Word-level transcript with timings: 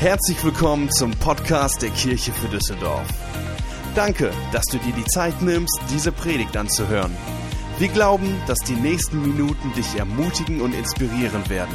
Herzlich 0.00 0.42
willkommen 0.42 0.90
zum 0.90 1.10
Podcast 1.10 1.82
der 1.82 1.90
Kirche 1.90 2.32
für 2.32 2.48
Düsseldorf. 2.48 3.06
Danke, 3.94 4.32
dass 4.50 4.64
du 4.64 4.78
dir 4.78 4.94
die 4.94 5.04
Zeit 5.04 5.42
nimmst, 5.42 5.78
diese 5.90 6.10
Predigt 6.10 6.56
anzuhören. 6.56 7.14
Wir 7.78 7.88
glauben, 7.88 8.40
dass 8.46 8.60
die 8.60 8.76
nächsten 8.76 9.20
Minuten 9.20 9.74
dich 9.74 9.96
ermutigen 9.96 10.62
und 10.62 10.74
inspirieren 10.74 11.46
werden. 11.50 11.74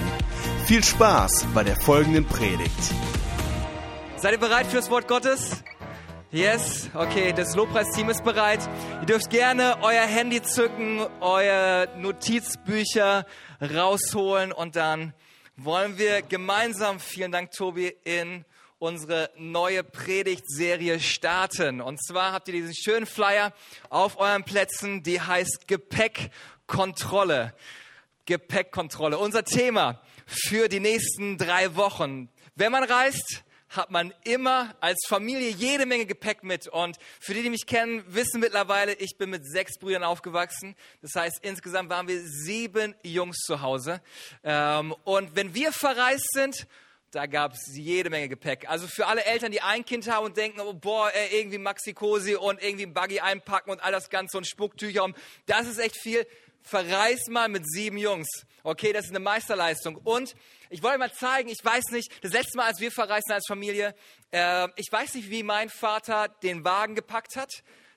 Viel 0.65 0.83
Spaß 0.83 1.45
bei 1.53 1.63
der 1.63 1.75
folgenden 1.75 2.25
Predigt. 2.25 2.71
Seid 4.17 4.31
ihr 4.31 4.39
bereit 4.39 4.65
für 4.65 4.77
das 4.77 4.89
Wort 4.89 5.07
Gottes? 5.07 5.63
Yes, 6.31 6.89
okay, 6.95 7.31
das 7.31 7.55
Lobpreisteam 7.55 8.09
ist 8.09 8.23
bereit. 8.23 8.67
Ihr 9.01 9.05
dürft 9.05 9.29
gerne 9.29 9.75
euer 9.83 10.01
Handy 10.01 10.41
zücken, 10.41 11.05
euer 11.21 11.89
Notizbücher 11.99 13.27
rausholen 13.61 14.51
und 14.51 14.75
dann 14.75 15.13
wollen 15.57 15.97
wir 15.97 16.21
gemeinsam, 16.21 16.99
vielen 16.99 17.31
Dank 17.31 17.51
Tobi, 17.51 17.95
in 18.03 18.43
unsere 18.77 19.29
neue 19.37 19.83
Predigtserie 19.83 20.99
starten. 20.99 21.79
Und 21.79 22.03
zwar 22.05 22.33
habt 22.33 22.47
ihr 22.49 22.55
diesen 22.55 22.75
schönen 22.75 23.05
Flyer 23.05 23.53
auf 23.89 24.19
euren 24.19 24.43
Plätzen, 24.43 25.01
die 25.01 25.21
heißt 25.21 25.67
Gepäckkontrolle. 25.67 27.53
Gepäckkontrolle. 28.25 29.17
Unser 29.17 29.45
Thema 29.45 30.01
für 30.25 30.67
die 30.67 30.79
nächsten 30.79 31.37
drei 31.37 31.75
Wochen. 31.75 32.29
Wenn 32.55 32.71
man 32.71 32.83
reist, 32.83 33.44
hat 33.75 33.91
man 33.91 34.13
immer 34.23 34.75
als 34.79 34.99
Familie 35.07 35.49
jede 35.49 35.85
Menge 35.85 36.05
Gepäck 36.05 36.43
mit. 36.43 36.67
Und 36.67 36.97
für 37.19 37.33
die, 37.33 37.43
die 37.43 37.49
mich 37.49 37.65
kennen, 37.65 38.03
wissen 38.07 38.39
mittlerweile, 38.39 38.93
ich 38.93 39.17
bin 39.17 39.29
mit 39.29 39.45
sechs 39.45 39.77
Brüdern 39.79 40.03
aufgewachsen. 40.03 40.75
Das 41.01 41.15
heißt, 41.15 41.39
insgesamt 41.41 41.89
waren 41.89 42.07
wir 42.07 42.21
sieben 42.21 42.95
Jungs 43.03 43.37
zu 43.37 43.61
Hause. 43.61 44.01
Ähm, 44.43 44.93
und 45.03 45.35
wenn 45.35 45.53
wir 45.53 45.71
verreist 45.71 46.27
sind, 46.33 46.67
da 47.15 47.27
gab 47.27 47.53
es 47.53 47.73
jede 47.73 48.09
Menge 48.09 48.27
Gepäck. 48.27 48.69
Also 48.69 48.87
für 48.87 49.07
alle 49.07 49.23
Eltern, 49.23 49.51
die 49.51 49.61
ein 49.61 49.85
Kind 49.85 50.11
haben 50.11 50.25
und 50.25 50.35
denken, 50.35 50.59
oh, 50.59 50.73
boah, 50.73 51.09
irgendwie 51.31 51.57
Maxi-Cosi 51.57 52.35
und 52.35 52.61
irgendwie 52.61 52.85
ein 52.85 52.93
Buggy 52.93 53.21
einpacken 53.21 53.71
und 53.71 53.81
all 53.81 53.93
das 53.93 54.09
Ganze 54.09 54.37
und 54.37 54.45
Spucktücher, 54.45 55.07
das 55.45 55.67
ist 55.67 55.79
echt 55.79 55.97
viel. 55.97 56.27
Verreist 56.67 57.29
mal 57.29 57.47
mit 57.47 57.69
sieben 57.69 57.99
Jungs. 57.99 58.27
Okay, 58.63 58.91
das 58.91 59.05
ist 59.05 59.11
eine 59.11 59.19
Meisterleistung. 59.19 59.97
Und 59.97 60.33
ich 60.71 60.81
wollte 60.81 60.97
mal 60.97 61.13
zeigen, 61.13 61.47
ich 61.47 61.63
weiß 61.63 61.91
nicht, 61.91 62.11
das 62.23 62.31
letzte 62.31 62.57
Mal, 62.57 62.65
als 62.65 62.79
wir 62.79 62.91
verreisten 62.91 63.33
als 63.33 63.45
Familie, 63.47 63.93
äh, 64.31 64.67
ich 64.75 64.91
weiß 64.91 65.13
nicht, 65.13 65.29
wie 65.29 65.43
mein 65.43 65.69
Vater 65.69 66.27
den 66.41 66.65
Wagen 66.65 66.95
gepackt 66.95 67.35
hat. 67.35 67.51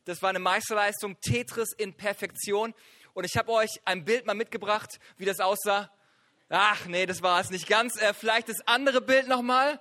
Das 0.05 0.21
war 0.21 0.29
eine 0.29 0.39
Meisterleistung, 0.39 1.19
Tetris 1.23 1.73
in 1.79 1.95
Perfektion. 1.95 2.75
Und 3.15 3.25
ich 3.25 3.39
habe 3.39 3.51
euch 3.53 3.71
ein 3.87 4.05
Bild 4.05 4.27
mal 4.27 4.35
mitgebracht, 4.35 5.01
wie 5.17 5.25
das 5.25 5.41
aussah. 5.41 5.91
Ach 6.51 6.85
nee, 6.85 7.07
das 7.07 7.23
war 7.23 7.41
es 7.41 7.49
nicht 7.49 7.69
ganz. 7.69 7.99
Äh, 7.99 8.13
vielleicht 8.13 8.51
das 8.51 8.61
andere 8.67 9.01
Bild 9.01 9.29
nochmal. 9.29 9.81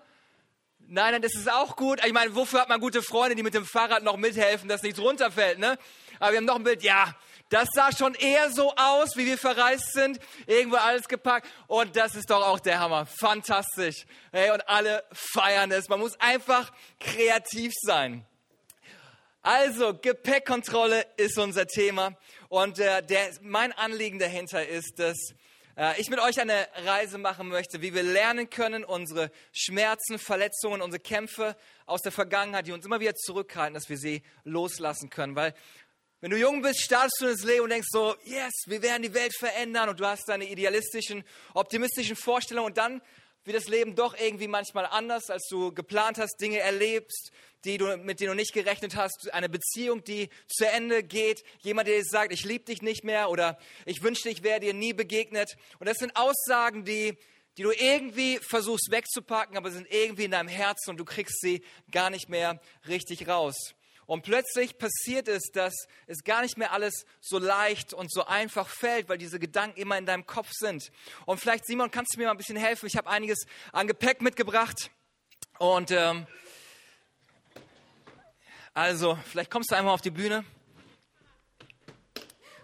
Nein, 0.79 1.11
nein, 1.11 1.21
das 1.21 1.35
ist 1.35 1.51
auch 1.51 1.75
gut. 1.75 1.99
Ich 2.05 2.13
meine, 2.13 2.33
wofür 2.35 2.61
hat 2.61 2.69
man 2.69 2.79
gute 2.79 3.01
Freunde, 3.01 3.35
die 3.35 3.43
mit 3.43 3.53
dem 3.53 3.65
Fahrrad 3.65 4.03
noch 4.03 4.15
mithelfen, 4.15 4.69
dass 4.69 4.81
nichts 4.81 5.01
runterfällt, 5.01 5.59
ne? 5.59 5.77
Aber 6.19 6.31
wir 6.31 6.37
haben 6.37 6.45
noch 6.45 6.55
ein 6.55 6.63
Bild. 6.63 6.81
Ja, 6.81 7.13
das 7.49 7.69
sah 7.73 7.91
schon 7.95 8.13
eher 8.15 8.51
so 8.51 8.73
aus, 8.75 9.15
wie 9.15 9.25
wir 9.25 9.37
verreist 9.37 9.93
sind. 9.93 10.19
Irgendwo 10.45 10.77
alles 10.77 11.07
gepackt. 11.07 11.47
Und 11.67 11.95
das 11.95 12.15
ist 12.15 12.29
doch 12.29 12.45
auch 12.45 12.59
der 12.59 12.79
Hammer. 12.79 13.05
Fantastisch. 13.05 14.05
Hey, 14.31 14.51
und 14.51 14.67
alle 14.67 15.03
feiern 15.11 15.71
es. 15.71 15.87
Man 15.87 15.99
muss 15.99 16.19
einfach 16.19 16.71
kreativ 16.99 17.71
sein. 17.81 18.25
Also, 19.41 19.93
Gepäckkontrolle 19.93 21.05
ist 21.15 21.37
unser 21.37 21.67
Thema. 21.67 22.17
Und 22.49 22.79
äh, 22.79 23.01
der, 23.01 23.29
mein 23.41 23.71
Anliegen 23.71 24.19
dahinter 24.19 24.67
ist, 24.67 24.99
dass 24.99 25.15
äh, 25.77 26.01
ich 26.01 26.09
mit 26.09 26.19
euch 26.19 26.41
eine 26.41 26.67
Reise 26.85 27.17
machen 27.17 27.47
möchte, 27.47 27.81
wie 27.81 27.93
wir 27.93 28.03
lernen 28.03 28.49
können, 28.49 28.83
unsere 28.83 29.31
Schmerzen, 29.53 30.19
Verletzungen, 30.19 30.81
unsere 30.81 31.01
Kämpfe 31.01 31.55
aus 31.85 32.01
der 32.01 32.11
Vergangenheit, 32.11 32.67
die 32.67 32.73
uns 32.73 32.85
immer 32.85 32.99
wieder 32.99 33.15
zurückhalten, 33.15 33.73
dass 33.73 33.87
wir 33.87 33.97
sie 33.97 34.23
loslassen 34.43 35.09
können. 35.09 35.35
Weil 35.35 35.53
wenn 36.27 36.31
du 36.31 36.39
jung 36.39 36.61
bist, 36.61 36.81
startest 36.81 37.21
du 37.21 37.27
ins 37.27 37.45
Leben 37.45 37.61
und 37.61 37.69
denkst 37.69 37.87
so, 37.89 38.13
yes, 38.25 38.51
wir 38.65 38.81
werden 38.81 39.01
die 39.01 39.13
Welt 39.13 39.33
verändern 39.33 39.87
und 39.87 39.97
du 39.97 40.05
hast 40.05 40.27
deine 40.27 40.43
idealistischen, 40.43 41.23
optimistischen 41.53 42.17
Vorstellungen 42.17 42.67
und 42.67 42.77
dann 42.77 43.01
wird 43.45 43.55
das 43.55 43.69
Leben 43.69 43.95
doch 43.95 44.13
irgendwie 44.13 44.49
manchmal 44.49 44.87
anders, 44.87 45.29
als 45.29 45.47
du 45.49 45.73
geplant 45.73 46.17
hast, 46.17 46.35
Dinge 46.41 46.59
erlebst, 46.59 47.31
die 47.63 47.77
du, 47.77 47.95
mit 47.95 48.19
denen 48.19 48.31
du 48.31 48.35
nicht 48.35 48.51
gerechnet 48.51 48.97
hast, 48.97 49.33
eine 49.33 49.47
Beziehung, 49.47 50.03
die 50.03 50.27
zu 50.49 50.69
Ende 50.69 51.01
geht, 51.01 51.45
jemand, 51.59 51.87
der 51.87 51.95
dir 51.95 52.03
sagt, 52.03 52.33
ich 52.33 52.43
liebe 52.43 52.65
dich 52.65 52.81
nicht 52.81 53.05
mehr 53.05 53.29
oder 53.29 53.57
ich 53.85 54.03
wünschte, 54.03 54.27
ich 54.27 54.43
wäre 54.43 54.59
dir 54.59 54.73
nie 54.73 54.91
begegnet. 54.91 55.55
Und 55.79 55.87
das 55.87 55.95
sind 55.95 56.13
Aussagen, 56.17 56.83
die, 56.83 57.17
die 57.55 57.63
du 57.63 57.71
irgendwie 57.71 58.37
versuchst 58.39 58.91
wegzupacken, 58.91 59.55
aber 59.55 59.71
sind 59.71 59.87
irgendwie 59.89 60.25
in 60.25 60.31
deinem 60.31 60.49
Herzen 60.49 60.89
und 60.89 60.97
du 60.97 61.05
kriegst 61.05 61.39
sie 61.39 61.63
gar 61.89 62.09
nicht 62.09 62.27
mehr 62.27 62.59
richtig 62.85 63.29
raus. 63.29 63.76
Und 64.07 64.23
plötzlich 64.23 64.77
passiert 64.77 65.27
es, 65.27 65.51
dass 65.51 65.73
es 66.07 66.23
gar 66.23 66.41
nicht 66.41 66.57
mehr 66.57 66.71
alles 66.71 67.05
so 67.19 67.37
leicht 67.37 67.93
und 67.93 68.11
so 68.11 68.25
einfach 68.25 68.69
fällt, 68.69 69.09
weil 69.09 69.17
diese 69.17 69.37
Gedanken 69.37 69.79
immer 69.79 69.97
in 69.97 70.05
deinem 70.05 70.25
Kopf 70.25 70.49
sind. 70.53 70.91
Und 71.25 71.39
vielleicht, 71.39 71.67
Simon, 71.67 71.91
kannst 71.91 72.15
du 72.15 72.19
mir 72.19 72.25
mal 72.25 72.31
ein 72.31 72.37
bisschen 72.37 72.55
helfen? 72.55 72.87
Ich 72.87 72.95
habe 72.95 73.09
einiges 73.09 73.45
an 73.73 73.85
Gepäck 73.85 74.21
mitgebracht. 74.21 74.91
Und 75.59 75.91
ähm, 75.91 76.25
also, 78.73 79.17
vielleicht 79.29 79.51
kommst 79.51 79.71
du 79.71 79.75
einmal 79.75 79.93
auf 79.93 80.01
die 80.01 80.11
Bühne. 80.11 80.45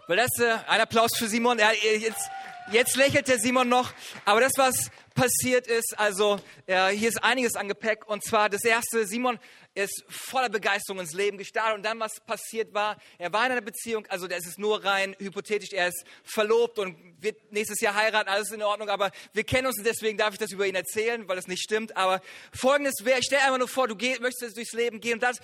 Weil 0.06 0.16
das, 0.16 0.30
äh, 0.38 0.56
ein 0.66 0.80
Applaus 0.80 1.16
für 1.16 1.28
Simon. 1.28 1.58
Ja, 1.58 1.72
jetzt, 1.72 2.30
jetzt 2.70 2.96
lächelt 2.96 3.28
der 3.28 3.38
Simon 3.38 3.68
noch. 3.68 3.92
Aber 4.24 4.40
das, 4.40 4.52
was 4.56 4.90
passiert 5.14 5.66
ist, 5.66 5.94
also 5.98 6.40
äh, 6.66 6.88
hier 6.90 7.08
ist 7.08 7.22
einiges 7.22 7.54
an 7.54 7.68
Gepäck. 7.68 8.06
Und 8.06 8.24
zwar 8.24 8.48
das 8.48 8.64
erste, 8.64 9.06
Simon 9.06 9.38
ist 9.74 10.04
voller 10.08 10.48
Begeisterung 10.48 11.00
ins 11.00 11.12
Leben 11.12 11.36
gestartet. 11.36 11.76
Und 11.76 11.82
dann, 11.82 11.98
was 11.98 12.20
passiert 12.20 12.72
war, 12.74 12.96
er 13.18 13.32
war 13.32 13.44
in 13.46 13.52
einer 13.52 13.60
Beziehung, 13.60 14.06
also 14.06 14.28
das 14.28 14.46
ist 14.46 14.58
nur 14.58 14.84
rein 14.84 15.16
hypothetisch, 15.18 15.72
er 15.72 15.88
ist 15.88 16.04
verlobt 16.22 16.78
und 16.78 16.96
wird 17.20 17.52
nächstes 17.52 17.80
Jahr 17.80 17.94
heiraten, 17.94 18.28
alles 18.28 18.50
in 18.52 18.62
Ordnung, 18.62 18.88
aber 18.88 19.10
wir 19.32 19.44
kennen 19.44 19.66
uns 19.66 19.78
und 19.78 19.84
deswegen 19.84 20.16
darf 20.16 20.34
ich 20.34 20.38
das 20.38 20.52
über 20.52 20.66
ihn 20.66 20.74
erzählen, 20.74 21.26
weil 21.28 21.36
das 21.36 21.48
nicht 21.48 21.62
stimmt. 21.62 21.96
Aber 21.96 22.20
folgendes 22.52 23.04
wäre, 23.04 23.20
stell 23.22 23.38
einfach 23.38 23.58
nur 23.58 23.68
vor, 23.68 23.88
du 23.88 23.96
geh, 23.96 24.18
möchtest 24.20 24.56
durchs 24.56 24.72
Leben 24.72 25.00
gehen 25.00 25.14
und 25.14 25.22
das 25.22 25.38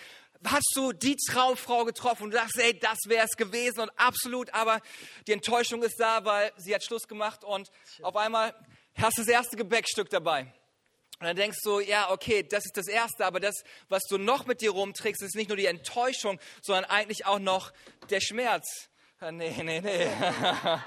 hast 0.44 0.72
du 0.74 0.92
die 0.92 1.16
Traumfrau 1.16 1.84
getroffen 1.84 2.24
und 2.24 2.30
du 2.30 2.36
dachtest, 2.36 2.60
ey, 2.60 2.78
das 2.78 2.98
wäre 3.06 3.26
es 3.26 3.36
gewesen 3.36 3.80
und 3.80 3.90
absolut, 3.96 4.52
aber 4.54 4.80
die 5.26 5.32
Enttäuschung 5.32 5.82
ist 5.82 5.98
da, 5.98 6.24
weil 6.24 6.52
sie 6.56 6.74
hat 6.74 6.84
Schluss 6.84 7.08
gemacht 7.08 7.44
und 7.44 7.70
auf 8.02 8.16
einmal 8.16 8.54
hast 8.94 9.18
du 9.18 9.22
das 9.22 9.28
erste 9.28 9.56
Gebäckstück 9.56 10.08
dabei. 10.08 10.52
Und 11.20 11.26
dann 11.26 11.36
denkst 11.36 11.58
du, 11.62 11.80
ja, 11.80 12.10
okay, 12.10 12.42
das 12.42 12.64
ist 12.64 12.78
das 12.78 12.88
Erste, 12.88 13.26
aber 13.26 13.40
das, 13.40 13.62
was 13.90 14.04
du 14.04 14.16
noch 14.16 14.46
mit 14.46 14.62
dir 14.62 14.70
rumträgst, 14.70 15.20
ist 15.20 15.36
nicht 15.36 15.48
nur 15.48 15.56
die 15.58 15.66
Enttäuschung, 15.66 16.40
sondern 16.62 16.86
eigentlich 16.86 17.26
auch 17.26 17.38
noch 17.38 17.74
der 18.08 18.20
Schmerz. 18.20 18.88
Ah, 19.20 19.30
nee, 19.30 19.54
nee, 19.62 19.82
nee. 19.82 20.06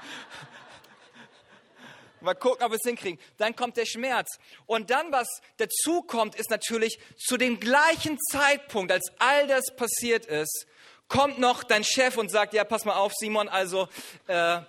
Mal 2.20 2.34
gucken, 2.34 2.64
ob 2.64 2.72
wir 2.72 2.78
es 2.78 2.84
hinkriegen. 2.84 3.20
Dann 3.36 3.54
kommt 3.54 3.76
der 3.76 3.86
Schmerz. 3.86 4.40
Und 4.66 4.90
dann, 4.90 5.12
was 5.12 5.28
dazu 5.58 6.02
kommt, 6.02 6.34
ist 6.34 6.50
natürlich 6.50 6.98
zu 7.16 7.36
dem 7.36 7.60
gleichen 7.60 8.18
Zeitpunkt, 8.32 8.90
als 8.90 9.12
all 9.18 9.46
das 9.46 9.76
passiert 9.76 10.26
ist, 10.26 10.66
kommt 11.06 11.38
noch 11.38 11.62
dein 11.62 11.84
Chef 11.84 12.16
und 12.16 12.28
sagt, 12.28 12.54
ja, 12.54 12.64
pass 12.64 12.84
mal 12.84 12.96
auf, 12.96 13.12
Simon, 13.14 13.48
also 13.48 13.88
äh, 14.26 14.62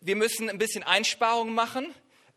wir 0.00 0.14
müssen 0.14 0.48
ein 0.48 0.58
bisschen 0.58 0.84
Einsparungen 0.84 1.52
machen. 1.52 1.92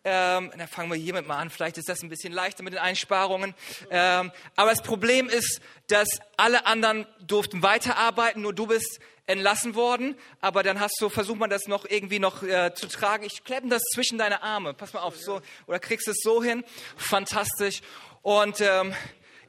Ähm, 0.06 0.52
dann 0.58 0.68
fangen 0.68 0.92
wir 0.92 0.98
hiermit 0.98 1.28
mal 1.28 1.38
an. 1.38 1.50
Vielleicht 1.50 1.78
ist 1.78 1.88
das 1.88 2.04
ein 2.04 2.10
bisschen 2.10 2.34
leichter 2.34 2.62
mit 2.64 2.74
den 2.74 2.80
Einsparungen. 2.80 3.56
Ähm, 3.90 4.32
aber 4.56 4.72
das 4.72 4.82
Problem 4.82 5.30
ist, 5.30 5.62
dass 5.88 6.08
alle 6.36 6.66
anderen 6.66 7.08
durften 7.26 7.64
weiterarbeiten, 7.64 8.42
nur 8.42 8.54
du 8.54 8.68
bist 8.68 9.00
entlassen 9.28 9.76
worden. 9.76 10.16
Aber 10.42 10.64
dann 10.64 10.80
hast 10.80 10.96
du, 11.00 11.10
versucht 11.10 11.40
man 11.40 11.50
das 11.50 11.68
noch 11.68 11.86
irgendwie 11.86 12.20
noch 12.20 12.44
äh, 12.44 12.74
zu 12.74 12.88
tragen. 12.88 13.24
Ich 13.24 13.44
klemme 13.46 13.70
das 13.70 13.82
zwischen 13.94 14.18
deine 14.18 14.44
Arme. 14.44 14.74
Pass 14.74 14.94
mal 14.94 15.02
auf, 15.02 15.16
so 15.18 15.42
oder 15.68 15.80
kriegst 15.80 16.08
es 16.08 16.18
so 16.22 16.44
hin. 16.44 16.66
Fantastisch. 16.98 17.82
Und 18.22 18.60
ähm, 18.60 18.94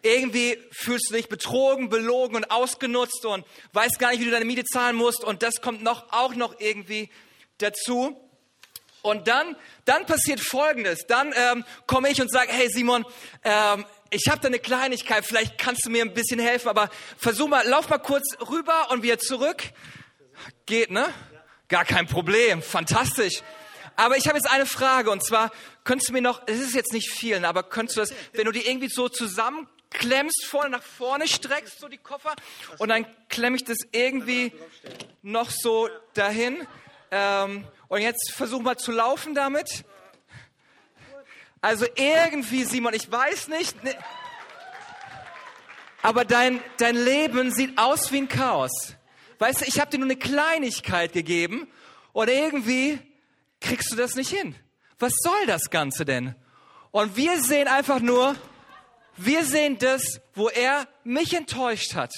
irgendwie 0.03 0.59
fühlst 0.71 1.11
du 1.11 1.15
dich 1.15 1.29
betrogen, 1.29 1.89
belogen 1.89 2.37
und 2.37 2.51
ausgenutzt 2.51 3.25
und 3.25 3.45
weißt 3.73 3.99
gar 3.99 4.11
nicht, 4.11 4.21
wie 4.21 4.27
du 4.27 4.31
deine 4.31 4.45
Miete 4.45 4.65
zahlen 4.65 4.95
musst. 4.95 5.25
Und 5.25 5.43
das 5.43 5.61
kommt 5.61 5.83
noch 5.83 6.13
auch 6.13 6.35
noch 6.35 6.61
irgendwie 6.61 7.11
dazu. 7.59 8.21
Und 9.05 9.29
dann, 9.29 9.55
dann 9.85 10.07
passiert 10.07 10.41
Folgendes. 10.41 11.07
Dann 11.07 11.35
ähm, 11.37 11.65
komme 11.87 12.09
ich 12.09 12.23
und 12.23 12.33
sage, 12.33 12.51
hey 12.51 12.71
Simon, 12.71 13.05
ähm, 13.43 13.85
ich 14.09 14.29
habe 14.31 14.41
da 14.41 14.49
eine 14.49 14.59
Kleinigkeit, 14.59 15.27
vielleicht 15.27 15.59
kannst 15.59 15.85
du 15.85 15.91
mir 15.91 16.03
ein 16.03 16.15
bisschen 16.15 16.41
helfen, 16.41 16.69
aber 16.69 16.89
versuch 17.19 17.47
mal, 17.47 17.69
lauf 17.69 17.91
mal 17.91 17.99
kurz 17.99 18.25
rüber 18.49 18.91
und 18.91 19.03
wieder 19.03 19.19
zurück. 19.19 19.63
Geht, 20.65 20.91
ne? 20.91 21.13
Gar 21.69 21.85
kein 21.85 22.07
Problem, 22.07 22.63
fantastisch. 22.63 23.43
Aber 23.95 24.17
ich 24.17 24.27
habe 24.27 24.39
jetzt 24.39 24.51
eine 24.51 24.65
Frage 24.65 25.11
und 25.11 25.23
zwar, 25.23 25.51
könntest 25.85 26.09
du 26.09 26.15
mir 26.15 26.23
noch, 26.23 26.41
es 26.47 26.59
ist 26.61 26.75
jetzt 26.75 26.95
nicht 26.95 27.11
viel, 27.11 27.45
aber 27.45 27.63
könntest 27.63 27.99
du 27.99 28.01
das, 28.01 28.15
wenn 28.33 28.47
du 28.47 28.53
die 28.53 28.67
irgendwie 28.67 28.89
so 28.89 29.11
zusammenklemmst, 29.11 30.47
vorne 30.47 30.71
nach 30.71 30.83
vorne 30.83 31.29
streckst, 31.29 31.79
so 31.79 31.89
die 31.89 31.99
Koffer, 31.99 32.35
und 32.79 32.89
dann 32.89 33.05
klemme 33.29 33.57
ich 33.57 33.65
das 33.65 33.77
irgendwie 33.93 34.51
noch 35.21 35.51
so 35.51 35.91
dahin. 36.15 36.67
Ähm, 37.11 37.67
und 37.95 38.01
jetzt 38.01 38.33
versuch 38.33 38.61
mal 38.61 38.77
zu 38.77 38.91
laufen 38.91 39.37
damit. 39.37 39.85
Also 41.61 41.87
irgendwie, 41.95 42.65
Simon, 42.65 42.93
ich 42.93 43.09
weiß 43.09 43.47
nicht. 43.47 43.85
Ne, 43.85 43.97
aber 46.03 46.25
dein, 46.25 46.61
dein 46.79 46.97
Leben 46.97 47.53
sieht 47.53 47.79
aus 47.79 48.11
wie 48.11 48.19
ein 48.19 48.29
Chaos. 48.29 48.97
Weißt 49.39 49.61
du, 49.61 49.67
ich 49.67 49.79
habe 49.79 49.93
dir 49.93 49.99
nur 49.99 50.09
eine 50.09 50.17
Kleinigkeit 50.17 51.13
gegeben 51.13 51.69
und 52.13 52.29
irgendwie 52.29 52.99
kriegst 53.61 53.93
du 53.93 53.97
das 53.97 54.17
nicht 54.17 54.31
hin. 54.31 54.57
Was 54.99 55.13
soll 55.23 55.47
das 55.47 55.71
Ganze 55.71 56.05
denn? 56.05 56.35
Und 56.91 57.17
wir 57.17 57.41
sehen 57.41 57.69
einfach 57.69 58.01
nur, 58.01 58.35
wir 59.17 59.45
sehen 59.45 59.79
das, 59.79 60.21
wo 60.35 60.49
er 60.49 60.89
mich 61.05 61.33
enttäuscht 61.33 61.95
hat. 61.95 62.13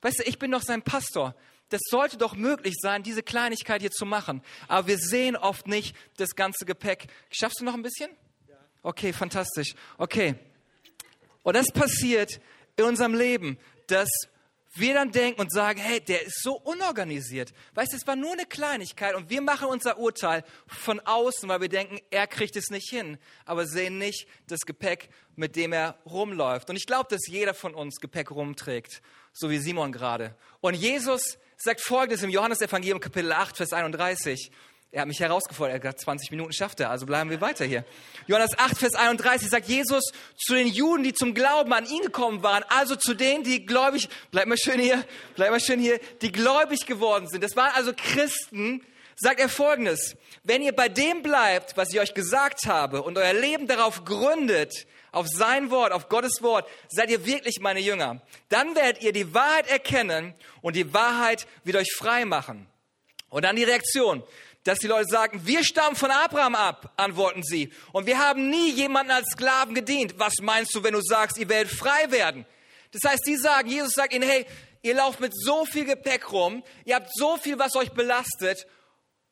Weißt 0.00 0.20
du, 0.20 0.22
ich 0.22 0.38
bin 0.38 0.50
doch 0.52 0.62
sein 0.62 0.80
Pastor. 0.80 1.34
Das 1.70 1.80
sollte 1.90 2.16
doch 2.16 2.34
möglich 2.34 2.74
sein, 2.80 3.02
diese 3.02 3.22
Kleinigkeit 3.22 3.80
hier 3.80 3.90
zu 3.90 4.06
machen. 4.06 4.42
Aber 4.68 4.86
wir 4.86 4.98
sehen 4.98 5.36
oft 5.36 5.66
nicht 5.66 5.94
das 6.16 6.34
ganze 6.34 6.64
Gepäck. 6.64 7.08
Schaffst 7.30 7.60
du 7.60 7.64
noch 7.64 7.74
ein 7.74 7.82
bisschen? 7.82 8.10
Okay, 8.82 9.12
fantastisch. 9.12 9.74
Okay. 9.98 10.36
Und 11.42 11.54
das 11.54 11.66
passiert 11.72 12.40
in 12.76 12.84
unserem 12.84 13.14
Leben, 13.14 13.58
dass 13.88 14.08
wir 14.74 14.94
dann 14.94 15.10
denken 15.10 15.40
und 15.40 15.52
sagen, 15.52 15.80
hey, 15.80 16.00
der 16.00 16.22
ist 16.22 16.42
so 16.42 16.54
unorganisiert. 16.54 17.52
Weißt 17.74 17.92
du, 17.92 17.96
es 17.96 18.06
war 18.06 18.16
nur 18.16 18.32
eine 18.32 18.46
Kleinigkeit 18.46 19.14
und 19.14 19.30
wir 19.30 19.40
machen 19.40 19.68
unser 19.68 19.98
Urteil 19.98 20.44
von 20.66 21.00
außen, 21.00 21.48
weil 21.48 21.60
wir 21.60 21.68
denken, 21.68 21.98
er 22.10 22.26
kriegt 22.26 22.54
es 22.56 22.70
nicht 22.70 22.88
hin, 22.88 23.18
aber 23.44 23.66
sehen 23.66 23.98
nicht 23.98 24.26
das 24.46 24.60
Gepäck, 24.60 25.08
mit 25.36 25.56
dem 25.56 25.72
er 25.72 25.98
rumläuft. 26.06 26.70
Und 26.70 26.76
ich 26.76 26.86
glaube, 26.86 27.08
dass 27.10 27.26
jeder 27.26 27.54
von 27.54 27.74
uns 27.74 28.00
Gepäck 28.00 28.30
rumträgt, 28.30 29.02
so 29.32 29.50
wie 29.50 29.58
Simon 29.58 29.92
gerade. 29.92 30.36
Und 30.60 30.74
Jesus 30.74 31.38
sagt 31.60 31.80
Folgendes 31.80 32.22
im 32.22 32.30
Johannesevangelium 32.30 33.00
Kapitel 33.00 33.32
8, 33.32 33.56
Vers 33.56 33.72
31. 33.72 34.52
Er 34.92 35.00
hat 35.00 35.08
mich 35.08 35.18
herausgefordert, 35.18 35.72
er 35.72 35.74
hat 35.74 35.82
gesagt, 35.82 36.00
20 36.02 36.30
Minuten 36.30 36.52
schafft 36.52 36.78
er, 36.78 36.88
also 36.88 37.04
bleiben 37.04 37.30
wir 37.30 37.40
weiter 37.40 37.64
hier. 37.64 37.84
Johannes 38.28 38.56
8, 38.56 38.78
Vers 38.78 38.94
31 38.94 39.50
sagt 39.50 39.66
Jesus 39.66 40.04
zu 40.36 40.54
den 40.54 40.68
Juden, 40.68 41.02
die 41.02 41.12
zum 41.12 41.34
Glauben 41.34 41.72
an 41.72 41.84
ihn 41.84 42.02
gekommen 42.02 42.44
waren, 42.44 42.64
also 42.68 42.94
zu 42.94 43.12
denen, 43.12 43.42
die 43.42 43.66
gläubig, 43.66 44.08
bleib 44.30 44.46
mal 44.46 44.56
schön 44.56 44.78
hier, 44.78 45.04
bleib 45.34 45.50
mal 45.50 45.58
schön 45.58 45.80
hier, 45.80 45.98
die 46.22 46.30
gläubig 46.30 46.86
geworden 46.86 47.26
sind. 47.26 47.42
Das 47.42 47.56
waren 47.56 47.72
also 47.74 47.92
Christen, 47.92 48.86
sagt 49.16 49.40
er 49.40 49.48
folgendes, 49.48 50.14
wenn 50.44 50.62
ihr 50.62 50.72
bei 50.72 50.88
dem 50.88 51.22
bleibt, 51.22 51.76
was 51.76 51.92
ich 51.92 51.98
euch 51.98 52.14
gesagt 52.14 52.66
habe 52.66 53.02
und 53.02 53.18
euer 53.18 53.34
Leben 53.34 53.66
darauf 53.66 54.04
gründet, 54.04 54.86
auf 55.12 55.26
sein 55.28 55.70
Wort, 55.70 55.92
auf 55.92 56.08
Gottes 56.08 56.42
Wort, 56.42 56.68
seid 56.88 57.10
ihr 57.10 57.24
wirklich 57.26 57.60
meine 57.60 57.80
Jünger. 57.80 58.20
Dann 58.48 58.74
werdet 58.74 59.02
ihr 59.02 59.12
die 59.12 59.34
Wahrheit 59.34 59.68
erkennen 59.68 60.34
und 60.60 60.76
die 60.76 60.92
Wahrheit 60.92 61.46
wird 61.64 61.76
euch 61.76 61.92
frei 61.96 62.24
machen. 62.24 62.66
Und 63.30 63.44
dann 63.44 63.56
die 63.56 63.64
Reaktion 63.64 64.22
dass 64.68 64.80
die 64.80 64.86
Leute 64.86 65.08
sagen, 65.08 65.40
wir 65.46 65.64
stammen 65.64 65.96
von 65.96 66.10
Abraham 66.10 66.54
ab, 66.54 66.92
antworten 66.96 67.42
sie. 67.42 67.72
Und 67.92 68.06
wir 68.06 68.18
haben 68.18 68.50
nie 68.50 68.70
jemanden 68.70 69.12
als 69.12 69.28
Sklaven 69.32 69.74
gedient. 69.74 70.18
Was 70.18 70.34
meinst 70.42 70.74
du, 70.74 70.82
wenn 70.82 70.92
du 70.92 71.00
sagst, 71.00 71.38
ihr 71.38 71.48
werdet 71.48 71.72
frei 71.72 72.10
werden? 72.10 72.44
Das 72.92 73.10
heißt, 73.10 73.24
sie 73.24 73.36
sagen, 73.36 73.68
Jesus 73.68 73.94
sagt 73.94 74.12
ihnen, 74.12 74.28
hey, 74.28 74.46
ihr 74.82 74.94
lauft 74.94 75.20
mit 75.20 75.32
so 75.34 75.64
viel 75.64 75.86
Gepäck 75.86 76.30
rum, 76.32 76.62
ihr 76.84 76.96
habt 76.96 77.08
so 77.14 77.36
viel, 77.38 77.58
was 77.58 77.76
euch 77.76 77.92
belastet. 77.92 78.66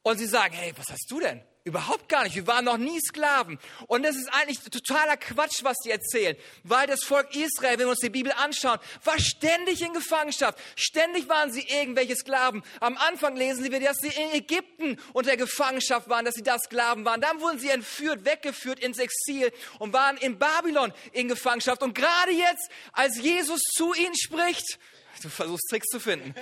Und 0.03 0.19
sie 0.19 0.27
sagen, 0.27 0.55
hey, 0.55 0.73
was 0.77 0.87
hast 0.91 1.11
du 1.11 1.21
denn? 1.21 1.43
Überhaupt 1.67 2.09
gar 2.09 2.23
nicht. 2.23 2.37
Wir 2.37 2.47
waren 2.47 2.65
noch 2.65 2.77
nie 2.77 3.01
Sklaven. 3.01 3.59
Und 3.89 4.05
das 4.05 4.15
ist 4.15 4.33
eigentlich 4.33 4.61
totaler 4.61 5.17
Quatsch, 5.17 5.65
was 5.65 5.77
die 5.79 5.91
erzählen. 5.91 6.37
Weil 6.63 6.87
das 6.87 7.03
Volk 7.03 7.35
Israel, 7.35 7.73
wenn 7.73 7.87
wir 7.87 7.89
uns 7.89 7.99
die 7.99 8.09
Bibel 8.09 8.31
anschauen, 8.31 8.79
war 9.03 9.19
ständig 9.19 9.83
in 9.83 9.93
Gefangenschaft. 9.93 10.61
Ständig 10.77 11.29
waren 11.29 11.51
sie 11.51 11.63
irgendwelche 11.63 12.15
Sklaven. 12.15 12.63
Am 12.79 12.97
Anfang 12.97 13.35
lesen 13.35 13.65
sie, 13.65 13.71
dass 13.81 13.97
sie 13.97 14.11
in 14.11 14.31
Ägypten 14.35 14.97
unter 15.13 15.37
Gefangenschaft 15.37 16.09
waren, 16.09 16.25
dass 16.25 16.37
sie 16.37 16.45
da 16.45 16.57
Sklaven 16.57 17.05
waren. 17.05 17.21
Dann 17.21 17.41
wurden 17.41 17.59
sie 17.59 17.71
entführt, 17.71 18.25
weggeführt 18.25 18.79
ins 18.79 18.99
Exil 18.99 19.53
und 19.81 19.93
waren 19.93 20.19
in 20.19 20.39
Babylon 20.39 20.93
in 21.11 21.27
Gefangenschaft. 21.27 21.83
Und 21.83 21.97
gerade 21.97 22.31
jetzt, 22.31 22.71
als 22.93 23.19
Jesus 23.19 23.61
zu 23.75 23.93
ihnen 23.93 24.15
spricht, 24.17 24.79
du 25.21 25.29
versuchst 25.29 25.67
Tricks 25.69 25.89
zu 25.89 25.99
finden, 25.99 26.33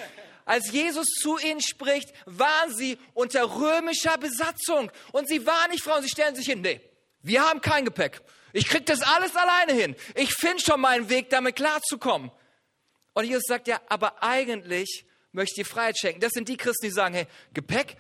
als 0.45 0.71
Jesus 0.71 1.07
zu 1.07 1.39
ihnen 1.39 1.61
spricht, 1.61 2.13
waren 2.27 2.75
sie 2.75 2.99
unter 3.15 3.43
römischer 3.45 4.19
Besatzung. 4.19 4.91
Und 5.13 5.29
sie 5.29 5.47
waren 5.47 5.71
nicht 5.71 5.83
Frauen, 5.83 6.03
sie 6.03 6.09
stellen 6.09 6.35
sich 6.35 6.47
hin, 6.47 6.61
nee, 6.61 6.81
wir 7.23 7.43
haben 7.43 7.61
kein 7.61 7.85
Gepäck. 7.85 8.21
Ich 8.53 8.69
krieg 8.69 8.87
das 8.87 9.03
alles 9.03 9.35
alleine 9.35 9.73
hin. 9.73 9.97
Ich 10.15 10.35
finde 10.35 10.63
schon 10.63 10.81
meinen 10.81 11.09
Weg, 11.09 11.31
damit 11.31 11.57
klarzukommen. 11.57 12.31
Und 13.15 13.25
Jesus 13.25 13.45
sagt 13.49 13.67
ja, 13.67 13.81
aber 13.89 14.23
eigentlich 14.23 15.07
möchte 15.33 15.61
ich 15.61 15.67
dir 15.67 15.71
Freiheit 15.71 15.99
schenken. 15.99 16.21
Das 16.21 16.33
sind 16.33 16.49
die 16.49 16.57
Christen, 16.57 16.87
die 16.87 16.93
sagen, 16.93 17.15
hey, 17.15 17.27
Gepäck? 17.53 17.97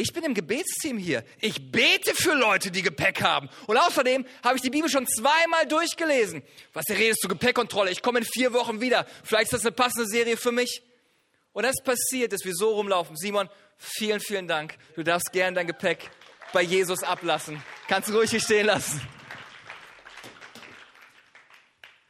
Ich 0.00 0.12
bin 0.12 0.22
im 0.22 0.32
Gebetsteam 0.32 0.96
hier. 0.96 1.24
Ich 1.40 1.72
bete 1.72 2.14
für 2.14 2.34
Leute, 2.34 2.70
die 2.70 2.82
Gepäck 2.82 3.20
haben. 3.20 3.50
Und 3.66 3.76
außerdem 3.76 4.24
habe 4.44 4.54
ich 4.54 4.62
die 4.62 4.70
Bibel 4.70 4.88
schon 4.88 5.08
zweimal 5.08 5.66
durchgelesen. 5.66 6.44
Was 6.72 6.84
redest 6.88 7.24
du 7.24 7.28
Gepäckkontrolle? 7.28 7.90
Ich 7.90 8.00
komme 8.00 8.20
in 8.20 8.24
vier 8.24 8.52
Wochen 8.52 8.80
wieder. 8.80 9.06
Vielleicht 9.24 9.46
ist 9.46 9.54
das 9.54 9.62
eine 9.62 9.72
passende 9.72 10.06
Serie 10.06 10.36
für 10.36 10.52
mich. 10.52 10.82
Und 11.52 11.64
das 11.64 11.76
passiert, 11.82 12.32
dass 12.32 12.44
wir 12.44 12.54
so 12.54 12.74
rumlaufen. 12.74 13.16
Simon, 13.16 13.48
vielen, 13.76 14.20
vielen 14.20 14.48
Dank. 14.48 14.76
Du 14.94 15.02
darfst 15.02 15.32
gern 15.32 15.54
dein 15.54 15.66
Gepäck 15.66 16.10
bei 16.52 16.62
Jesus 16.62 17.02
ablassen. 17.02 17.62
Kannst 17.88 18.08
du 18.08 18.14
ruhig 18.14 18.30
hier 18.30 18.40
stehen 18.40 18.66
lassen. 18.66 19.00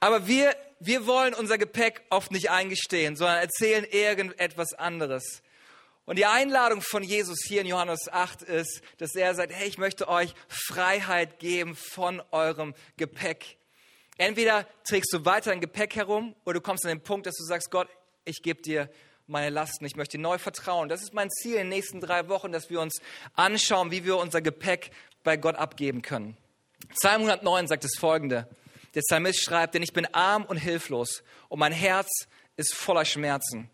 Aber 0.00 0.26
wir, 0.26 0.55
wir 0.81 1.06
wollen 1.06 1.35
unser 1.35 1.58
Gepäck 1.58 2.02
oft 2.11 2.31
nicht 2.31 2.50
eingestehen, 2.50 3.17
sondern 3.17 3.38
erzählen 3.38 3.85
irgendetwas 3.85 4.75
anderes. 4.75 5.43
Und 6.05 6.17
die 6.17 6.25
Einladung 6.25 6.81
von 6.81 7.02
Jesus 7.02 7.38
hier 7.46 7.61
in 7.61 7.67
Johannes 7.67 8.08
8 8.11 8.43
ist, 8.43 8.81
dass 8.96 9.14
er 9.14 9.34
sagt, 9.34 9.52
hey, 9.52 9.69
ich 9.69 9.76
möchte 9.76 10.08
euch 10.08 10.32
Freiheit 10.49 11.38
geben 11.38 11.76
von 11.76 12.23
eurem 12.31 12.75
Gepäck. 12.96 13.58
Entweder 14.17 14.67
trägst 14.84 15.12
du 15.12 15.25
weiter 15.25 15.50
dein 15.50 15.61
Gepäck 15.61 15.96
herum 15.96 16.34
oder 16.44 16.55
du 16.55 16.61
kommst 16.61 16.84
an 16.87 16.91
den 16.91 17.02
Punkt, 17.02 17.26
dass 17.26 17.37
du 17.37 17.44
sagst, 17.44 17.70
Gott, 17.70 17.88
ich 18.25 18.43
gebe 18.43 18.62
dir 18.62 18.88
meine 19.29 19.51
Lasten. 19.51 19.85
Ich 19.85 19.97
möchte 19.97 20.19
neu 20.19 20.39
vertrauen. 20.39 20.89
Das 20.89 21.03
ist 21.03 21.13
mein 21.13 21.31
Ziel 21.31 21.53
in 21.53 21.59
den 21.59 21.69
nächsten 21.69 22.01
drei 22.01 22.29
Wochen, 22.29 22.51
dass 22.51 22.71
wir 22.71 22.81
uns 22.81 23.01
anschauen, 23.35 23.91
wie 23.91 24.05
wir 24.05 24.17
unser 24.17 24.41
Gepäck 24.41 24.91
bei 25.23 25.37
Gott 25.37 25.57
abgeben 25.57 26.03
können. 26.03 26.37
Psalm 27.01 27.23
109 27.23 27.69
sagt 27.69 27.85
das 27.85 27.97
folgende. 27.99 28.49
Der 28.95 29.03
Psalmist 29.03 29.45
schreibt, 29.45 29.75
denn 29.75 29.83
ich 29.83 29.93
bin 29.93 30.07
arm 30.15 30.45
und 30.45 30.57
hilflos 30.57 31.23
und 31.49 31.59
mein 31.59 31.73
Herz 31.73 32.09
ist 32.57 32.75
voller 32.75 33.05
Schmerzen. 33.05 33.71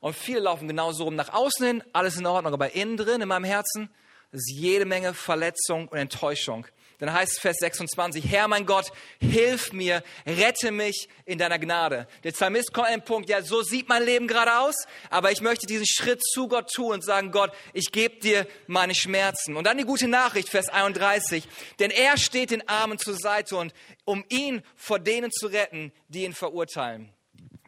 Und 0.00 0.14
viele 0.14 0.40
laufen 0.40 0.68
genauso 0.68 1.04
rum 1.04 1.16
nach 1.16 1.32
außen 1.32 1.66
hin, 1.66 1.84
alles 1.92 2.16
in 2.16 2.26
Ordnung, 2.26 2.52
aber 2.52 2.74
innen 2.74 2.96
drin, 2.96 3.20
in 3.20 3.28
meinem 3.28 3.44
Herzen, 3.44 3.90
ist 4.30 4.50
jede 4.52 4.84
Menge 4.84 5.14
Verletzung 5.14 5.88
und 5.88 5.98
Enttäuschung. 5.98 6.66
Dann 6.98 7.12
heißt 7.12 7.34
es 7.34 7.38
Vers 7.38 7.58
26, 7.60 8.24
Herr 8.28 8.48
mein 8.48 8.66
Gott, 8.66 8.90
hilf 9.20 9.72
mir, 9.72 10.02
rette 10.26 10.72
mich 10.72 11.08
in 11.26 11.38
deiner 11.38 11.60
Gnade. 11.60 12.08
Der 12.24 12.32
Psalmist 12.32 12.72
kommt 12.72 12.88
an 12.88 12.94
den 12.94 13.04
Punkt, 13.04 13.28
ja, 13.28 13.40
so 13.40 13.62
sieht 13.62 13.88
mein 13.88 14.04
Leben 14.04 14.26
gerade 14.26 14.58
aus, 14.58 14.74
aber 15.08 15.30
ich 15.30 15.40
möchte 15.40 15.66
diesen 15.66 15.86
Schritt 15.86 16.20
zu 16.24 16.48
Gott 16.48 16.72
tun 16.72 16.94
und 16.94 17.04
sagen, 17.04 17.30
Gott, 17.30 17.52
ich 17.72 17.92
gebe 17.92 18.18
dir 18.18 18.48
meine 18.66 18.96
Schmerzen. 18.96 19.56
Und 19.56 19.64
dann 19.64 19.78
die 19.78 19.84
gute 19.84 20.08
Nachricht, 20.08 20.48
Vers 20.48 20.68
31, 20.68 21.46
denn 21.78 21.92
er 21.92 22.18
steht 22.18 22.50
den 22.50 22.68
Armen 22.68 22.98
zur 22.98 23.14
Seite 23.14 23.56
und 23.56 23.72
um 24.04 24.24
ihn 24.28 24.62
vor 24.74 24.98
denen 24.98 25.30
zu 25.30 25.46
retten, 25.46 25.92
die 26.08 26.24
ihn 26.24 26.34
verurteilen. 26.34 27.12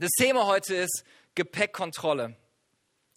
Das 0.00 0.10
Thema 0.18 0.46
heute 0.46 0.74
ist 0.74 1.04
Gepäckkontrolle. 1.36 2.34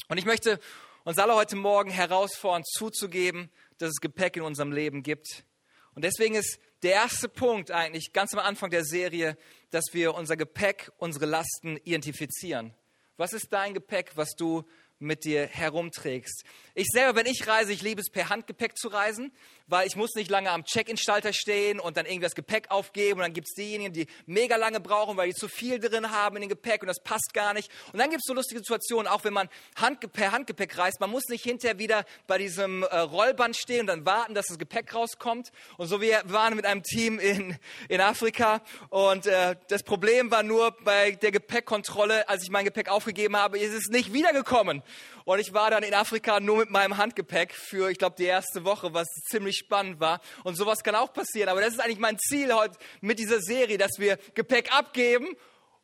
Und 0.10 0.18
ich 0.20 0.26
möchte 0.26 0.60
uns 1.06 1.18
alle 1.18 1.34
heute 1.34 1.56
Morgen 1.56 1.90
herausfordern, 1.90 2.64
zuzugeben, 2.66 3.50
dass 3.80 3.90
es 3.90 4.00
Gepäck 4.00 4.38
in 4.38 4.44
unserem 4.44 4.72
Leben 4.72 5.02
gibt 5.02 5.44
und 5.96 6.04
deswegen 6.04 6.36
ist 6.36 6.60
der 6.82 6.94
erste 6.94 7.30
Punkt 7.30 7.72
eigentlich 7.72 8.14
ganz 8.14 8.34
am 8.34 8.40
Anfang 8.40 8.70
der 8.70 8.84
Serie, 8.84 9.38
dass 9.70 9.86
wir 9.94 10.16
unser 10.16 10.36
Gepäck, 10.36 10.92
unsere 10.98 11.26
Lasten 11.26 11.78
identifizieren. 11.84 12.74
Was 13.18 13.34
ist 13.34 13.48
dein 13.52 13.74
Gepäck, 13.74 14.12
was 14.16 14.32
du 14.36 14.66
mit 15.04 15.26
dir 15.26 15.48
herumträgst. 15.48 16.44
Ich 16.76 16.88
selber, 16.92 17.16
wenn 17.20 17.28
ich 17.28 17.48
reise, 17.48 17.72
ich 17.72 17.84
liebe 17.84 18.02
es 18.02 18.10
per 18.10 18.30
Handgepäck 18.30 18.76
zu 18.76 18.88
reisen, 18.88 19.32
weil 19.68 19.86
ich 19.86 19.96
muss 19.96 20.16
nicht 20.16 20.32
lange 20.32 20.50
am 20.50 20.66
Check-in-Schalter 20.66 21.32
stehen 21.32 21.80
und 21.80 21.98
dann 21.98 22.08
irgendwie 22.08 22.24
das 22.24 22.34
Gepäck 22.34 22.72
aufgeben 22.72 23.20
und 23.20 23.26
dann 23.26 23.34
gibt 23.34 23.48
es 23.48 23.54
diejenigen, 23.54 23.94
die 23.94 24.08
mega 24.26 24.56
lange 24.56 24.80
brauchen, 24.80 25.16
weil 25.16 25.30
die 25.30 25.36
zu 25.36 25.48
viel 25.48 25.80
drin 25.80 26.10
haben 26.10 26.38
in 26.38 26.42
dem 26.42 26.50
Gepäck 26.50 26.82
und 26.82 26.88
das 26.88 27.00
passt 27.04 27.32
gar 27.36 27.54
nicht. 27.54 27.70
Und 27.92 28.00
dann 28.00 28.10
gibt 28.10 28.22
es 28.24 28.26
so 28.28 28.34
lustige 28.34 28.60
Situationen, 28.60 29.08
auch 29.08 29.24
wenn 29.24 29.34
man 29.34 29.50
Hand, 29.76 30.12
per 30.14 30.32
Handgepäck 30.32 30.76
reist, 30.80 31.00
man 31.00 31.12
muss 31.12 31.26
nicht 31.30 31.44
hinterher 31.44 31.78
wieder 31.78 32.06
bei 32.26 32.40
diesem 32.40 32.82
äh, 32.82 32.98
Rollband 32.98 33.56
stehen 33.56 33.82
und 33.82 33.88
dann 33.88 34.06
warten, 34.08 34.34
dass 34.34 34.48
das 34.48 34.58
Gepäck 34.58 34.96
rauskommt. 34.96 35.52
Und 35.78 35.86
so 35.88 36.02
wir 36.02 36.24
waren 36.26 36.56
mit 36.56 36.66
einem 36.66 36.82
Team 36.82 37.20
in, 37.20 37.56
in 37.88 38.02
Afrika 38.02 38.64
und 38.90 39.28
äh, 39.28 39.56
das 39.68 39.84
Problem 39.84 40.32
war 40.32 40.42
nur 40.42 40.72
bei 40.84 41.12
der 41.12 41.32
Gepäckkontrolle, 41.32 42.28
als 42.28 42.42
ich 42.42 42.50
mein 42.50 42.66
Gepäck 42.66 42.90
aufgegeben 42.90 43.38
habe, 43.38 43.60
ist 43.60 43.74
es 43.74 43.90
nicht 43.90 44.12
wiedergekommen. 44.12 44.82
Und 45.26 45.40
ich 45.40 45.54
war 45.54 45.70
dann 45.70 45.84
in 45.84 45.94
Afrika 45.94 46.42
nur 46.42 46.63
mit 46.63 46.63
meinem 46.70 46.98
Handgepäck 46.98 47.54
für, 47.54 47.90
ich 47.90 47.98
glaube, 47.98 48.16
die 48.18 48.26
erste 48.26 48.64
Woche, 48.64 48.94
was 48.94 49.08
ziemlich 49.30 49.58
spannend 49.58 50.00
war. 50.00 50.22
Und 50.44 50.56
sowas 50.56 50.84
kann 50.84 50.96
auch 50.96 51.14
passieren. 51.14 51.50
Aber 51.50 51.62
das 51.62 51.74
ist 51.74 51.80
eigentlich 51.80 52.00
mein 52.00 52.18
Ziel 52.20 52.54
heute 52.54 52.78
mit 53.02 53.20
dieser 53.20 53.42
Serie, 53.42 53.78
dass 53.78 53.98
wir 53.98 54.18
Gepäck 54.34 54.74
abgeben 54.76 55.36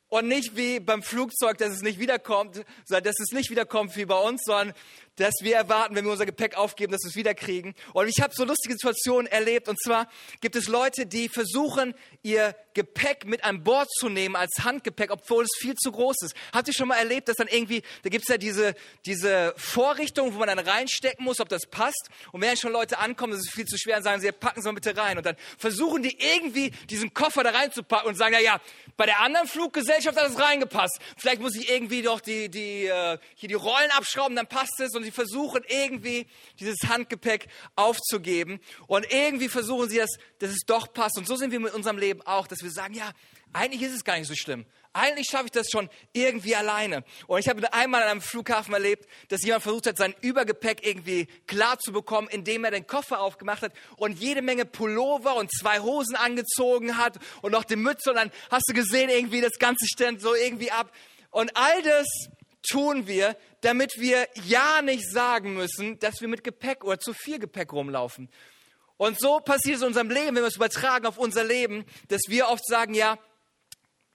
und 0.09 0.27
nicht 0.27 0.55
wie 0.55 0.79
beim 0.79 1.03
Flugzeug, 1.03 1.57
dass 1.59 1.69
es 1.69 1.81
nicht 1.81 1.99
wiederkommt, 1.99 2.65
dass 2.89 3.19
es 3.19 3.31
nicht 3.31 3.49
wiederkommt 3.49 3.95
wie 3.95 4.05
bei 4.05 4.17
uns, 4.17 4.41
sondern 4.43 4.73
dass 5.19 5.35
wir 5.41 5.55
erwarten, 5.55 5.95
wenn 5.95 6.05
wir 6.05 6.11
unser 6.11 6.25
Gepäck 6.25 6.55
aufgeben, 6.55 6.91
dass 6.91 7.03
wir 7.03 7.09
es 7.09 7.15
wiederkriegen. 7.15 7.75
Und 7.93 8.07
ich 8.07 8.21
habe 8.21 8.33
so 8.33 8.45
lustige 8.45 8.73
Situationen 8.73 9.27
erlebt. 9.27 9.67
Und 9.67 9.81
zwar 9.81 10.07
gibt 10.41 10.55
es 10.55 10.67
Leute, 10.67 11.05
die 11.05 11.29
versuchen, 11.29 11.93
ihr 12.23 12.55
Gepäck 12.73 13.25
mit 13.25 13.43
an 13.43 13.63
Bord 13.63 13.89
zu 13.91 14.07
nehmen 14.07 14.35
als 14.35 14.63
Handgepäck, 14.63 15.11
obwohl 15.11 15.43
es 15.43 15.49
viel 15.59 15.75
zu 15.75 15.91
groß 15.91 16.21
ist. 16.21 16.35
Habt 16.53 16.67
ihr 16.67 16.73
schon 16.73 16.87
mal 16.87 16.95
erlebt, 16.95 17.27
dass 17.27 17.35
dann 17.35 17.47
irgendwie, 17.47 17.81
da 18.03 18.09
gibt 18.09 18.23
es 18.23 18.29
ja 18.29 18.37
diese, 18.37 18.73
diese 19.05 19.53
Vorrichtung, 19.57 20.33
wo 20.33 20.39
man 20.39 20.47
dann 20.47 20.59
reinstecken 20.59 21.25
muss, 21.25 21.41
ob 21.41 21.49
das 21.49 21.65
passt. 21.65 22.09
Und 22.31 22.41
wenn 22.41 22.55
schon 22.55 22.71
Leute 22.71 22.99
ankommen, 22.99 23.33
das 23.33 23.41
ist 23.41 23.51
viel 23.51 23.65
zu 23.65 23.77
schwer, 23.77 23.95
dann 23.95 24.03
sagen 24.03 24.21
sie, 24.21 24.31
packen 24.31 24.61
Sie 24.61 24.67
mal 24.67 24.75
bitte 24.75 24.95
rein. 24.95 25.17
Und 25.17 25.25
dann 25.25 25.35
versuchen 25.57 26.03
die 26.03 26.17
irgendwie 26.19 26.71
diesen 26.89 27.13
Koffer 27.13 27.43
da 27.43 27.49
reinzupacken 27.49 28.07
und 28.07 28.15
sagen, 28.15 28.35
ja, 28.35 28.39
ja, 28.39 28.61
bei 28.95 29.05
der 29.05 29.19
anderen 29.19 29.47
Fluggesellschaft 29.47 30.17
hat 30.17 30.29
es 30.29 30.39
reingepasst. 30.39 30.99
Vielleicht 31.17 31.41
muss 31.41 31.55
ich 31.55 31.69
irgendwie 31.69 32.01
doch 32.01 32.21
die, 32.21 32.49
die, 32.49 32.85
äh, 32.85 33.17
hier 33.35 33.49
die 33.49 33.55
Rollen 33.55 33.91
abschrauben, 33.91 34.35
dann 34.35 34.47
passt 34.47 34.79
es. 34.79 34.95
Und 34.95 35.03
sie 35.09 35.15
versuchen 35.15 35.63
irgendwie 35.67 36.27
dieses 36.59 36.77
Handgepäck 36.87 37.47
aufzugeben. 37.75 38.59
Und 38.87 39.11
irgendwie 39.11 39.49
versuchen 39.49 39.89
sie 39.89 39.97
das, 39.97 40.11
dass 40.39 40.51
es 40.51 40.65
doch 40.65 40.93
passt. 40.93 41.17
Und 41.17 41.27
so 41.27 41.35
sind 41.35 41.51
wir 41.51 41.59
mit 41.59 41.73
unserem 41.73 41.97
Leben 41.97 42.21
auch, 42.21 42.47
dass 42.47 42.61
wir 42.61 42.71
sagen, 42.71 42.93
ja, 42.93 43.11
eigentlich 43.51 43.81
ist 43.81 43.95
es 43.95 44.03
gar 44.03 44.17
nicht 44.17 44.27
so 44.27 44.35
schlimm. 44.35 44.65
Eigentlich 44.93 45.27
schaffe 45.29 45.45
ich 45.45 45.51
das 45.51 45.69
schon 45.69 45.89
irgendwie 46.13 46.55
alleine. 46.55 47.03
Und 47.27 47.39
ich 47.39 47.47
habe 47.47 47.73
einmal 47.73 48.01
an 48.03 48.09
einem 48.09 48.21
Flughafen 48.21 48.73
erlebt, 48.73 49.07
dass 49.29 49.43
jemand 49.43 49.63
versucht 49.63 49.87
hat, 49.87 49.97
sein 49.97 50.15
Übergepäck 50.21 50.85
irgendwie 50.85 51.27
klar 51.47 51.77
zu 51.79 51.91
bekommen, 51.91 52.27
indem 52.29 52.63
er 52.65 52.71
den 52.71 52.87
Koffer 52.87 53.19
aufgemacht 53.19 53.61
hat 53.61 53.73
und 53.97 54.19
jede 54.19 54.41
Menge 54.41 54.65
Pullover 54.65 55.35
und 55.35 55.51
zwei 55.51 55.79
Hosen 55.79 56.15
angezogen 56.15 56.97
hat 56.97 57.19
und 57.41 57.51
noch 57.51 57.63
die 57.63 57.75
Mütze. 57.75 58.11
Und 58.11 58.15
dann 58.17 58.31
hast 58.49 58.67
du 58.67 58.73
gesehen, 58.73 59.09
irgendwie 59.09 59.41
das 59.41 59.59
Ganze 59.59 59.85
stand 59.87 60.21
so 60.21 60.33
irgendwie 60.33 60.71
ab. 60.71 60.91
Und 61.31 61.55
all 61.55 61.81
das 61.83 62.07
tun 62.61 63.07
wir, 63.07 63.37
damit 63.61 63.93
wir 63.97 64.27
ja 64.45 64.81
nicht 64.81 65.09
sagen 65.09 65.53
müssen, 65.53 65.99
dass 65.99 66.21
wir 66.21 66.27
mit 66.27 66.43
Gepäck 66.43 66.83
oder 66.83 66.99
zu 66.99 67.13
viel 67.13 67.39
Gepäck 67.39 67.73
rumlaufen. 67.73 68.29
Und 68.97 69.19
so 69.19 69.39
passiert 69.39 69.77
es 69.77 69.81
in 69.81 69.87
unserem 69.87 70.09
Leben, 70.09 70.35
wenn 70.35 70.43
wir 70.43 70.47
es 70.47 70.57
übertragen 70.57 71.05
auf 71.05 71.17
unser 71.17 71.43
Leben, 71.43 71.85
dass 72.09 72.23
wir 72.27 72.49
oft 72.49 72.65
sagen, 72.65 72.93
ja, 72.93 73.17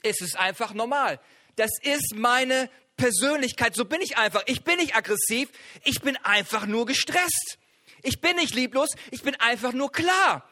es 0.02 0.20
ist 0.20 0.38
einfach 0.38 0.74
normal. 0.74 1.18
Das 1.56 1.70
ist 1.82 2.14
meine 2.14 2.68
Persönlichkeit. 2.96 3.74
So 3.74 3.84
bin 3.86 4.02
ich 4.02 4.18
einfach. 4.18 4.42
Ich 4.46 4.62
bin 4.62 4.76
nicht 4.76 4.94
aggressiv. 4.94 5.48
Ich 5.84 6.00
bin 6.02 6.16
einfach 6.18 6.66
nur 6.66 6.86
gestresst. 6.86 7.58
Ich 8.02 8.20
bin 8.20 8.36
nicht 8.36 8.54
lieblos. 8.54 8.90
Ich 9.10 9.22
bin 9.22 9.34
einfach 9.36 9.72
nur 9.72 9.90
klar. 9.90 10.46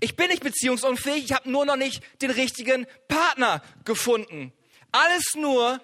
Ich 0.00 0.16
bin 0.16 0.28
nicht 0.28 0.42
beziehungsunfähig. 0.42 1.24
Ich 1.24 1.32
habe 1.32 1.50
nur 1.50 1.66
noch 1.66 1.76
nicht 1.76 2.02
den 2.22 2.30
richtigen 2.30 2.86
Partner 3.08 3.62
gefunden. 3.84 4.52
Alles 4.92 5.34
nur, 5.34 5.80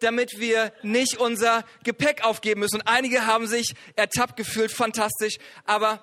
damit 0.00 0.38
wir 0.38 0.72
nicht 0.82 1.18
unser 1.18 1.64
Gepäck 1.84 2.24
aufgeben 2.24 2.60
müssen. 2.60 2.76
Und 2.76 2.88
einige 2.88 3.26
haben 3.26 3.46
sich 3.46 3.74
ertappt 3.96 4.36
gefühlt. 4.36 4.70
Fantastisch. 4.72 5.38
Aber 5.64 6.02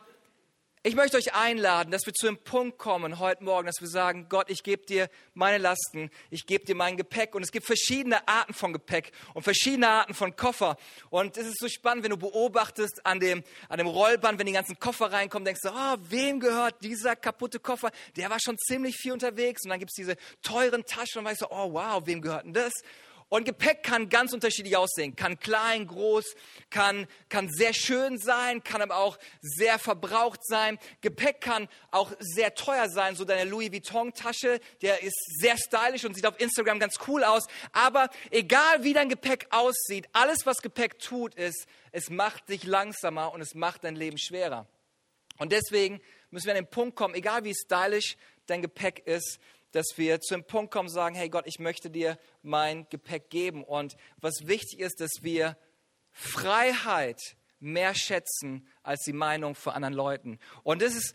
ich 0.87 0.93
möchte 0.93 1.17
euch 1.17 1.33
einladen, 1.33 1.89
dass 1.89 2.05
wir 2.05 2.13
zu 2.13 2.27
dem 2.27 2.37
Punkt 2.37 2.77
kommen 2.77 3.17
heute 3.17 3.43
Morgen, 3.43 3.65
dass 3.65 3.81
wir 3.81 3.87
sagen, 3.87 4.27
Gott, 4.29 4.51
ich 4.51 4.61
gebe 4.61 4.85
dir 4.85 5.09
meine 5.33 5.57
Lasten, 5.57 6.11
ich 6.29 6.45
gebe 6.45 6.63
dir 6.63 6.75
mein 6.75 6.95
Gepäck. 6.95 7.33
Und 7.33 7.41
es 7.41 7.51
gibt 7.51 7.65
verschiedene 7.65 8.27
Arten 8.27 8.53
von 8.53 8.71
Gepäck 8.71 9.11
und 9.33 9.41
verschiedene 9.41 9.87
Arten 9.87 10.13
von 10.13 10.35
Koffer. 10.35 10.77
Und 11.09 11.37
es 11.37 11.47
ist 11.47 11.57
so 11.59 11.67
spannend, 11.69 12.03
wenn 12.03 12.11
du 12.11 12.17
beobachtest 12.17 13.03
an 13.03 13.19
dem, 13.19 13.43
an 13.67 13.79
dem 13.79 13.87
Rollband, 13.87 14.37
wenn 14.37 14.45
die 14.45 14.53
ganzen 14.53 14.77
Koffer 14.77 15.11
reinkommen, 15.11 15.45
denkst 15.45 15.61
du, 15.63 15.69
oh, 15.69 15.95
wem 16.01 16.39
gehört 16.39 16.75
dieser 16.83 17.15
kaputte 17.15 17.59
Koffer? 17.59 17.89
Der 18.15 18.29
war 18.29 18.37
schon 18.39 18.59
ziemlich 18.59 18.95
viel 18.95 19.13
unterwegs. 19.13 19.63
Und 19.63 19.71
dann 19.71 19.79
gibt 19.79 19.89
es 19.89 19.95
diese 19.95 20.17
teuren 20.43 20.85
Taschen 20.85 21.17
und 21.17 21.25
weißt 21.25 21.41
du, 21.41 21.47
oh 21.49 21.73
wow, 21.73 22.03
wem 22.05 22.21
gehört 22.21 22.45
denn 22.45 22.53
das? 22.53 22.73
Und 23.27 23.43
Gepäck 23.43 23.81
kann 23.81 24.09
ganz 24.09 24.33
unterschiedlich 24.33 24.77
aussehen. 24.77 25.15
Kann 25.15 25.39
klein, 25.39 25.87
groß, 25.87 26.35
kann, 26.69 27.07
kann 27.27 27.49
sehr 27.49 27.73
schön 27.73 28.19
sein, 28.19 28.63
kann 28.63 28.81
aber 28.83 28.97
auch 28.97 29.17
sehr 29.41 29.79
verbraucht 29.79 30.45
sein. 30.45 30.77
Gepäck 31.01 31.41
kann 31.41 31.67
auch 31.89 32.11
sehr 32.19 32.53
teuer 32.53 32.87
sein. 32.87 33.15
So 33.15 33.25
deine 33.25 33.49
Louis 33.49 33.71
Vuitton 33.71 34.13
Tasche, 34.13 34.59
der 34.83 35.01
ist 35.01 35.17
sehr 35.39 35.57
stylisch 35.57 36.05
und 36.05 36.13
sieht 36.13 36.27
auf 36.27 36.39
Instagram 36.39 36.79
ganz 36.79 36.97
cool 37.07 37.23
aus. 37.23 37.47
Aber 37.73 38.09
egal 38.29 38.83
wie 38.83 38.93
dein 38.93 39.09
Gepäck 39.09 39.47
aussieht, 39.49 40.07
alles 40.13 40.45
was 40.45 40.61
Gepäck 40.61 40.99
tut, 40.99 41.33
ist, 41.33 41.65
es 41.91 42.11
macht 42.11 42.49
dich 42.49 42.63
langsamer 42.63 43.33
und 43.33 43.41
es 43.41 43.55
macht 43.55 43.83
dein 43.85 43.95
Leben 43.95 44.19
schwerer. 44.19 44.67
Und 45.37 45.51
deswegen 45.51 45.99
müssen 46.29 46.45
wir 46.45 46.53
an 46.53 46.63
den 46.63 46.69
Punkt 46.69 46.95
kommen, 46.95 47.15
egal 47.15 47.43
wie 47.43 47.55
stylisch 47.55 48.17
dein 48.45 48.61
Gepäck 48.61 48.99
ist, 49.07 49.39
dass 49.75 49.97
wir 49.97 50.21
zu 50.21 50.33
dem 50.35 50.45
Punkt 50.45 50.71
kommen, 50.71 50.87
sagen, 50.87 51.15
hey 51.15 51.27
Gott, 51.27 51.45
ich 51.47 51.59
möchte 51.59 51.89
dir 51.89 52.17
mein 52.41 52.87
Gepäck 52.89 53.29
geben. 53.29 53.63
Und 53.63 53.97
was 54.17 54.47
wichtig 54.47 54.79
ist, 54.79 55.01
dass 55.01 55.11
wir 55.21 55.57
Freiheit 56.11 57.19
mehr 57.59 57.93
schätzen 57.93 58.69
als 58.83 59.03
die 59.03 59.13
Meinung 59.13 59.53
von 59.53 59.73
anderen 59.73 59.93
Leuten. 59.93 60.39
Und 60.63 60.81
das 60.81 60.95
ist 60.95 61.13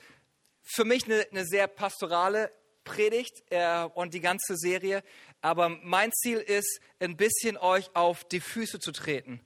für 0.63 0.85
mich 0.85 1.07
eine, 1.07 1.27
eine 1.31 1.47
sehr 1.47 1.69
pastorale 1.69 2.53
Predigt 2.85 3.43
äh, 3.49 3.85
und 3.95 4.13
die 4.13 4.21
ganze 4.21 4.57
Serie. 4.57 5.03
Aber 5.41 5.71
mein 5.71 6.13
Ziel 6.13 6.37
ist, 6.37 6.81
ein 6.99 7.17
bisschen 7.17 7.57
euch 7.57 7.89
auf 7.95 8.25
die 8.25 8.41
Füße 8.41 8.79
zu 8.79 8.93
treten 8.93 9.41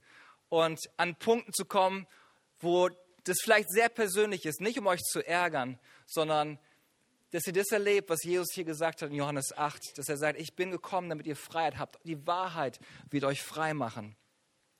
und 0.49 0.79
an 0.97 1.15
Punkten 1.15 1.53
zu 1.53 1.63
kommen, 1.63 2.05
wo 2.59 2.89
das 3.23 3.37
vielleicht 3.41 3.69
sehr 3.69 3.87
persönlich 3.87 4.45
ist, 4.45 4.59
nicht 4.59 4.77
um 4.77 4.87
euch 4.87 5.01
zu 5.01 5.25
ärgern, 5.25 5.79
sondern 6.05 6.59
dass 7.35 7.47
ihr 7.47 7.53
das 7.53 7.69
erlebt, 7.71 8.09
was 8.09 8.23
Jesus 8.23 8.47
hier 8.53 8.63
gesagt 8.63 9.01
hat 9.01 9.09
in 9.09 9.15
Johannes 9.15 9.51
8, 9.57 9.97
dass 9.97 10.07
er 10.07 10.15
sagt, 10.15 10.39
ich 10.39 10.55
bin 10.55 10.71
gekommen, 10.71 11.09
damit 11.09 11.27
ihr 11.27 11.35
Freiheit 11.35 11.77
habt. 11.77 11.99
Die 12.05 12.25
Wahrheit 12.25 12.79
wird 13.09 13.25
euch 13.25 13.41
frei 13.41 13.73
machen. 13.73 14.15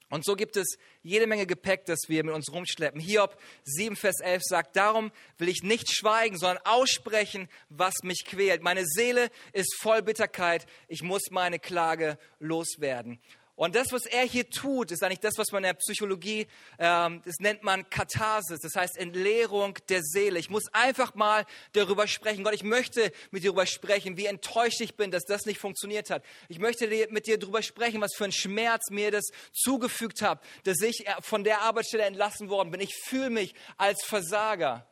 Und 0.09 0.23
so 0.23 0.37
gibt 0.37 0.55
es 0.55 0.77
jede 1.01 1.27
Menge 1.27 1.47
Gepäck, 1.47 1.85
das 1.85 1.99
wir 2.07 2.23
mit 2.23 2.33
uns 2.33 2.53
rumschleppen. 2.53 3.01
Hiob 3.01 3.37
7, 3.65 3.97
Vers 3.97 4.21
11 4.21 4.41
sagt, 4.45 4.77
darum 4.77 5.11
will 5.37 5.49
ich 5.49 5.63
nicht 5.63 5.93
schweigen, 5.93 6.37
sondern 6.37 6.63
aussprechen, 6.63 7.49
was 7.67 7.95
mich 8.03 8.23
quält. 8.25 8.61
Meine 8.61 8.85
Seele 8.85 9.29
ist 9.51 9.75
voll 9.81 10.01
Bitterkeit. 10.01 10.65
Ich 10.87 11.01
muss 11.01 11.23
meine 11.31 11.59
Klage 11.59 12.17
loswerden. 12.39 13.19
Und 13.55 13.75
das, 13.75 13.93
was 13.93 14.05
er 14.05 14.23
hier 14.23 14.49
tut, 14.49 14.91
ist 14.91 15.01
eigentlich 15.01 15.21
das, 15.21 15.37
was 15.37 15.51
man 15.51 15.63
in 15.63 15.69
der 15.69 15.73
Psychologie, 15.75 16.47
ähm, 16.77 17.21
das 17.23 17.35
nennt 17.39 17.63
man 17.63 17.89
Katharsis, 17.89 18.59
das 18.59 18.75
heißt 18.75 18.97
Entleerung 18.97 19.77
der 19.87 20.01
Seele. 20.03 20.39
Ich 20.39 20.49
muss 20.49 20.63
einfach 20.73 21.15
mal 21.15 21.45
darüber 21.71 22.05
sprechen. 22.07 22.43
Gott, 22.43 22.53
ich 22.53 22.63
möchte 22.63 23.13
mit 23.31 23.43
dir 23.43 23.51
darüber 23.51 23.65
sprechen, 23.65 24.17
wie 24.17 24.25
enttäuscht 24.25 24.81
ich 24.81 24.95
bin, 24.95 25.09
dass 25.09 25.23
das 25.23 25.45
nicht 25.45 25.59
funktioniert 25.59 26.09
hat. 26.09 26.23
Ich 26.49 26.59
möchte 26.59 26.87
mit 27.09 27.27
dir 27.27 27.39
darüber 27.39 27.61
sprechen, 27.61 28.01
was 28.01 28.13
für 28.13 28.25
ein 28.25 28.33
Schmerz 28.33 28.89
mir 28.89 29.11
das 29.11 29.25
zugefügt 29.53 30.21
hat, 30.21 30.43
dass 30.65 30.81
ich 30.81 31.05
von 31.21 31.45
der 31.45 31.61
Arbeitsstelle 31.61 32.03
entlassen 32.03 32.49
worden 32.49 32.71
bin. 32.71 32.81
Ich 32.81 32.95
fühle 33.05 33.29
mich 33.29 33.55
als 33.77 34.03
Versager 34.03 34.85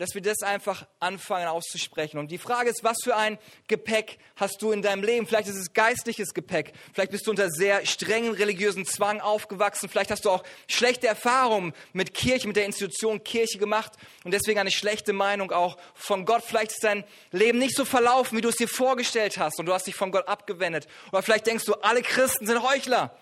dass 0.00 0.14
wir 0.14 0.22
das 0.22 0.40
einfach 0.40 0.86
anfangen 0.98 1.46
auszusprechen. 1.46 2.16
Und 2.18 2.30
die 2.30 2.38
Frage 2.38 2.70
ist, 2.70 2.82
was 2.82 2.96
für 3.04 3.16
ein 3.16 3.38
Gepäck 3.68 4.16
hast 4.34 4.62
du 4.62 4.72
in 4.72 4.80
deinem 4.80 5.02
Leben? 5.02 5.26
Vielleicht 5.26 5.48
ist 5.48 5.56
es 5.56 5.74
geistliches 5.74 6.32
Gepäck. 6.32 6.72
Vielleicht 6.94 7.10
bist 7.10 7.26
du 7.26 7.30
unter 7.32 7.50
sehr 7.50 7.84
strengen 7.84 8.32
religiösen 8.32 8.86
Zwang 8.86 9.20
aufgewachsen. 9.20 9.90
Vielleicht 9.90 10.10
hast 10.10 10.24
du 10.24 10.30
auch 10.30 10.42
schlechte 10.68 11.06
Erfahrungen 11.06 11.74
mit 11.92 12.14
Kirche, 12.14 12.46
mit 12.46 12.56
der 12.56 12.64
Institution 12.64 13.22
Kirche 13.22 13.58
gemacht 13.58 13.92
und 14.24 14.32
deswegen 14.32 14.58
eine 14.58 14.70
schlechte 14.70 15.12
Meinung 15.12 15.52
auch 15.52 15.76
von 15.94 16.24
Gott. 16.24 16.44
Vielleicht 16.46 16.70
ist 16.70 16.82
dein 16.82 17.04
Leben 17.30 17.58
nicht 17.58 17.76
so 17.76 17.84
verlaufen, 17.84 18.38
wie 18.38 18.42
du 18.42 18.48
es 18.48 18.56
dir 18.56 18.68
vorgestellt 18.68 19.36
hast 19.36 19.60
und 19.60 19.66
du 19.66 19.74
hast 19.74 19.86
dich 19.86 19.96
von 19.96 20.12
Gott 20.12 20.28
abgewendet. 20.28 20.88
Oder 21.12 21.22
vielleicht 21.22 21.46
denkst 21.46 21.66
du, 21.66 21.74
alle 21.74 22.00
Christen 22.00 22.46
sind 22.46 22.62
Heuchler. 22.62 23.14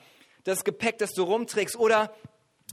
Das 0.45 0.63
Gepäck, 0.63 0.99
das 0.99 1.11
du 1.11 1.25
rumträgst. 1.25 1.75
Oder 1.75 2.15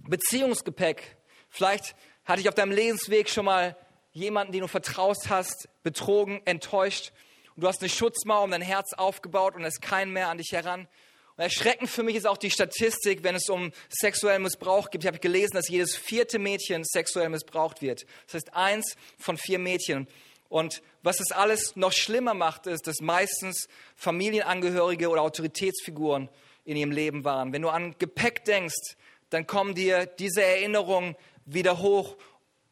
Beziehungsgepäck. 0.07 1.17
Vielleicht 1.49 1.95
hatte 2.23 2.41
ich 2.41 2.49
auf 2.49 2.55
deinem 2.55 2.71
Lebensweg 2.71 3.31
schon 3.31 3.45
mal 3.45 3.75
jemanden, 4.15 4.53
den 4.53 4.61
du 4.61 4.67
vertraust 4.67 5.29
hast, 5.29 5.67
betrogen, 5.83 6.41
enttäuscht. 6.45 7.11
Und 7.55 7.63
du 7.63 7.67
hast 7.67 7.81
eine 7.81 7.89
Schutzmauer 7.89 8.43
um 8.43 8.51
dein 8.51 8.61
Herz 8.61 8.93
aufgebaut 8.93 9.55
und 9.55 9.63
es 9.63 9.75
ist 9.75 9.81
kein 9.81 10.11
mehr 10.11 10.29
an 10.29 10.37
dich 10.37 10.51
heran. 10.51 10.87
Und 11.35 11.43
erschreckend 11.43 11.89
für 11.89 12.01
mich 12.01 12.15
ist 12.15 12.25
auch 12.25 12.37
die 12.37 12.49
Statistik, 12.49 13.23
wenn 13.23 13.35
es 13.35 13.49
um 13.49 13.71
sexuellen 13.89 14.41
Missbrauch 14.41 14.89
geht. 14.89 15.03
Ich 15.03 15.07
habe 15.07 15.19
gelesen, 15.19 15.55
dass 15.55 15.67
jedes 15.67 15.95
vierte 15.95 16.39
Mädchen 16.39 16.83
sexuell 16.85 17.27
missbraucht 17.27 17.81
wird. 17.81 18.05
Das 18.25 18.35
heißt, 18.35 18.53
eins 18.53 18.95
von 19.19 19.37
vier 19.37 19.59
Mädchen. 19.59 20.07
Und 20.47 20.81
was 21.03 21.19
es 21.19 21.31
alles 21.33 21.75
noch 21.75 21.91
schlimmer 21.91 22.33
macht, 22.33 22.67
ist, 22.67 22.87
dass 22.87 23.01
meistens 23.01 23.67
Familienangehörige 23.97 25.09
oder 25.09 25.23
Autoritätsfiguren 25.23 26.29
in 26.63 26.77
ihrem 26.77 26.91
Leben 26.91 27.25
waren. 27.25 27.51
Wenn 27.51 27.61
du 27.61 27.69
an 27.69 27.95
Gepäck 27.99 28.45
denkst, 28.45 28.95
dann 29.29 29.45
kommen 29.45 29.75
dir 29.75 30.05
diese 30.05 30.41
Erinnerungen 30.41 31.17
wieder 31.45 31.79
hoch 31.79 32.15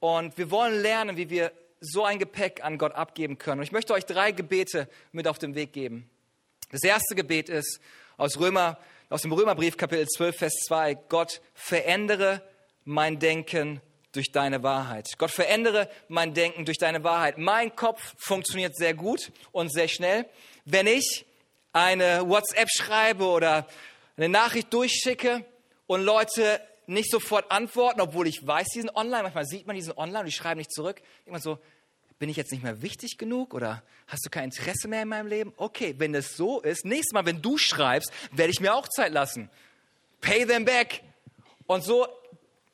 und 0.04 0.38
wir 0.38 0.52
wollen 0.52 0.82
lernen, 0.82 1.16
wie 1.16 1.30
wir 1.30 1.54
so 1.80 2.04
ein 2.04 2.20
Gepäck 2.20 2.62
an 2.62 2.78
Gott 2.78 2.94
abgeben 2.94 3.38
können. 3.38 3.60
Und 3.60 3.64
ich 3.64 3.72
möchte 3.72 3.94
euch 3.94 4.06
drei 4.06 4.34
Gebete 4.34 4.90
mit 5.14 5.30
auf 5.30 5.40
den 5.40 5.56
Weg 5.56 5.72
geben. 5.72 6.10
Das 6.72 6.84
erste 6.84 7.16
Gebet 7.16 7.48
ist 7.48 7.80
aus, 8.18 8.38
Römer, 8.38 8.78
aus 9.10 9.22
dem 9.22 9.32
Römerbrief 9.32 9.78
Kapitel 9.78 10.06
12, 10.06 10.38
Vers 10.38 10.54
2. 10.68 10.96
Gott, 11.08 11.40
verändere 11.54 12.42
mein 12.84 13.18
Denken 13.18 13.80
durch 14.12 14.34
deine 14.34 14.62
Wahrheit. 14.62 15.08
Gott, 15.18 15.32
verändere 15.32 15.90
mein 16.10 16.34
Denken 16.34 16.66
durch 16.66 16.80
deine 16.80 17.06
Wahrheit. 17.06 17.38
Mein 17.38 17.74
Kopf 17.74 18.14
funktioniert 18.18 18.76
sehr 18.76 18.96
gut 18.96 19.32
und 19.54 19.72
sehr 19.72 19.88
schnell. 19.88 20.26
Wenn 20.66 20.86
ich 20.86 21.26
eine 21.72 22.28
WhatsApp 22.28 22.68
schreibe 22.70 23.24
oder 23.24 23.70
eine 24.18 24.28
Nachricht 24.28 24.74
durchschicke 24.74 25.46
und 25.88 26.02
Leute 26.02 26.60
nicht 26.88 27.10
sofort 27.10 27.52
antworten, 27.52 28.02
obwohl 28.02 28.28
ich 28.28 28.46
weiß, 28.46 28.68
die 28.76 28.82
sind 28.82 28.96
online. 28.96 29.24
Manchmal 29.24 29.46
sieht 29.46 29.68
man, 29.68 29.76
die 29.76 29.82
sind 29.82 29.98
online 29.98 30.22
und 30.22 30.26
die 30.26 30.32
schreiben 30.32 30.58
nicht 30.58 30.72
zurück. 30.72 31.02
Man 31.26 31.42
so, 31.42 31.60
bin 32.20 32.30
ich 32.30 32.38
jetzt 32.38 32.52
nicht 32.52 32.64
mehr 32.64 32.82
wichtig 32.82 33.18
genug 33.18 33.54
oder 33.54 33.84
hast 34.08 34.26
du 34.26 34.30
kein 34.30 34.46
Interesse 34.46 34.88
mehr 34.88 35.02
in 35.02 35.10
meinem 35.10 35.28
Leben? 35.28 35.54
Okay, 35.58 35.96
wenn 35.98 36.14
das 36.14 36.38
so 36.38 36.62
ist, 36.62 36.86
nächstes 36.86 37.14
Mal, 37.14 37.26
wenn 37.26 37.42
du 37.42 37.58
schreibst, 37.58 38.12
werde 38.32 38.52
ich 38.52 38.60
mir 38.60 38.74
auch 38.76 38.88
Zeit 38.88 39.12
lassen. 39.12 39.50
Pay 40.22 40.46
them 40.46 40.66
back. 40.66 41.02
Und 41.66 41.84
so 41.84 42.08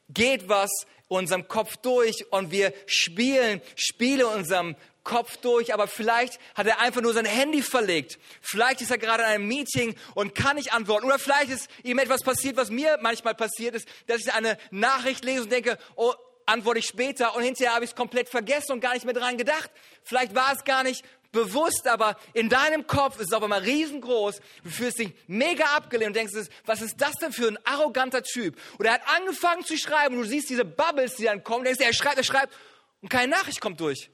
geht 0.08 0.48
was 0.48 0.70
unserem 1.08 1.48
Kopf 1.48 1.76
durch 1.78 2.26
und 2.30 2.52
wir 2.52 2.72
spielen 2.86 3.60
Spiele 3.74 4.28
unserem 4.28 4.76
Kopf 5.10 5.38
durch, 5.38 5.74
aber 5.74 5.88
vielleicht 5.88 6.38
hat 6.54 6.68
er 6.68 6.78
einfach 6.78 7.00
nur 7.00 7.12
sein 7.12 7.24
Handy 7.24 7.62
verlegt. 7.62 8.20
Vielleicht 8.40 8.80
ist 8.80 8.92
er 8.92 8.98
gerade 8.98 9.24
in 9.24 9.28
einem 9.28 9.48
Meeting 9.48 9.96
und 10.14 10.36
kann 10.36 10.54
nicht 10.54 10.72
antworten. 10.72 11.04
Oder 11.04 11.18
vielleicht 11.18 11.50
ist 11.50 11.68
ihm 11.82 11.98
etwas 11.98 12.22
passiert, 12.22 12.56
was 12.56 12.70
mir 12.70 12.96
manchmal 13.02 13.34
passiert 13.34 13.74
ist, 13.74 13.88
dass 14.06 14.20
ich 14.20 14.32
eine 14.32 14.56
Nachricht 14.70 15.24
lese 15.24 15.42
und 15.42 15.50
denke, 15.50 15.78
oh, 15.96 16.12
antworte 16.46 16.78
ich 16.78 16.86
später 16.86 17.34
und 17.34 17.42
hinterher 17.42 17.74
habe 17.74 17.84
ich 17.84 17.90
es 17.90 17.96
komplett 17.96 18.28
vergessen 18.28 18.70
und 18.70 18.80
gar 18.80 18.94
nicht 18.94 19.04
mehr 19.04 19.14
dran 19.14 19.36
gedacht. 19.36 19.68
Vielleicht 20.04 20.32
war 20.32 20.52
es 20.52 20.62
gar 20.62 20.84
nicht 20.84 21.04
bewusst, 21.32 21.88
aber 21.88 22.16
in 22.32 22.48
deinem 22.48 22.86
Kopf 22.86 23.18
ist 23.18 23.28
es 23.28 23.32
auf 23.32 23.42
einmal 23.42 23.62
riesengroß. 23.62 24.40
Du 24.62 24.70
fühlst 24.70 25.00
dich 25.00 25.12
mega 25.26 25.64
abgelehnt 25.76 26.10
und 26.10 26.16
denkst, 26.16 26.50
was 26.66 26.82
ist 26.82 27.00
das 27.00 27.14
denn 27.20 27.32
für 27.32 27.48
ein 27.48 27.58
arroganter 27.64 28.22
Typ? 28.22 28.56
Und 28.78 28.86
er 28.86 28.92
hat 28.92 29.02
angefangen 29.16 29.64
zu 29.64 29.76
schreiben 29.76 30.14
und 30.16 30.22
du 30.22 30.28
siehst 30.28 30.50
diese 30.50 30.64
Bubbles, 30.64 31.16
die 31.16 31.24
dann 31.24 31.42
kommen, 31.42 31.64
denkst, 31.64 31.80
er 31.80 31.92
schreibt, 31.92 32.18
er 32.18 32.24
schreibt 32.24 32.54
und 33.02 33.08
keine 33.08 33.32
Nachricht 33.32 33.60
kommt 33.60 33.80
durch. 33.80 34.08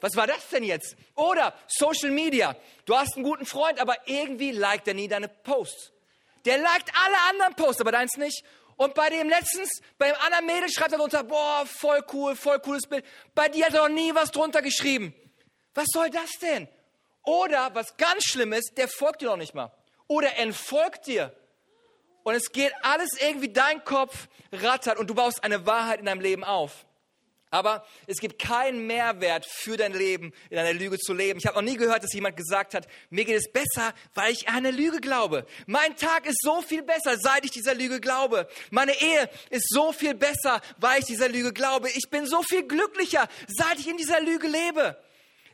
Was 0.00 0.16
war 0.16 0.26
das 0.26 0.48
denn 0.48 0.64
jetzt? 0.64 0.96
Oder 1.14 1.54
Social 1.66 2.10
Media. 2.10 2.56
Du 2.84 2.96
hast 2.96 3.14
einen 3.16 3.24
guten 3.24 3.46
Freund, 3.46 3.78
aber 3.80 3.96
irgendwie 4.06 4.52
liked 4.52 4.88
er 4.88 4.94
nie 4.94 5.08
deine 5.08 5.28
Posts. 5.28 5.92
Der 6.44 6.58
liked 6.58 6.90
alle 7.04 7.16
anderen 7.30 7.54
Posts, 7.54 7.82
aber 7.82 7.92
deins 7.92 8.16
nicht. 8.16 8.44
Und 8.76 8.94
bei 8.94 9.10
dem 9.10 9.28
letztens, 9.28 9.82
beim 9.98 10.14
anderen 10.24 10.46
Mädel 10.46 10.70
schreibt 10.70 10.92
er 10.92 10.98
drunter, 10.98 11.22
boah, 11.22 11.66
voll 11.66 12.02
cool, 12.14 12.34
voll 12.34 12.60
cooles 12.60 12.86
Bild. 12.86 13.04
Bei 13.34 13.48
dir 13.48 13.66
hat 13.66 13.74
er 13.74 13.82
noch 13.82 13.94
nie 13.94 14.14
was 14.14 14.30
drunter 14.30 14.62
geschrieben. 14.62 15.14
Was 15.74 15.86
soll 15.92 16.08
das 16.08 16.30
denn? 16.40 16.66
Oder, 17.22 17.74
was 17.74 17.96
ganz 17.98 18.24
schlimm 18.24 18.54
ist, 18.54 18.78
der 18.78 18.88
folgt 18.88 19.20
dir 19.20 19.26
noch 19.26 19.36
nicht 19.36 19.54
mal. 19.54 19.70
Oder 20.06 20.38
entfolgt 20.38 21.06
dir. 21.06 21.36
Und 22.22 22.34
es 22.34 22.52
geht 22.52 22.72
alles 22.82 23.10
irgendwie, 23.20 23.52
dein 23.52 23.84
Kopf 23.84 24.28
rattert 24.50 24.98
und 24.98 25.08
du 25.08 25.14
baust 25.14 25.44
eine 25.44 25.66
Wahrheit 25.66 26.00
in 26.00 26.06
deinem 26.06 26.20
Leben 26.20 26.44
auf. 26.44 26.86
Aber 27.52 27.84
es 28.06 28.18
gibt 28.18 28.40
keinen 28.40 28.86
Mehrwert 28.86 29.44
für 29.44 29.76
dein 29.76 29.92
Leben, 29.92 30.32
in 30.50 30.58
einer 30.58 30.72
Lüge 30.72 30.98
zu 30.98 31.12
leben. 31.12 31.40
Ich 31.40 31.46
habe 31.46 31.56
noch 31.56 31.68
nie 31.68 31.76
gehört, 31.76 32.04
dass 32.04 32.12
jemand 32.12 32.36
gesagt 32.36 32.74
hat, 32.74 32.86
mir 33.10 33.24
geht 33.24 33.36
es 33.36 33.50
besser, 33.50 33.92
weil 34.14 34.32
ich 34.32 34.48
an 34.48 34.58
eine 34.58 34.70
Lüge 34.70 35.00
glaube. 35.00 35.44
Mein 35.66 35.96
Tag 35.96 36.26
ist 36.26 36.40
so 36.42 36.62
viel 36.62 36.82
besser, 36.82 37.18
seit 37.18 37.44
ich 37.44 37.50
dieser 37.50 37.74
Lüge 37.74 38.00
glaube. 38.00 38.48
Meine 38.70 38.92
Ehe 39.00 39.28
ist 39.50 39.68
so 39.68 39.90
viel 39.92 40.14
besser, 40.14 40.60
weil 40.78 41.00
ich 41.00 41.06
dieser 41.06 41.28
Lüge 41.28 41.52
glaube. 41.52 41.90
Ich 41.90 42.08
bin 42.08 42.24
so 42.26 42.40
viel 42.42 42.62
glücklicher, 42.62 43.28
seit 43.48 43.80
ich 43.80 43.88
in 43.88 43.96
dieser 43.96 44.20
Lüge 44.20 44.46
lebe. 44.46 44.96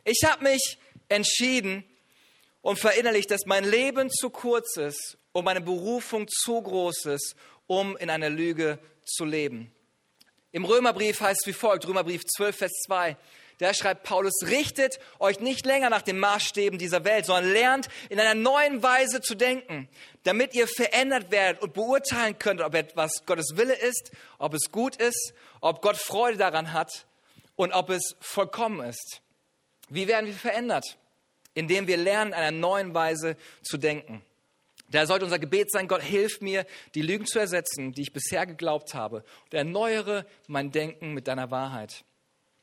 Ich 0.03 0.23
habe 0.23 0.43
mich 0.43 0.77
entschieden 1.09 1.83
und 2.61 2.77
verinnerlicht, 2.77 3.31
dass 3.31 3.47
mein 3.47 3.63
Leben 3.63 4.11
zu 4.11 4.29
kurz 4.29 4.77
ist 4.77 5.17
und 5.31 5.45
meine 5.45 5.61
Berufung 5.61 6.27
zu 6.27 6.61
groß 6.61 7.05
ist, 7.05 7.35
um 7.65 7.97
in 7.97 8.11
einer 8.11 8.29
Lüge 8.29 8.77
zu 9.03 9.25
leben. 9.25 9.73
Im 10.51 10.65
Römerbrief 10.65 11.21
heißt 11.21 11.41
es 11.41 11.47
wie 11.47 11.53
folgt, 11.53 11.87
Römerbrief 11.87 12.23
12, 12.25 12.57
Vers 12.57 12.71
2. 12.87 13.17
Da 13.59 13.73
schreibt 13.73 14.03
Paulus, 14.03 14.33
richtet 14.43 14.99
euch 15.17 15.39
nicht 15.39 15.65
länger 15.65 15.89
nach 15.89 16.03
den 16.03 16.19
Maßstäben 16.19 16.77
dieser 16.77 17.03
Welt, 17.05 17.25
sondern 17.25 17.51
lernt 17.51 17.89
in 18.09 18.19
einer 18.19 18.35
neuen 18.35 18.83
Weise 18.83 19.19
zu 19.19 19.33
denken, 19.33 19.89
damit 20.23 20.53
ihr 20.53 20.67
verändert 20.67 21.31
werdet 21.31 21.61
und 21.63 21.73
beurteilen 21.73 22.37
könnt, 22.37 22.61
ob 22.61 22.75
etwas 22.75 23.25
Gottes 23.25 23.53
Wille 23.55 23.73
ist, 23.73 24.11
ob 24.37 24.53
es 24.53 24.71
gut 24.71 24.95
ist, 24.97 25.33
ob 25.59 25.81
Gott 25.81 25.97
Freude 25.97 26.37
daran 26.37 26.71
hat 26.71 27.07
und 27.55 27.73
ob 27.73 27.89
es 27.89 28.15
vollkommen 28.19 28.87
ist. 28.87 29.21
Wie 29.89 30.07
werden 30.07 30.27
wir 30.27 30.35
verändert? 30.35 30.97
Indem 31.55 31.87
wir 31.87 31.97
lernen, 31.97 32.33
in 32.33 32.37
einer 32.37 32.51
neuen 32.51 32.93
Weise 32.93 33.37
zu 33.63 33.77
denken. 33.77 34.23
Da 34.89 35.05
sollte 35.05 35.25
unser 35.25 35.39
Gebet 35.39 35.71
sein, 35.71 35.87
Gott, 35.87 36.01
hilf 36.01 36.39
mir, 36.39 36.65
die 36.95 37.01
Lügen 37.01 37.25
zu 37.25 37.39
ersetzen, 37.39 37.91
die 37.91 38.03
ich 38.03 38.13
bisher 38.13 38.45
geglaubt 38.45 38.93
habe, 38.93 39.23
und 39.45 39.53
erneuere 39.53 40.25
mein 40.47 40.71
Denken 40.71 41.13
mit 41.13 41.27
deiner 41.27 41.51
Wahrheit. 41.51 42.05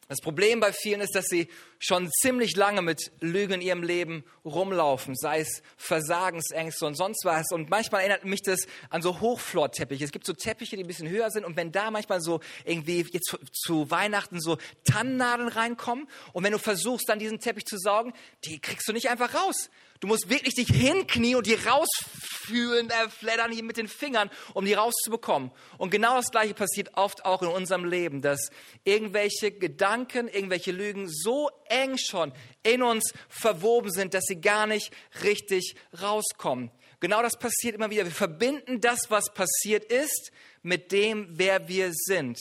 Das 0.08 0.20
Problem 0.20 0.60
bei 0.60 0.72
vielen 0.72 1.00
ist, 1.00 1.14
dass 1.14 1.26
sie 1.26 1.48
schon 1.78 2.10
ziemlich 2.10 2.56
lange 2.56 2.82
mit 2.82 3.10
Lügen 3.20 3.54
in 3.54 3.60
ihrem 3.62 3.82
Leben 3.82 4.24
rumlaufen, 4.44 5.14
sei 5.16 5.40
es 5.40 5.62
Versagensängste 5.78 6.84
und 6.84 6.94
sonst 6.94 7.24
was. 7.24 7.46
Und 7.52 7.70
manchmal 7.70 8.02
erinnert 8.02 8.24
mich 8.24 8.42
das 8.42 8.66
an 8.90 9.00
so 9.00 9.20
Hochflorteppiche. 9.20 10.04
Es 10.04 10.12
gibt 10.12 10.26
so 10.26 10.34
Teppiche, 10.34 10.76
die 10.76 10.84
ein 10.84 10.86
bisschen 10.86 11.08
höher 11.08 11.30
sind. 11.30 11.44
Und 11.46 11.56
wenn 11.56 11.72
da 11.72 11.90
manchmal 11.90 12.20
so 12.20 12.40
irgendwie 12.66 13.06
jetzt 13.12 13.28
zu, 13.28 13.38
zu 13.52 13.90
Weihnachten 13.90 14.40
so 14.40 14.58
Tannennadeln 14.84 15.48
reinkommen 15.48 16.06
und 16.34 16.44
wenn 16.44 16.52
du 16.52 16.58
versuchst, 16.58 17.08
dann 17.08 17.18
diesen 17.18 17.40
Teppich 17.40 17.64
zu 17.64 17.78
saugen, 17.78 18.12
die 18.44 18.58
kriegst 18.58 18.86
du 18.86 18.92
nicht 18.92 19.08
einfach 19.08 19.34
raus. 19.34 19.70
Du 20.04 20.08
musst 20.08 20.28
wirklich 20.28 20.52
dich 20.52 20.68
hinknien 20.68 21.36
und 21.36 21.46
die 21.46 21.54
rausfühlen, 21.54 22.90
äh, 22.90 23.08
flattern 23.08 23.50
hier 23.50 23.62
mit 23.62 23.78
den 23.78 23.88
Fingern, 23.88 24.30
um 24.52 24.66
die 24.66 24.74
rauszubekommen. 24.74 25.50
Und 25.78 25.88
genau 25.88 26.16
das 26.16 26.30
Gleiche 26.30 26.52
passiert 26.52 26.90
oft 26.98 27.24
auch 27.24 27.40
in 27.40 27.48
unserem 27.48 27.86
Leben, 27.86 28.20
dass 28.20 28.50
irgendwelche 28.84 29.50
Gedanken, 29.50 30.28
irgendwelche 30.28 30.72
Lügen 30.72 31.08
so 31.08 31.48
eng 31.70 31.96
schon 31.96 32.34
in 32.62 32.82
uns 32.82 33.14
verwoben 33.30 33.90
sind, 33.90 34.12
dass 34.12 34.24
sie 34.24 34.42
gar 34.42 34.66
nicht 34.66 34.92
richtig 35.22 35.74
rauskommen. 36.02 36.70
Genau 37.00 37.22
das 37.22 37.38
passiert 37.38 37.74
immer 37.74 37.88
wieder. 37.88 38.04
Wir 38.04 38.12
verbinden 38.12 38.82
das, 38.82 39.06
was 39.08 39.32
passiert 39.32 39.90
ist, 39.90 40.32
mit 40.60 40.92
dem, 40.92 41.28
wer 41.30 41.66
wir 41.66 41.92
sind. 41.94 42.38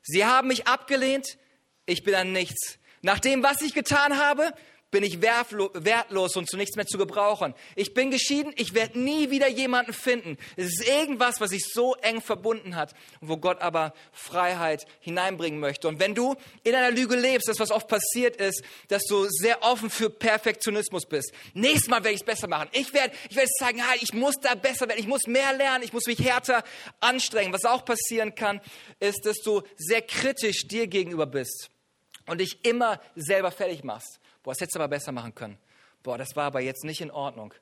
Sie 0.00 0.24
haben 0.24 0.48
mich 0.48 0.66
abgelehnt, 0.66 1.36
ich 1.84 2.04
bin 2.04 2.14
an 2.14 2.32
nichts. 2.32 2.78
Nach 3.02 3.18
dem, 3.18 3.42
was 3.42 3.60
ich 3.60 3.74
getan 3.74 4.16
habe, 4.16 4.54
bin 4.90 5.04
ich 5.04 5.22
wertlos 5.22 6.36
und 6.36 6.48
zu 6.48 6.56
nichts 6.56 6.76
mehr 6.76 6.86
zu 6.86 6.98
gebrauchen. 6.98 7.54
Ich 7.76 7.94
bin 7.94 8.10
geschieden, 8.10 8.52
ich 8.56 8.74
werde 8.74 8.98
nie 8.98 9.30
wieder 9.30 9.48
jemanden 9.48 9.92
finden. 9.92 10.36
Es 10.56 10.66
ist 10.66 10.88
irgendwas, 10.88 11.40
was 11.40 11.50
sich 11.50 11.64
so 11.72 11.94
eng 11.96 12.20
verbunden 12.20 12.76
hat 12.76 12.94
wo 13.20 13.36
Gott 13.36 13.60
aber 13.60 13.92
Freiheit 14.12 14.86
hineinbringen 15.00 15.60
möchte. 15.60 15.88
Und 15.88 16.00
wenn 16.00 16.14
du 16.14 16.34
in 16.64 16.74
einer 16.74 16.90
Lüge 16.90 17.16
lebst, 17.16 17.48
das 17.48 17.58
was 17.58 17.70
oft 17.70 17.88
passiert 17.88 18.36
ist, 18.36 18.62
dass 18.88 19.04
du 19.04 19.26
sehr 19.28 19.62
offen 19.62 19.90
für 19.90 20.10
Perfektionismus 20.10 21.06
bist. 21.06 21.32
Nächstes 21.54 21.88
Mal 21.88 22.02
werde 22.02 22.14
ich 22.14 22.20
es 22.20 22.26
besser 22.26 22.48
machen. 22.48 22.68
Ich 22.72 22.92
werde, 22.92 23.14
ich 23.28 23.36
werde 23.36 23.50
sagen, 23.58 23.86
halt, 23.86 24.02
ich 24.02 24.12
muss 24.12 24.36
da 24.40 24.54
besser 24.54 24.88
werden, 24.88 25.00
ich 25.00 25.06
muss 25.06 25.26
mehr 25.26 25.52
lernen, 25.52 25.84
ich 25.84 25.92
muss 25.92 26.06
mich 26.06 26.18
härter 26.18 26.64
anstrengen. 27.00 27.52
Was 27.52 27.64
auch 27.64 27.84
passieren 27.84 28.34
kann, 28.34 28.60
ist, 28.98 29.24
dass 29.24 29.38
du 29.38 29.62
sehr 29.76 30.02
kritisch 30.02 30.66
dir 30.66 30.86
gegenüber 30.86 31.26
bist 31.26 31.70
und 32.26 32.38
dich 32.38 32.64
immer 32.64 33.00
selber 33.16 33.50
fertig 33.50 33.84
machst. 33.84 34.19
Boah, 34.42 34.52
das 34.52 34.60
hättest 34.60 34.76
du 34.76 34.80
aber 34.80 34.88
besser 34.88 35.12
machen 35.12 35.34
können. 35.34 35.58
Boah, 36.02 36.18
das 36.18 36.34
war 36.36 36.44
aber 36.44 36.60
jetzt 36.60 36.84
nicht 36.84 37.00
in 37.00 37.10
Ordnung. 37.10 37.54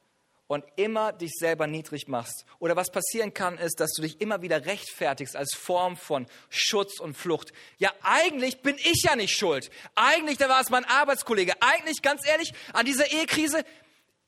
Und 0.46 0.64
immer 0.76 1.12
dich 1.12 1.32
selber 1.38 1.66
niedrig 1.66 2.08
machst. 2.08 2.46
Oder 2.58 2.74
was 2.74 2.90
passieren 2.90 3.34
kann, 3.34 3.58
ist, 3.58 3.80
dass 3.80 3.92
du 3.92 4.00
dich 4.00 4.20
immer 4.20 4.40
wieder 4.40 4.64
rechtfertigst 4.64 5.36
als 5.36 5.54
Form 5.54 5.96
von 5.96 6.26
Schutz 6.48 7.00
und 7.00 7.14
Flucht. 7.14 7.52
Ja, 7.76 7.92
eigentlich 8.02 8.62
bin 8.62 8.76
ich 8.76 9.02
ja 9.04 9.14
nicht 9.14 9.36
schuld. 9.36 9.70
Eigentlich, 9.94 10.38
da 10.38 10.48
war 10.48 10.62
es 10.62 10.70
mein 10.70 10.86
Arbeitskollege. 10.86 11.52
Eigentlich, 11.60 12.00
ganz 12.00 12.26
ehrlich, 12.26 12.54
an 12.72 12.86
dieser 12.86 13.12
Ehekrise, 13.12 13.62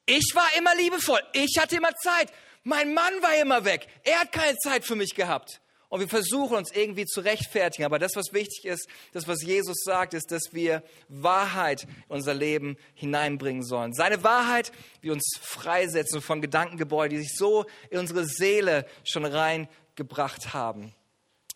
ich 0.04 0.32
war 0.34 0.48
immer 0.58 0.74
liebevoll. 0.74 1.20
Ich 1.32 1.56
hatte 1.58 1.76
immer 1.76 1.94
Zeit. 1.94 2.30
Mein 2.64 2.92
Mann 2.92 3.22
war 3.22 3.34
immer 3.36 3.64
weg. 3.64 3.86
Er 4.04 4.20
hat 4.20 4.32
keine 4.32 4.58
Zeit 4.58 4.84
für 4.84 4.96
mich 4.96 5.14
gehabt. 5.14 5.62
Und 5.90 5.98
wir 5.98 6.08
versuchen 6.08 6.56
uns 6.56 6.70
irgendwie 6.70 7.04
zu 7.04 7.20
rechtfertigen. 7.20 7.84
Aber 7.84 7.98
das, 7.98 8.14
was 8.14 8.32
wichtig 8.32 8.64
ist, 8.64 8.88
das, 9.12 9.26
was 9.26 9.42
Jesus 9.42 9.82
sagt, 9.84 10.14
ist, 10.14 10.30
dass 10.30 10.52
wir 10.52 10.84
Wahrheit 11.08 11.82
in 11.82 12.14
unser 12.14 12.32
Leben 12.32 12.76
hineinbringen 12.94 13.64
sollen. 13.64 13.92
Seine 13.92 14.22
Wahrheit, 14.22 14.70
wie 15.00 15.10
uns 15.10 15.36
freisetzen 15.42 16.22
von 16.22 16.40
Gedankengebäuden, 16.40 17.18
die 17.18 17.24
sich 17.24 17.36
so 17.36 17.66
in 17.90 17.98
unsere 17.98 18.24
Seele 18.24 18.86
schon 19.02 19.24
reingebracht 19.24 20.54
haben. 20.54 20.94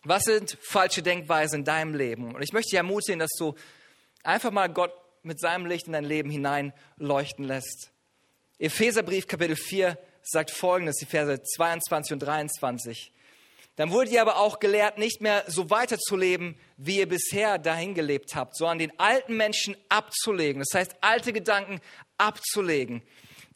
Was 0.03 0.23
sind 0.23 0.57
falsche 0.61 1.01
Denkweisen 1.01 1.59
in 1.59 1.65
deinem 1.65 1.95
Leben? 1.95 2.35
Und 2.35 2.43
ich 2.43 2.51
möchte 2.51 2.71
dich 2.71 2.77
ermutigen, 2.77 3.19
dass 3.19 3.31
du 3.39 3.55
einfach 4.21 4.51
mal 4.51 4.67
Gott 4.67 4.91
mit 5.23 5.39
seinem 5.39 5.65
Licht 5.65 5.87
in 5.87 5.93
dein 5.93 6.03
Leben 6.03 6.29
hineinleuchten 6.29 7.45
lässt. 7.45 7.89
Epheserbrief 8.59 9.27
Kapitel 9.27 9.55
4 9.55 9.97
sagt 10.23 10.51
folgendes, 10.51 10.97
die 10.97 11.05
Verse 11.05 11.41
22 11.41 12.13
und 12.13 12.19
23. 12.19 13.13
Dann 13.75 13.91
wurdet 13.91 14.13
ihr 14.13 14.21
aber 14.21 14.37
auch 14.37 14.59
gelehrt, 14.59 14.97
nicht 14.97 15.21
mehr 15.21 15.43
so 15.47 15.69
weiterzuleben, 15.69 16.57
wie 16.77 16.99
ihr 16.99 17.09
bisher 17.09 17.57
dahin 17.57 17.93
gelebt 17.93 18.35
habt, 18.35 18.55
sondern 18.55 18.79
den 18.79 18.99
alten 18.99 19.35
Menschen 19.35 19.75
abzulegen. 19.89 20.63
Das 20.65 20.79
heißt, 20.79 20.95
alte 21.01 21.33
Gedanken 21.33 21.81
abzulegen. 22.17 23.01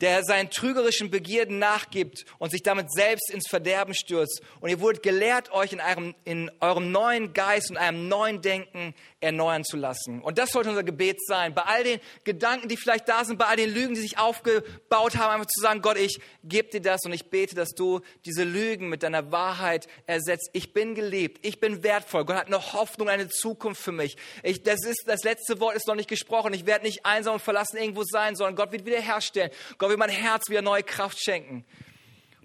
Der 0.02 0.24
seinen 0.24 0.50
trügerischen 0.50 1.12
Begierden 1.12 1.60
nachgibt 1.60 2.26
und 2.38 2.52
sich 2.52 2.64
damit 2.64 2.92
selbst 2.92 3.30
ins 3.32 3.48
Verderben 3.50 3.94
stürzt. 3.94 4.42
Und 4.62 4.70
ihr 4.70 4.80
wurdet 4.80 5.04
gelehrt, 5.04 5.52
euch 5.52 5.74
in 5.74 5.82
eurem, 5.82 6.16
in 6.24 6.52
eurem 6.62 6.92
neuen 6.92 7.34
Geist 7.34 7.70
und 7.70 7.78
einem 7.78 8.08
neuen 8.08 8.42
Denken 8.42 8.96
erneuern 9.20 9.66
zu 9.66 9.76
lassen. 9.76 10.22
Und 10.22 10.38
das 10.38 10.52
sollte 10.52 10.70
unser 10.70 10.84
Gebet 10.84 11.18
sein. 11.26 11.54
Bei 11.54 11.64
all 11.64 11.84
den 11.84 12.00
Gedanken, 12.24 12.70
die 12.70 12.78
vielleicht 12.78 13.10
da 13.10 13.26
sind, 13.26 13.38
bei 13.38 13.46
all 13.46 13.58
den 13.58 13.74
Lügen, 13.74 13.94
die 13.94 14.02
sich 14.02 14.18
aufgebaut 14.18 15.18
haben, 15.18 15.34
einfach 15.34 15.48
zu 15.48 15.62
sagen, 15.62 15.82
Gott, 15.82 15.98
ich 15.98 16.20
gebe 16.44 16.70
dir 16.70 16.82
das 16.82 17.02
und 17.06 17.12
ich 17.12 17.30
bete, 17.30 17.56
dass 17.56 17.72
du 17.72 18.00
diese 18.26 18.44
Lügen 18.44 18.88
mit 18.88 19.04
deiner 19.04 19.32
Wahrheit 19.32 19.88
ersetzt. 20.06 20.50
Ich 20.54 20.74
bin 20.74 20.96
geliebt, 20.96 21.46
ich 21.46 21.60
bin 21.60 21.84
wertvoll. 21.84 22.24
Gott 22.24 22.38
hat 22.38 22.48
eine 22.48 22.74
Hoffnung, 22.74 23.10
eine 23.10 23.28
Zukunft 23.28 23.82
für 23.82 23.92
mich. 23.92 24.16
Ich, 24.44 24.64
das, 24.64 24.86
ist, 24.86 25.04
das 25.08 25.24
letzte 25.24 25.60
Wort 25.60 25.76
ist 25.76 25.88
noch 25.88 25.96
nicht 25.96 26.10
gesprochen. 26.10 26.54
Ich 26.54 26.66
werde 26.66 26.86
nicht 26.86 27.06
einsam 27.06 27.34
und 27.34 27.42
verlassen 27.42 27.78
irgendwo 27.78 28.04
sein, 28.04 28.36
sondern 28.36 28.56
Gott 28.56 28.72
wird 28.72 28.86
wiederherstellen. 28.86 29.52
Gott 29.78 29.89
wird 29.90 30.00
mein 30.00 30.10
Herz 30.10 30.50
wieder 30.50 30.62
neue 30.62 30.84
Kraft 30.84 31.20
schenken. 31.20 31.66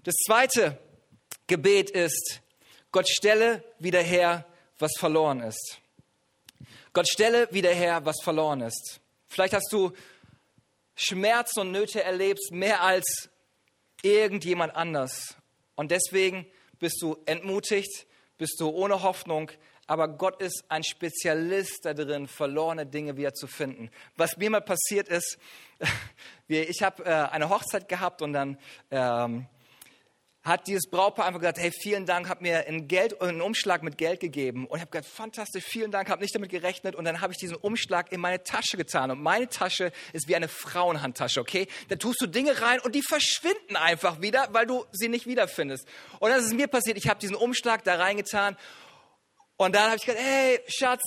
Das 0.03 0.15
zweite 0.25 0.77
Gebet 1.47 1.91
ist, 1.91 2.41
Gott 2.91 3.07
stelle 3.07 3.63
wieder 3.79 4.01
her, 4.01 4.45
was 4.79 4.91
verloren 4.97 5.41
ist. 5.41 5.79
Gott 6.91 7.07
stelle 7.07 7.47
wieder 7.51 7.71
her, 7.71 8.03
was 8.05 8.15
verloren 8.23 8.61
ist. 8.61 8.99
Vielleicht 9.27 9.53
hast 9.53 9.71
du 9.71 9.91
Schmerz 10.95 11.57
und 11.57 11.71
Nöte 11.71 12.03
erlebt, 12.03 12.39
mehr 12.51 12.81
als 12.81 13.29
irgendjemand 14.01 14.75
anders. 14.75 15.35
Und 15.75 15.91
deswegen 15.91 16.47
bist 16.79 17.01
du 17.01 17.17
entmutigt, 17.25 18.07
bist 18.37 18.59
du 18.59 18.69
ohne 18.69 19.03
Hoffnung, 19.03 19.51
aber 19.87 20.07
Gott 20.07 20.41
ist 20.41 20.63
ein 20.69 20.83
Spezialist 20.83 21.85
darin, 21.85 22.27
verlorene 22.27 22.85
Dinge 22.85 23.17
wieder 23.17 23.33
zu 23.33 23.47
finden. 23.47 23.89
Was 24.15 24.37
mir 24.37 24.49
mal 24.49 24.61
passiert 24.61 25.07
ist, 25.09 25.37
ich 26.47 26.81
habe 26.81 27.05
äh, 27.05 27.09
eine 27.09 27.49
Hochzeit 27.49 27.87
gehabt 27.87 28.21
und 28.21 28.33
dann 28.33 28.57
ähm, 28.91 29.47
hat 30.45 30.67
dieses 30.67 30.87
Brautpaar 30.89 31.25
einfach 31.25 31.39
gesagt, 31.39 31.57
hey, 31.57 31.71
vielen 31.71 32.05
Dank, 32.05 32.29
hat 32.29 32.41
mir 32.41 32.67
einen, 32.67 32.87
Geld, 32.87 33.19
einen 33.19 33.41
Umschlag 33.41 33.81
mit 33.81 33.97
Geld 33.97 34.19
gegeben. 34.19 34.67
Und 34.67 34.77
ich 34.77 34.81
habe 34.81 34.91
gesagt, 34.91 35.11
fantastisch, 35.11 35.63
vielen 35.63 35.89
Dank, 35.89 36.07
habe 36.07 36.21
nicht 36.21 36.35
damit 36.35 36.51
gerechnet. 36.51 36.93
Und 36.93 37.05
dann 37.05 37.19
habe 37.19 37.33
ich 37.33 37.39
diesen 37.39 37.57
Umschlag 37.57 38.11
in 38.11 38.21
meine 38.21 38.43
Tasche 38.43 38.77
getan. 38.77 39.09
Und 39.09 39.23
meine 39.23 39.49
Tasche 39.49 39.91
ist 40.13 40.27
wie 40.27 40.35
eine 40.35 40.47
Frauenhandtasche, 40.47 41.41
okay? 41.41 41.67
Da 41.89 41.95
tust 41.95 42.21
du 42.21 42.27
Dinge 42.27 42.61
rein 42.61 42.79
und 42.79 42.93
die 42.93 43.01
verschwinden 43.01 43.75
einfach 43.75 44.21
wieder, 44.21 44.47
weil 44.51 44.67
du 44.67 44.85
sie 44.91 45.09
nicht 45.09 45.25
wiederfindest. 45.25 45.87
Und 46.19 46.29
dann 46.29 46.39
ist 46.39 46.53
mir 46.53 46.67
passiert, 46.67 46.97
ich 46.97 47.09
habe 47.09 47.19
diesen 47.19 47.35
Umschlag 47.35 47.83
da 47.83 47.95
reingetan. 47.95 48.55
Und 49.57 49.75
dann 49.75 49.85
habe 49.85 49.95
ich 49.95 50.05
gesagt, 50.05 50.23
hey, 50.23 50.59
Schatz, 50.67 51.01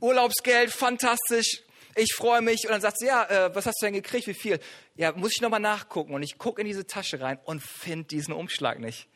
Urlaubsgeld, 0.00 0.70
fantastisch, 0.72 1.62
ich 1.94 2.14
freue 2.14 2.40
mich. 2.40 2.64
Und 2.64 2.72
dann 2.72 2.80
sagt 2.80 2.98
sie, 2.98 3.06
ja, 3.06 3.24
äh, 3.24 3.54
was 3.54 3.66
hast 3.66 3.80
du 3.80 3.86
denn 3.86 3.94
gekriegt? 3.94 4.26
Wie 4.26 4.34
viel? 4.34 4.58
Ja, 4.96 5.12
muss 5.12 5.32
ich 5.34 5.40
nochmal 5.40 5.60
nachgucken. 5.60 6.14
Und 6.14 6.22
ich 6.22 6.38
gucke 6.38 6.60
in 6.60 6.66
diese 6.66 6.86
Tasche 6.86 7.20
rein 7.20 7.38
und 7.44 7.62
finde 7.62 8.08
diesen 8.08 8.32
Umschlag 8.32 8.78
nicht. 8.78 9.08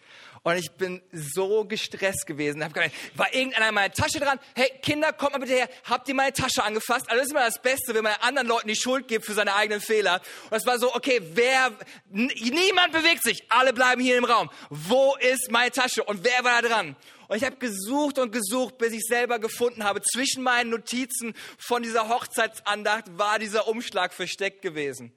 Und 0.42 0.56
ich 0.56 0.70
bin 0.72 1.02
so 1.10 1.64
gestresst 1.64 2.24
gewesen. 2.26 2.62
Hab 2.62 2.72
gedacht, 2.72 2.92
war 3.16 3.34
irgendeiner 3.34 3.70
in 3.70 3.74
meiner 3.74 3.92
Tasche 3.92 4.20
dran? 4.20 4.38
Hey, 4.54 4.70
Kinder, 4.80 5.12
kommt 5.12 5.32
mal 5.32 5.38
bitte 5.38 5.54
her. 5.54 5.68
Habt 5.84 6.08
ihr 6.08 6.14
meine 6.14 6.32
Tasche 6.32 6.62
angefasst? 6.62 7.10
Also 7.10 7.16
das 7.16 7.26
ist 7.26 7.30
immer 7.32 7.44
das 7.44 7.60
Beste, 7.60 7.94
wenn 7.94 8.04
man 8.04 8.12
anderen 8.20 8.46
Leuten 8.46 8.68
die 8.68 8.76
Schuld 8.76 9.08
gibt 9.08 9.24
für 9.24 9.34
seine 9.34 9.56
eigenen 9.56 9.80
Fehler. 9.80 10.20
Und 10.48 10.56
es 10.56 10.64
war 10.64 10.78
so, 10.78 10.94
okay, 10.94 11.20
wer, 11.32 11.72
niemand 12.10 12.92
bewegt 12.92 13.24
sich. 13.24 13.44
Alle 13.48 13.72
bleiben 13.72 14.00
hier 14.00 14.18
im 14.18 14.24
Raum. 14.24 14.48
Wo 14.70 15.16
ist 15.16 15.50
meine 15.50 15.72
Tasche? 15.72 16.04
Und 16.04 16.22
wer 16.22 16.44
war 16.44 16.62
da 16.62 16.68
dran? 16.68 16.96
Und 17.28 17.36
ich 17.36 17.44
habe 17.44 17.56
gesucht 17.56 18.18
und 18.18 18.32
gesucht, 18.32 18.78
bis 18.78 18.92
ich 18.92 19.02
selber 19.02 19.38
gefunden 19.38 19.84
habe. 19.84 20.00
Zwischen 20.02 20.42
meinen 20.42 20.70
Notizen 20.70 21.34
von 21.58 21.82
dieser 21.82 22.08
Hochzeitsandacht 22.08 23.18
war 23.18 23.38
dieser 23.38 23.68
Umschlag 23.68 24.12
versteckt 24.12 24.62
gewesen. 24.62 25.12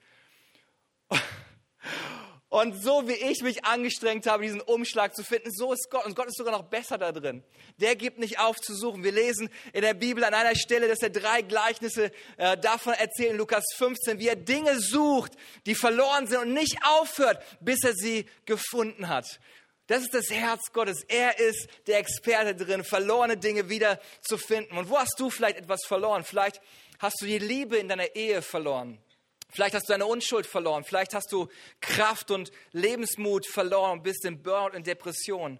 Und 2.49 2.83
so 2.83 3.07
wie 3.07 3.13
ich 3.13 3.43
mich 3.43 3.63
angestrengt 3.63 4.25
habe, 4.25 4.41
diesen 4.41 4.59
Umschlag 4.59 5.15
zu 5.15 5.23
finden, 5.23 5.51
so 5.51 5.71
ist 5.71 5.87
Gott. 5.91 6.07
Und 6.07 6.15
Gott 6.15 6.27
ist 6.27 6.37
sogar 6.37 6.51
noch 6.51 6.63
besser 6.63 6.97
da 6.97 7.11
drin. 7.11 7.43
Der 7.77 7.95
gibt 7.95 8.17
nicht 8.17 8.39
auf 8.39 8.59
zu 8.59 8.73
suchen. 8.73 9.03
Wir 9.03 9.11
lesen 9.11 9.49
in 9.71 9.83
der 9.83 9.93
Bibel 9.93 10.23
an 10.23 10.33
einer 10.33 10.55
Stelle, 10.55 10.87
dass 10.87 11.03
er 11.03 11.11
drei 11.11 11.43
Gleichnisse 11.43 12.11
äh, 12.37 12.57
davon 12.57 12.93
erzählt, 12.93 13.31
in 13.31 13.37
Lukas 13.37 13.63
15, 13.77 14.17
wie 14.17 14.29
er 14.29 14.35
Dinge 14.35 14.79
sucht, 14.79 15.33
die 15.67 15.75
verloren 15.75 16.25
sind 16.25 16.39
und 16.39 16.53
nicht 16.53 16.79
aufhört, 16.83 17.43
bis 17.59 17.83
er 17.83 17.93
sie 17.93 18.25
gefunden 18.45 19.09
hat. 19.09 19.39
Das 19.89 20.04
ist 20.04 20.13
das 20.13 20.30
Herz 20.30 20.71
Gottes. 20.71 21.04
Er 21.08 21.39
ist 21.39 21.67
der 21.88 21.97
Experte 21.97 22.54
drin, 22.54 22.84
verlorene 22.84 23.38
Dinge 23.38 23.69
wieder 23.69 23.99
zu 24.21 24.38
finden. 24.38 24.78
Und 24.78 24.88
wo 24.88 24.99
hast 24.99 25.19
du 25.19 25.32
vielleicht 25.32 25.58
etwas 25.58 25.84
verloren? 25.84 26.23
Vielleicht 26.23 26.62
hast 26.99 27.19
du 27.19 27.25
die 27.25 27.39
Liebe 27.39 27.75
in 27.78 27.88
deiner 27.88 28.15
Ehe 28.15 28.43
verloren. 28.43 28.99
Vielleicht 29.49 29.73
hast 29.73 29.89
du 29.89 29.93
deine 29.93 30.06
Unschuld 30.06 30.45
verloren. 30.45 30.84
Vielleicht 30.84 31.15
hast 31.15 31.32
du 31.32 31.47
Kraft 31.82 32.30
und 32.30 32.52
Lebensmut 32.71 33.47
verloren 33.47 33.93
und 33.93 34.04
bist 34.04 34.25
in 34.25 34.43
Burnout 34.43 34.78
und 34.78 34.86
Depression. 34.86 35.60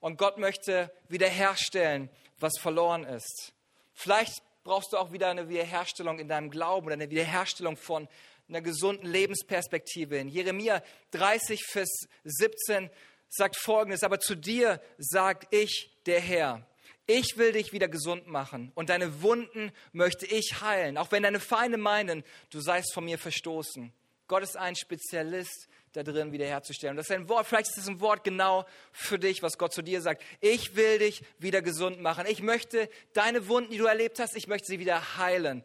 Und 0.00 0.18
Gott 0.18 0.36
möchte 0.36 0.92
wiederherstellen, 1.08 2.10
was 2.38 2.58
verloren 2.58 3.04
ist. 3.04 3.54
Vielleicht 3.94 4.42
brauchst 4.62 4.92
du 4.92 4.98
auch 4.98 5.10
wieder 5.10 5.30
eine 5.30 5.48
Wiederherstellung 5.48 6.18
in 6.18 6.28
deinem 6.28 6.50
Glauben 6.50 6.84
oder 6.84 6.96
eine 6.96 7.08
Wiederherstellung 7.08 7.78
von 7.78 8.08
einer 8.50 8.60
gesunden 8.60 9.06
Lebensperspektive. 9.06 10.18
In 10.18 10.28
Jeremia 10.28 10.82
30, 11.12 11.64
Vers 11.64 12.08
17 12.24 12.90
sagt 13.30 13.56
Folgendes, 13.56 14.02
aber 14.02 14.20
zu 14.20 14.34
dir 14.34 14.80
sagt 14.98 15.54
ich, 15.54 15.90
der 16.04 16.20
Herr, 16.20 16.66
ich 17.06 17.36
will 17.36 17.52
dich 17.52 17.72
wieder 17.72 17.88
gesund 17.88 18.26
machen 18.26 18.70
und 18.74 18.90
deine 18.90 19.22
Wunden 19.22 19.72
möchte 19.92 20.26
ich 20.26 20.60
heilen, 20.60 20.98
auch 20.98 21.10
wenn 21.10 21.22
deine 21.22 21.40
Feinde 21.40 21.78
meinen, 21.78 22.22
du 22.50 22.60
seist 22.60 22.92
von 22.92 23.04
mir 23.04 23.18
verstoßen. 23.18 23.92
Gott 24.28 24.42
ist 24.42 24.56
ein 24.56 24.76
Spezialist 24.76 25.68
da 25.92 26.04
drin 26.04 26.30
wiederherzustellen. 26.30 26.96
das 26.96 27.06
ist 27.06 27.16
ein 27.16 27.28
Wort, 27.28 27.46
vielleicht 27.46 27.70
ist 27.70 27.78
es 27.78 27.88
ein 27.88 28.00
Wort 28.00 28.22
genau 28.22 28.64
für 28.92 29.18
dich, 29.18 29.42
was 29.42 29.58
Gott 29.58 29.72
zu 29.72 29.82
dir 29.82 30.00
sagt. 30.00 30.22
Ich 30.40 30.76
will 30.76 31.00
dich 31.00 31.24
wieder 31.38 31.62
gesund 31.62 32.00
machen. 32.00 32.26
Ich 32.28 32.42
möchte 32.42 32.88
deine 33.12 33.48
Wunden, 33.48 33.72
die 33.72 33.78
du 33.78 33.86
erlebt 33.86 34.20
hast, 34.20 34.36
ich 34.36 34.46
möchte 34.46 34.68
sie 34.68 34.78
wieder 34.78 35.16
heilen. 35.16 35.64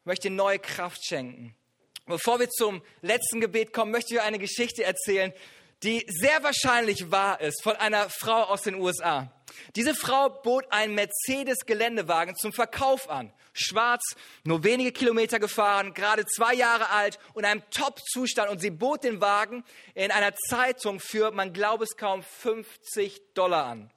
Ich 0.00 0.06
möchte 0.06 0.28
dir 0.28 0.34
neue 0.34 0.58
Kraft 0.58 1.06
schenken. 1.06 1.54
Bevor 2.06 2.40
wir 2.40 2.50
zum 2.50 2.82
letzten 3.02 3.40
Gebet 3.40 3.72
kommen, 3.72 3.92
möchte 3.92 4.14
ich 4.14 4.20
dir 4.20 4.24
eine 4.24 4.40
Geschichte 4.40 4.82
erzählen, 4.82 5.32
die 5.82 6.04
sehr 6.08 6.42
wahrscheinlich 6.42 7.10
wahr 7.10 7.40
ist, 7.40 7.62
von 7.62 7.76
einer 7.76 8.08
Frau 8.08 8.44
aus 8.44 8.62
den 8.62 8.76
USA. 8.76 9.32
Diese 9.76 9.94
Frau 9.94 10.28
bot 10.28 10.64
einen 10.70 10.94
Mercedes-Geländewagen 10.94 12.36
zum 12.36 12.52
Verkauf 12.52 13.08
an. 13.10 13.32
Schwarz, 13.52 14.02
nur 14.44 14.64
wenige 14.64 14.92
Kilometer 14.92 15.38
gefahren, 15.38 15.92
gerade 15.92 16.24
zwei 16.24 16.54
Jahre 16.54 16.88
alt 16.90 17.18
und 17.34 17.44
in 17.44 17.50
einem 17.50 17.62
Top-Zustand. 17.70 18.50
Und 18.50 18.60
sie 18.60 18.70
bot 18.70 19.04
den 19.04 19.20
Wagen 19.20 19.64
in 19.94 20.10
einer 20.10 20.34
Zeitung 20.34 21.00
für, 21.00 21.32
man 21.32 21.52
glaube 21.52 21.84
es 21.84 21.96
kaum, 21.96 22.22
50 22.22 23.34
Dollar 23.34 23.66
an. 23.66 23.90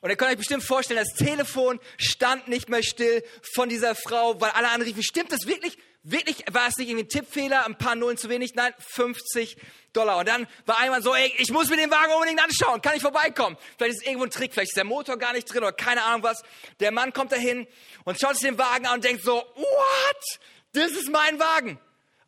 Und 0.00 0.10
ihr 0.10 0.16
könnt 0.16 0.30
euch 0.30 0.38
bestimmt 0.38 0.62
vorstellen, 0.62 1.00
das 1.00 1.16
Telefon 1.16 1.80
stand 1.96 2.46
nicht 2.48 2.68
mehr 2.68 2.82
still 2.82 3.24
von 3.54 3.68
dieser 3.68 3.94
Frau, 3.94 4.40
weil 4.40 4.50
alle 4.50 4.68
anriefen, 4.68 5.02
stimmt 5.02 5.32
das 5.32 5.46
wirklich? 5.46 5.76
Wirklich, 6.10 6.42
war 6.50 6.68
es 6.68 6.76
nicht 6.78 6.88
irgendwie 6.88 7.04
ein 7.04 7.08
Tippfehler, 7.10 7.66
ein 7.66 7.76
paar 7.76 7.94
Nullen 7.94 8.16
zu 8.16 8.30
wenig? 8.30 8.54
Nein, 8.54 8.72
50 8.78 9.58
Dollar. 9.92 10.16
Und 10.16 10.26
dann 10.26 10.46
war 10.64 10.78
einmal 10.78 11.02
so, 11.02 11.14
ey, 11.14 11.34
ich 11.36 11.50
muss 11.50 11.68
mir 11.68 11.76
den 11.76 11.90
Wagen 11.90 12.14
unbedingt 12.14 12.42
anschauen, 12.42 12.80
kann 12.80 12.96
ich 12.96 13.02
vorbeikommen? 13.02 13.58
Vielleicht 13.76 13.96
ist 13.96 14.00
es 14.00 14.06
irgendwo 14.06 14.24
ein 14.24 14.30
Trick, 14.30 14.54
vielleicht 14.54 14.70
ist 14.70 14.76
der 14.78 14.84
Motor 14.84 15.18
gar 15.18 15.34
nicht 15.34 15.44
drin 15.44 15.58
oder 15.58 15.72
keine 15.72 16.02
Ahnung 16.04 16.22
was. 16.22 16.42
Der 16.80 16.92
Mann 16.92 17.12
kommt 17.12 17.32
dahin 17.32 17.66
und 18.04 18.18
schaut 18.18 18.36
sich 18.36 18.48
den 18.48 18.56
Wagen 18.56 18.86
an 18.86 18.94
und 18.94 19.04
denkt 19.04 19.22
so, 19.22 19.34
what? 19.34 20.38
Das 20.72 20.92
ist 20.92 21.10
mein 21.10 21.38
Wagen. 21.38 21.78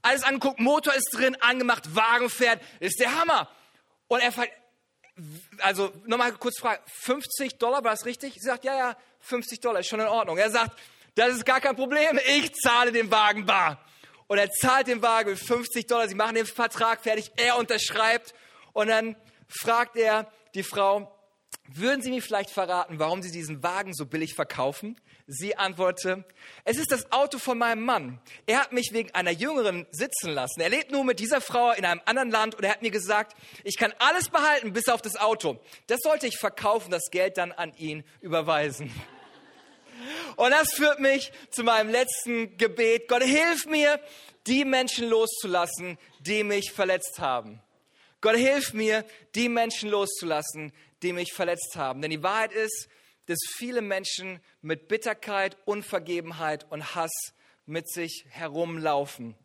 Alles 0.02 0.24
anguckt, 0.24 0.60
Motor 0.60 0.92
ist 0.92 1.08
drin, 1.14 1.36
angemacht, 1.40 1.94
Wagen 1.94 2.28
fährt, 2.28 2.60
ist 2.80 3.00
der 3.00 3.18
Hammer. 3.18 3.48
Und 4.08 4.20
er 4.20 4.30
fragt, 4.30 4.52
also 5.58 5.90
nochmal 6.04 6.32
kurz 6.32 6.58
fragen, 6.58 6.82
50 6.86 7.56
Dollar, 7.56 7.82
war 7.82 7.92
das 7.92 8.04
richtig? 8.04 8.34
Sie 8.34 8.46
sagt, 8.46 8.64
ja, 8.64 8.76
ja, 8.76 8.96
50 9.20 9.60
Dollar 9.60 9.80
ist 9.80 9.86
schon 9.86 10.00
in 10.00 10.06
Ordnung. 10.06 10.36
Er 10.36 10.50
sagt, 10.50 10.78
das 11.14 11.34
ist 11.34 11.46
gar 11.46 11.60
kein 11.60 11.76
Problem, 11.76 12.18
ich 12.26 12.54
zahle 12.54 12.92
den 12.92 13.10
Wagen 13.10 13.46
bar. 13.46 13.84
Und 14.26 14.38
er 14.38 14.50
zahlt 14.50 14.86
den 14.86 15.02
Wagen 15.02 15.30
mit 15.30 15.38
50 15.38 15.86
Dollar, 15.86 16.08
sie 16.08 16.14
machen 16.14 16.36
den 16.36 16.46
Vertrag 16.46 17.02
fertig, 17.02 17.32
er 17.36 17.58
unterschreibt 17.58 18.32
und 18.72 18.88
dann 18.88 19.16
fragt 19.48 19.96
er 19.96 20.30
die 20.54 20.62
Frau, 20.62 21.16
würden 21.72 22.02
Sie 22.02 22.10
mir 22.10 22.22
vielleicht 22.22 22.50
verraten, 22.50 22.98
warum 22.98 23.22
Sie 23.22 23.30
diesen 23.30 23.62
Wagen 23.62 23.94
so 23.94 24.06
billig 24.06 24.34
verkaufen? 24.34 25.00
Sie 25.28 25.56
antwortete, 25.56 26.24
es 26.64 26.76
ist 26.78 26.90
das 26.90 27.12
Auto 27.12 27.38
von 27.38 27.56
meinem 27.58 27.84
Mann. 27.84 28.20
Er 28.46 28.58
hat 28.58 28.72
mich 28.72 28.90
wegen 28.92 29.14
einer 29.14 29.30
Jüngeren 29.30 29.86
sitzen 29.92 30.30
lassen. 30.30 30.60
Er 30.60 30.68
lebt 30.68 30.90
nur 30.90 31.04
mit 31.04 31.20
dieser 31.20 31.40
Frau 31.40 31.70
in 31.70 31.84
einem 31.84 32.00
anderen 32.06 32.30
Land 32.30 32.56
und 32.56 32.64
er 32.64 32.72
hat 32.72 32.82
mir 32.82 32.90
gesagt, 32.90 33.36
ich 33.62 33.76
kann 33.76 33.94
alles 34.00 34.30
behalten 34.30 34.72
bis 34.72 34.88
auf 34.88 35.00
das 35.00 35.14
Auto. 35.16 35.60
Das 35.86 36.00
sollte 36.02 36.26
ich 36.26 36.38
verkaufen, 36.38 36.90
das 36.90 37.10
Geld 37.12 37.38
dann 37.38 37.52
an 37.52 37.72
ihn 37.76 38.02
überweisen. 38.20 38.92
Und 40.36 40.50
das 40.50 40.72
führt 40.72 41.00
mich 41.00 41.32
zu 41.50 41.62
meinem 41.62 41.90
letzten 41.90 42.56
Gebet. 42.56 43.08
Gott, 43.08 43.22
hilf 43.22 43.66
mir, 43.66 44.00
die 44.46 44.64
Menschen 44.64 45.08
loszulassen, 45.08 45.98
die 46.20 46.44
mich 46.44 46.72
verletzt 46.72 47.18
haben. 47.18 47.60
Gott, 48.20 48.36
hilf 48.36 48.72
mir, 48.72 49.04
die 49.34 49.48
Menschen 49.48 49.90
loszulassen, 49.90 50.72
die 51.02 51.12
mich 51.12 51.32
verletzt 51.32 51.76
haben. 51.76 52.02
Denn 52.02 52.10
die 52.10 52.22
Wahrheit 52.22 52.52
ist, 52.52 52.88
dass 53.26 53.38
viele 53.56 53.80
Menschen 53.80 54.40
mit 54.60 54.88
Bitterkeit, 54.88 55.56
Unvergebenheit 55.64 56.66
und 56.70 56.94
Hass 56.94 57.12
mit 57.66 57.88
sich 57.90 58.26
herumlaufen. 58.28 59.36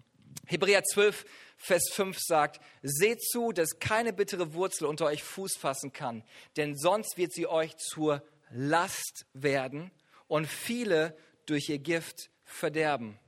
Hebräer 0.47 0.83
12, 0.83 1.25
Vers 1.57 1.89
5 1.93 2.17
sagt, 2.19 2.61
seht 2.81 3.21
zu, 3.23 3.51
dass 3.51 3.79
keine 3.79 4.13
bittere 4.13 4.53
Wurzel 4.53 4.85
unter 4.85 5.05
euch 5.05 5.23
Fuß 5.23 5.55
fassen 5.55 5.93
kann, 5.93 6.23
denn 6.57 6.75
sonst 6.75 7.17
wird 7.17 7.33
sie 7.33 7.47
euch 7.47 7.77
zur 7.77 8.21
Last 8.51 9.25
werden 9.33 9.91
und 10.27 10.47
viele 10.47 11.17
durch 11.45 11.69
ihr 11.69 11.79
Gift 11.79 12.29
verderben. 12.43 13.19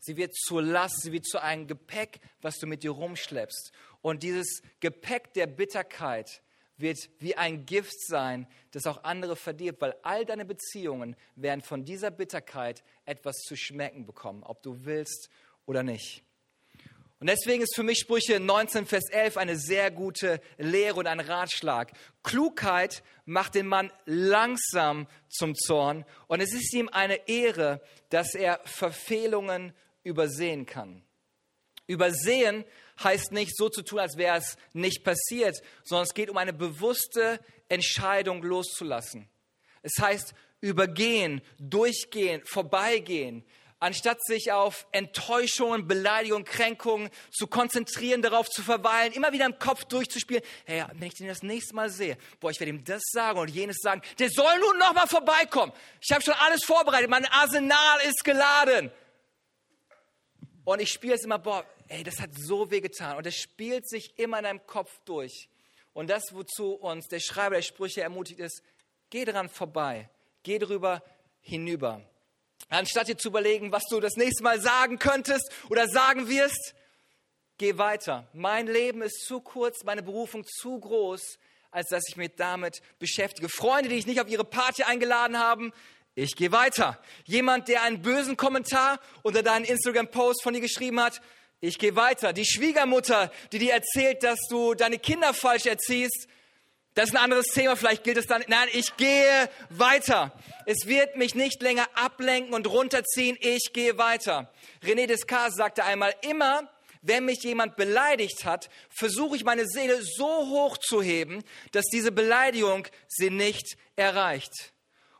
Sie 0.00 0.16
wird 0.16 0.34
zur 0.34 0.62
Last, 0.62 1.02
sie 1.02 1.12
wird 1.12 1.26
zu 1.26 1.42
einem 1.42 1.66
Gepäck, 1.66 2.20
was 2.40 2.58
du 2.58 2.66
mit 2.66 2.82
dir 2.82 2.92
rumschleppst. 2.92 3.72
Und 4.00 4.22
dieses 4.22 4.62
Gepäck 4.80 5.34
der 5.34 5.46
Bitterkeit 5.46 6.42
wird 6.76 7.10
wie 7.18 7.36
ein 7.36 7.66
Gift 7.66 8.00
sein, 8.06 8.46
das 8.70 8.86
auch 8.86 9.02
andere 9.04 9.36
verdirbt, 9.36 9.80
weil 9.80 9.96
all 10.02 10.24
deine 10.24 10.44
Beziehungen 10.44 11.16
werden 11.34 11.60
von 11.60 11.84
dieser 11.84 12.10
Bitterkeit 12.10 12.84
etwas 13.04 13.36
zu 13.38 13.56
schmecken 13.56 14.06
bekommen, 14.06 14.44
ob 14.44 14.62
du 14.62 14.84
willst 14.84 15.28
oder 15.66 15.82
nicht. 15.82 16.24
Und 17.20 17.26
deswegen 17.28 17.64
ist 17.64 17.74
für 17.74 17.82
mich 17.82 17.98
Sprüche 17.98 18.38
19, 18.38 18.86
Vers 18.86 19.10
11 19.10 19.36
eine 19.38 19.56
sehr 19.56 19.90
gute 19.90 20.40
Lehre 20.56 21.00
und 21.00 21.08
ein 21.08 21.18
Ratschlag. 21.18 21.92
Klugheit 22.22 23.02
macht 23.24 23.56
den 23.56 23.66
Mann 23.66 23.92
langsam 24.04 25.08
zum 25.28 25.56
Zorn 25.56 26.04
und 26.28 26.40
es 26.40 26.52
ist 26.52 26.72
ihm 26.74 26.88
eine 26.88 27.28
Ehre, 27.28 27.80
dass 28.10 28.34
er 28.34 28.60
Verfehlungen 28.64 29.72
übersehen 30.04 30.64
kann. 30.64 31.02
Übersehen 31.88 32.64
heißt 33.02 33.32
nicht 33.32 33.56
so 33.56 33.68
zu 33.68 33.82
tun, 33.82 33.98
als 33.98 34.16
wäre 34.16 34.36
es 34.36 34.56
nicht 34.72 35.02
passiert, 35.02 35.60
sondern 35.82 36.06
es 36.06 36.14
geht 36.14 36.30
um 36.30 36.36
eine 36.36 36.52
bewusste 36.52 37.40
Entscheidung 37.68 38.42
loszulassen. 38.42 39.28
Es 39.82 39.94
heißt 40.00 40.34
übergehen, 40.60 41.40
durchgehen, 41.58 42.42
vorbeigehen, 42.44 43.44
anstatt 43.80 44.24
sich 44.24 44.52
auf 44.52 44.86
Enttäuschungen, 44.92 45.86
Beleidigungen, 45.86 46.44
Kränkungen 46.44 47.10
zu 47.30 47.46
konzentrieren, 47.46 48.22
darauf 48.22 48.48
zu 48.48 48.62
verweilen, 48.62 49.12
immer 49.12 49.32
wieder 49.32 49.46
im 49.46 49.58
Kopf 49.58 49.84
durchzuspielen. 49.84 50.42
Hey, 50.64 50.84
wenn 50.94 51.08
ich 51.08 51.14
den 51.14 51.28
das 51.28 51.42
nächste 51.42 51.74
Mal 51.74 51.90
sehe, 51.90 52.18
boah, 52.40 52.50
ich 52.50 52.58
werde 52.60 52.70
ihm 52.70 52.84
das 52.84 53.02
sagen 53.12 53.38
und 53.38 53.48
jenes 53.48 53.78
sagen, 53.80 54.02
der 54.18 54.30
soll 54.30 54.58
nun 54.58 54.78
noch 54.78 54.94
mal 54.94 55.06
vorbeikommen. 55.06 55.72
Ich 56.00 56.12
habe 56.12 56.22
schon 56.22 56.34
alles 56.34 56.64
vorbereitet, 56.64 57.08
mein 57.08 57.26
Arsenal 57.26 58.00
ist 58.04 58.24
geladen. 58.24 58.90
Und 60.64 60.80
ich 60.80 60.90
spiele 60.90 61.14
es 61.14 61.24
immer, 61.24 61.38
boah, 61.38 61.64
ey, 61.88 62.02
das 62.02 62.20
hat 62.20 62.30
so 62.34 62.70
weh 62.70 62.80
getan. 62.80 63.16
Und 63.16 63.26
es 63.26 63.36
spielt 63.36 63.88
sich 63.88 64.18
immer 64.18 64.38
in 64.38 64.44
deinem 64.44 64.66
Kopf 64.66 64.90
durch. 65.04 65.48
Und 65.94 66.10
das, 66.10 66.32
wozu 66.32 66.74
uns 66.74 67.08
der 67.08 67.20
Schreiber 67.20 67.56
der 67.56 67.62
Sprüche 67.62 68.02
ermutigt 68.02 68.40
ist, 68.40 68.62
geh 69.10 69.24
dran 69.24 69.48
vorbei, 69.48 70.10
geh 70.42 70.58
drüber 70.58 71.02
hinüber. 71.40 72.02
Anstatt 72.68 73.08
dir 73.08 73.16
zu 73.16 73.28
überlegen, 73.28 73.72
was 73.72 73.84
du 73.90 73.98
das 74.00 74.16
nächste 74.16 74.42
Mal 74.42 74.60
sagen 74.60 74.98
könntest 74.98 75.50
oder 75.70 75.88
sagen 75.88 76.28
wirst, 76.28 76.74
geh 77.56 77.78
weiter. 77.78 78.28
Mein 78.34 78.66
Leben 78.66 79.02
ist 79.02 79.24
zu 79.26 79.40
kurz, 79.40 79.84
meine 79.84 80.02
Berufung 80.02 80.44
zu 80.44 80.78
groß, 80.78 81.38
als 81.70 81.88
dass 81.88 82.04
ich 82.08 82.16
mich 82.16 82.32
damit 82.36 82.80
beschäftige. 82.98 83.48
Freunde, 83.48 83.88
die 83.88 83.96
ich 83.96 84.06
nicht 84.06 84.20
auf 84.20 84.28
ihre 84.28 84.44
Party 84.44 84.82
eingeladen 84.82 85.38
haben, 85.38 85.72
ich 86.14 86.34
gehe 86.34 86.52
weiter. 86.52 87.00
Jemand, 87.24 87.68
der 87.68 87.82
einen 87.82 88.02
bösen 88.02 88.36
Kommentar 88.36 89.00
unter 89.22 89.42
deinen 89.42 89.64
Instagram-Post 89.64 90.42
von 90.42 90.52
dir 90.52 90.60
geschrieben 90.60 91.00
hat, 91.00 91.20
ich 91.60 91.78
gehe 91.78 91.96
weiter. 91.96 92.32
Die 92.32 92.44
Schwiegermutter, 92.44 93.32
die 93.52 93.58
dir 93.58 93.72
erzählt, 93.72 94.22
dass 94.22 94.38
du 94.48 94.74
deine 94.74 94.98
Kinder 94.98 95.32
falsch 95.32 95.66
erziehst, 95.66 96.28
das 96.98 97.10
ist 97.10 97.14
ein 97.14 97.22
anderes 97.22 97.46
Thema, 97.54 97.76
vielleicht 97.76 98.02
gilt 98.02 98.16
es 98.16 98.26
dann. 98.26 98.42
Nein, 98.48 98.68
ich 98.72 98.96
gehe 98.96 99.48
weiter. 99.70 100.32
Es 100.66 100.88
wird 100.88 101.14
mich 101.14 101.36
nicht 101.36 101.62
länger 101.62 101.86
ablenken 101.94 102.54
und 102.54 102.66
runterziehen, 102.66 103.36
ich 103.40 103.72
gehe 103.72 103.98
weiter. 103.98 104.52
René 104.82 105.06
Descartes 105.06 105.54
sagte 105.54 105.84
einmal, 105.84 106.12
immer 106.22 106.68
wenn 107.02 107.24
mich 107.24 107.44
jemand 107.44 107.76
beleidigt 107.76 108.44
hat, 108.44 108.68
versuche 108.90 109.36
ich 109.36 109.44
meine 109.44 109.64
Seele 109.68 110.02
so 110.02 110.26
hoch 110.26 110.76
zu 110.76 111.00
heben, 111.00 111.44
dass 111.70 111.84
diese 111.84 112.10
Beleidigung 112.10 112.88
sie 113.06 113.30
nicht 113.30 113.78
erreicht. 113.94 114.72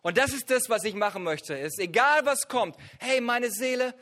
Und 0.02 0.18
das 0.18 0.32
ist 0.32 0.50
das, 0.50 0.68
was 0.68 0.82
ich 0.82 0.94
machen 0.94 1.22
möchte. 1.22 1.54
Ist 1.54 1.78
egal, 1.78 2.26
was 2.26 2.48
kommt. 2.48 2.74
Hey, 2.98 3.20
meine 3.20 3.52
Seele 3.52 3.94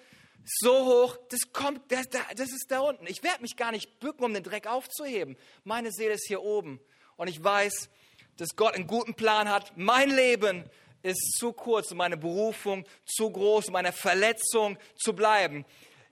ist 0.43 0.61
so 0.61 0.87
hoch, 0.87 1.19
das 1.29 1.53
kommt, 1.53 1.93
das, 1.93 2.09
das 2.09 2.49
ist 2.49 2.71
da 2.71 2.81
unten. 2.81 3.07
Ich 3.07 3.23
werde 3.23 3.43
mich 3.43 3.55
gar 3.55 3.71
nicht 3.71 4.01
bücken, 4.01 4.25
um 4.25 4.33
den 4.33 4.45
Dreck 4.45 4.67
aufzuheben. 4.67 5.37
Meine 5.65 5.93
Seele 5.93 6.15
ist 6.15 6.27
hier 6.27 6.41
oben. 6.41 6.81
Und 7.17 7.29
ich 7.29 7.43
weiß, 7.43 7.89
dass 8.37 8.57
Gott 8.57 8.75
einen 8.75 8.87
guten 8.87 9.15
Plan 9.15 9.49
hat. 9.49 9.77
Mein 9.77 10.11
Leben 10.11 10.65
ist 11.03 11.37
zu 11.39 11.53
kurz, 11.53 11.93
um 11.93 11.99
meine 11.99 12.17
Berufung 12.17 12.85
zu 13.05 13.31
groß, 13.31 13.67
um 13.67 13.73
meine 13.73 13.93
Verletzung 13.93 14.77
zu 14.97 15.15
bleiben. 15.15 15.65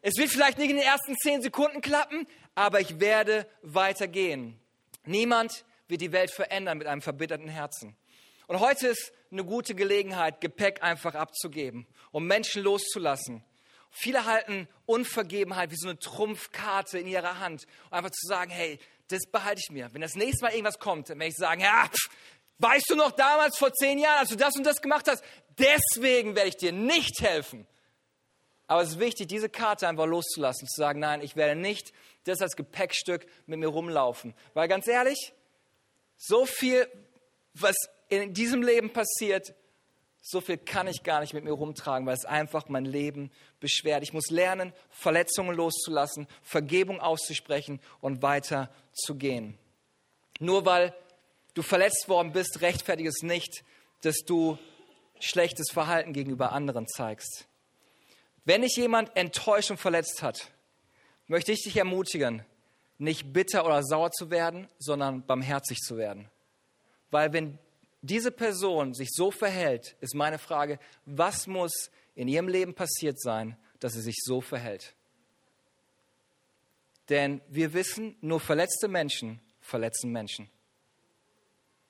Es 0.02 0.16
wird 0.16 0.30
vielleicht 0.30 0.58
nicht 0.58 0.70
in 0.70 0.76
den 0.76 0.84
ersten 0.84 1.16
zehn 1.16 1.42
Sekunden 1.42 1.80
klappen, 1.80 2.26
aber 2.54 2.80
ich 2.80 3.00
werde 3.00 3.46
weitergehen. 3.62 4.58
Niemand 5.04 5.64
wird 5.88 6.00
die 6.00 6.12
Welt 6.12 6.30
verändern 6.30 6.78
mit 6.78 6.86
einem 6.86 7.02
verbitterten 7.02 7.48
Herzen. 7.48 7.96
Und 8.46 8.60
heute 8.60 8.88
ist 8.88 9.12
eine 9.30 9.44
gute 9.44 9.74
Gelegenheit, 9.74 10.40
Gepäck 10.40 10.82
einfach 10.82 11.14
abzugeben, 11.14 11.86
um 12.12 12.26
Menschen 12.26 12.62
loszulassen. 12.62 13.42
Viele 13.90 14.24
halten 14.24 14.68
Unvergebenheit 14.86 15.70
wie 15.70 15.76
so 15.76 15.88
eine 15.88 15.98
Trumpfkarte 15.98 16.98
in 16.98 17.06
ihrer 17.06 17.38
Hand, 17.38 17.66
um 17.86 17.98
einfach 17.98 18.10
zu 18.10 18.26
sagen, 18.26 18.50
hey, 18.50 18.78
das 19.08 19.22
behalte 19.30 19.60
ich 19.64 19.72
mir. 19.72 19.92
Wenn 19.92 20.00
das 20.00 20.14
nächste 20.14 20.44
Mal 20.44 20.52
irgendwas 20.52 20.78
kommt, 20.78 21.10
dann 21.10 21.18
werde 21.18 21.30
ich 21.30 21.36
sagen, 21.36 21.60
ja, 21.60 21.88
pff, 21.88 22.10
weißt 22.58 22.90
du 22.90 22.94
noch 22.96 23.12
damals 23.12 23.58
vor 23.58 23.72
zehn 23.72 23.98
Jahren, 23.98 24.20
als 24.20 24.30
du 24.30 24.36
das 24.36 24.56
und 24.56 24.64
das 24.64 24.80
gemacht 24.80 25.08
hast, 25.08 25.22
deswegen 25.58 26.34
werde 26.36 26.48
ich 26.48 26.56
dir 26.56 26.72
nicht 26.72 27.20
helfen. 27.20 27.66
Aber 28.66 28.82
es 28.82 28.90
ist 28.90 28.98
wichtig, 28.98 29.28
diese 29.28 29.48
Karte 29.48 29.86
einfach 29.88 30.06
loszulassen, 30.06 30.66
zu 30.66 30.80
sagen, 30.80 31.00
nein, 31.00 31.20
ich 31.20 31.36
werde 31.36 31.58
nicht 31.58 31.92
das 32.24 32.40
als 32.40 32.56
Gepäckstück 32.56 33.26
mit 33.46 33.58
mir 33.58 33.68
rumlaufen. 33.68 34.34
Weil 34.54 34.68
ganz 34.68 34.86
ehrlich, 34.86 35.34
so 36.16 36.46
viel, 36.46 36.88
was 37.52 37.76
in 38.08 38.32
diesem 38.32 38.62
Leben 38.62 38.92
passiert, 38.92 39.54
so 40.26 40.40
viel 40.40 40.56
kann 40.56 40.88
ich 40.88 41.02
gar 41.02 41.20
nicht 41.20 41.34
mit 41.34 41.44
mir 41.44 41.52
rumtragen, 41.52 42.06
weil 42.06 42.14
es 42.14 42.24
einfach 42.24 42.70
mein 42.70 42.86
Leben 42.86 43.30
beschwert. 43.60 44.02
Ich 44.02 44.14
muss 44.14 44.30
lernen, 44.30 44.72
Verletzungen 44.88 45.54
loszulassen, 45.54 46.26
Vergebung 46.42 46.98
auszusprechen 46.98 47.78
und 48.00 48.22
weiter 48.22 48.70
zu 48.94 49.16
gehen. 49.16 49.58
Nur 50.40 50.64
weil 50.64 50.94
du 51.52 51.60
verletzt 51.60 52.08
worden 52.08 52.32
bist, 52.32 52.62
rechtfertigt 52.62 53.10
es 53.10 53.22
nicht, 53.22 53.64
dass 54.00 54.16
du 54.24 54.58
schlechtes 55.20 55.70
Verhalten 55.70 56.14
gegenüber 56.14 56.52
anderen 56.52 56.88
zeigst. 56.88 57.46
Wenn 58.46 58.62
dich 58.62 58.76
jemand 58.76 59.14
enttäuscht 59.18 59.70
und 59.70 59.76
verletzt 59.76 60.22
hat, 60.22 60.50
möchte 61.26 61.52
ich 61.52 61.64
dich 61.64 61.76
ermutigen, 61.76 62.46
nicht 62.96 63.34
bitter 63.34 63.66
oder 63.66 63.82
sauer 63.82 64.10
zu 64.10 64.30
werden, 64.30 64.68
sondern 64.78 65.26
barmherzig 65.26 65.80
zu 65.80 65.98
werden. 65.98 66.30
Weil 67.10 67.34
wenn 67.34 67.58
diese 68.04 68.30
Person 68.30 68.92
sich 68.92 69.08
so 69.12 69.30
verhält, 69.30 69.96
ist 70.00 70.14
meine 70.14 70.38
Frage, 70.38 70.78
was 71.06 71.46
muss 71.46 71.90
in 72.14 72.28
ihrem 72.28 72.48
Leben 72.48 72.74
passiert 72.74 73.18
sein, 73.18 73.56
dass 73.80 73.94
sie 73.94 74.02
sich 74.02 74.16
so 74.22 74.42
verhält? 74.42 74.94
Denn 77.08 77.40
wir 77.48 77.72
wissen, 77.72 78.16
nur 78.20 78.40
verletzte 78.40 78.88
Menschen 78.88 79.40
verletzen 79.60 80.12
Menschen. 80.12 80.50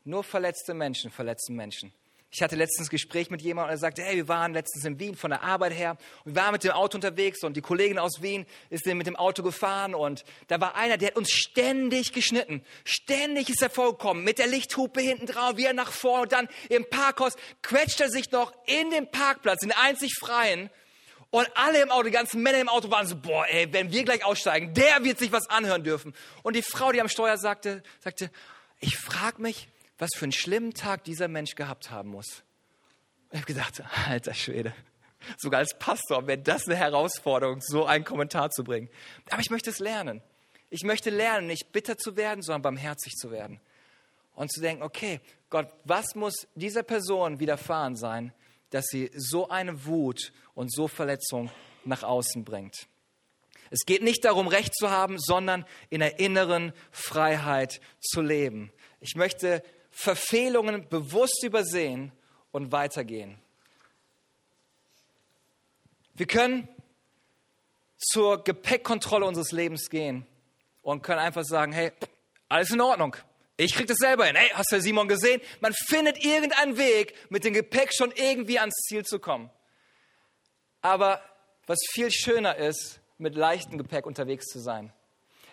Nur 0.05 0.22
verletzte 0.22 0.72
Menschen 0.72 1.11
verletzen 1.11 1.57
Menschen. 1.57 1.92
Ich 2.37 2.42
hatte 2.42 2.57
letztens 2.57 2.88
ein 2.88 2.90
Gespräch 2.90 3.31
mit 3.31 3.42
jemandem 3.42 3.68
und 3.68 3.75
er 3.77 3.79
sagte, 3.79 4.03
hey, 4.03 4.16
wir 4.16 4.27
waren 4.27 4.55
letztens 4.55 4.85
in 4.85 4.99
Wien 4.99 5.14
von 5.14 5.31
der 5.31 5.44
Arbeit 5.44 5.73
her 5.73 5.97
und 6.25 6.35
wir 6.35 6.42
waren 6.42 6.51
mit 6.51 6.64
dem 6.64 6.73
Auto 6.73 6.97
unterwegs 6.97 7.44
und 7.44 7.57
die 7.57 7.61
Kollegin 7.61 7.97
aus 7.97 8.23
Wien 8.23 8.44
ist 8.70 8.87
mit 8.87 9.07
dem 9.07 9.14
Auto 9.14 9.44
gefahren 9.44 9.94
und 9.94 10.25
da 10.49 10.61
war 10.61 10.75
einer, 10.75 10.97
der 10.97 11.11
hat 11.11 11.16
uns 11.16 11.31
ständig 11.31 12.12
geschnitten. 12.12 12.64
Ständig 12.85 13.51
ist 13.51 13.62
er 13.62 13.70
vorgekommen 13.70 14.25
mit 14.25 14.40
der 14.40 14.49
Lichthupe 14.49 15.01
hinten 15.01 15.27
drauf, 15.27 15.53
wie 15.59 15.64
er 15.64 15.75
nach 15.75 15.92
vorne 15.92 16.23
und 16.23 16.33
dann 16.33 16.49
im 16.70 16.85
Parkhaus 16.90 17.37
quetscht 17.62 18.01
er 18.01 18.11
sich 18.11 18.33
noch 18.33 18.53
in 18.66 18.90
den 18.90 19.09
Parkplatz, 19.09 19.62
in 19.62 19.68
den 19.68 19.79
einzig 19.79 20.16
freien 20.18 20.70
und 21.31 21.49
alle 21.55 21.83
im 21.83 21.92
Auto, 21.92 22.03
die 22.03 22.11
ganzen 22.11 22.42
Männer 22.42 22.59
im 22.59 22.68
Auto 22.68 22.90
waren 22.90 23.07
so, 23.07 23.14
boah, 23.14 23.47
ey, 23.47 23.73
wenn 23.73 23.92
wir 23.92 24.03
gleich 24.03 24.25
aussteigen, 24.25 24.75
der 24.75 25.05
wird 25.05 25.20
sich 25.20 25.31
was 25.31 25.49
anhören 25.49 25.85
dürfen. 25.85 26.14
Und 26.42 26.57
die 26.57 26.62
Frau, 26.62 26.90
die 26.90 27.01
am 27.01 27.09
Steuer 27.09 27.38
sagte, 27.38 27.85
sagte, 28.01 28.29
ich 28.81 28.99
frage 28.99 29.40
mich, 29.40 29.68
was 29.98 30.11
für 30.14 30.24
einen 30.24 30.33
schlimmen 30.33 30.74
Tag 30.74 31.04
dieser 31.04 31.28
Mensch 31.28 31.54
gehabt 31.54 31.90
haben 31.90 32.11
muss. 32.11 32.42
Ich 33.30 33.38
habe 33.38 33.46
gedacht, 33.46 33.83
alter 34.09 34.35
Schwede, 34.35 34.74
sogar 35.38 35.59
als 35.59 35.76
Pastor 35.78 36.26
wäre 36.26 36.38
das 36.38 36.66
eine 36.66 36.76
Herausforderung, 36.76 37.61
so 37.61 37.85
einen 37.85 38.04
Kommentar 38.04 38.50
zu 38.50 38.64
bringen. 38.64 38.88
Aber 39.30 39.40
ich 39.40 39.50
möchte 39.50 39.70
es 39.70 39.78
lernen. 39.78 40.22
Ich 40.70 40.83
möchte 40.83 41.11
lernen, 41.11 41.46
nicht 41.46 41.72
bitter 41.72 41.98
zu 41.98 42.16
werden, 42.16 42.42
sondern 42.42 42.62
barmherzig 42.62 43.14
zu 43.14 43.30
werden. 43.30 43.61
Und 44.35 44.52
zu 44.52 44.61
denken, 44.61 44.83
okay, 44.83 45.20
Gott, 45.48 45.68
was 45.85 46.14
muss 46.14 46.35
dieser 46.57 46.83
Person 46.83 47.38
widerfahren 47.38 47.96
sein, 47.96 48.33
dass 48.70 48.87
sie 48.87 49.11
so 49.14 49.48
eine 49.48 49.85
Wut 49.87 50.33
und 50.54 50.72
so 50.72 50.88
Verletzung 50.88 51.50
nach 51.85 52.02
außen 52.02 52.44
bringt? 52.44 52.88
Es 53.70 53.87
geht 53.87 54.02
nicht 54.02 54.24
darum, 54.24 54.48
Recht 54.48 54.74
zu 54.74 54.90
haben, 54.90 55.18
sondern 55.18 55.64
in 55.90 56.00
der 56.00 56.18
inneren 56.18 56.72
Freiheit 56.90 57.80
zu 58.00 58.20
leben. 58.20 58.72
Ich 59.00 59.16
möchte 59.16 59.62
Verfehlungen 59.94 60.88
bewusst 60.88 61.44
übersehen 61.44 62.11
und 62.50 62.72
weitergehen. 62.72 63.38
Wir 66.14 66.26
können 66.26 66.68
zur 67.96 68.42
Gepäckkontrolle 68.42 69.24
unseres 69.24 69.52
Lebens 69.52 69.88
gehen 69.88 70.26
und 70.83 71.02
können 71.02 71.20
einfach 71.20 71.44
sagen, 71.44 71.72
hey, 71.72 71.92
alles 72.48 72.70
in 72.70 72.80
Ordnung. 72.80 73.16
Ich 73.57 73.74
krieg 73.74 73.87
das 73.87 73.98
selber 73.98 74.26
hin. 74.26 74.35
Hey, 74.35 74.50
hast 74.54 74.72
du 74.72 74.80
Simon 74.80 75.07
gesehen? 75.07 75.40
Man 75.61 75.72
findet 75.87 76.24
irgendeinen 76.24 76.76
Weg, 76.76 77.14
mit 77.30 77.44
dem 77.44 77.54
Gepäck 77.54 77.94
schon 77.94 78.11
irgendwie 78.11 78.59
ans 78.59 78.74
Ziel 78.88 79.04
zu 79.04 79.20
kommen. 79.20 79.48
Aber 80.80 81.22
was 81.66 81.78
viel 81.92 82.11
schöner 82.11 82.57
ist, 82.57 83.00
mit 83.16 83.37
leichtem 83.37 83.78
Gepäck 83.78 84.07
unterwegs 84.07 84.46
zu 84.46 84.59
sein. 84.59 84.92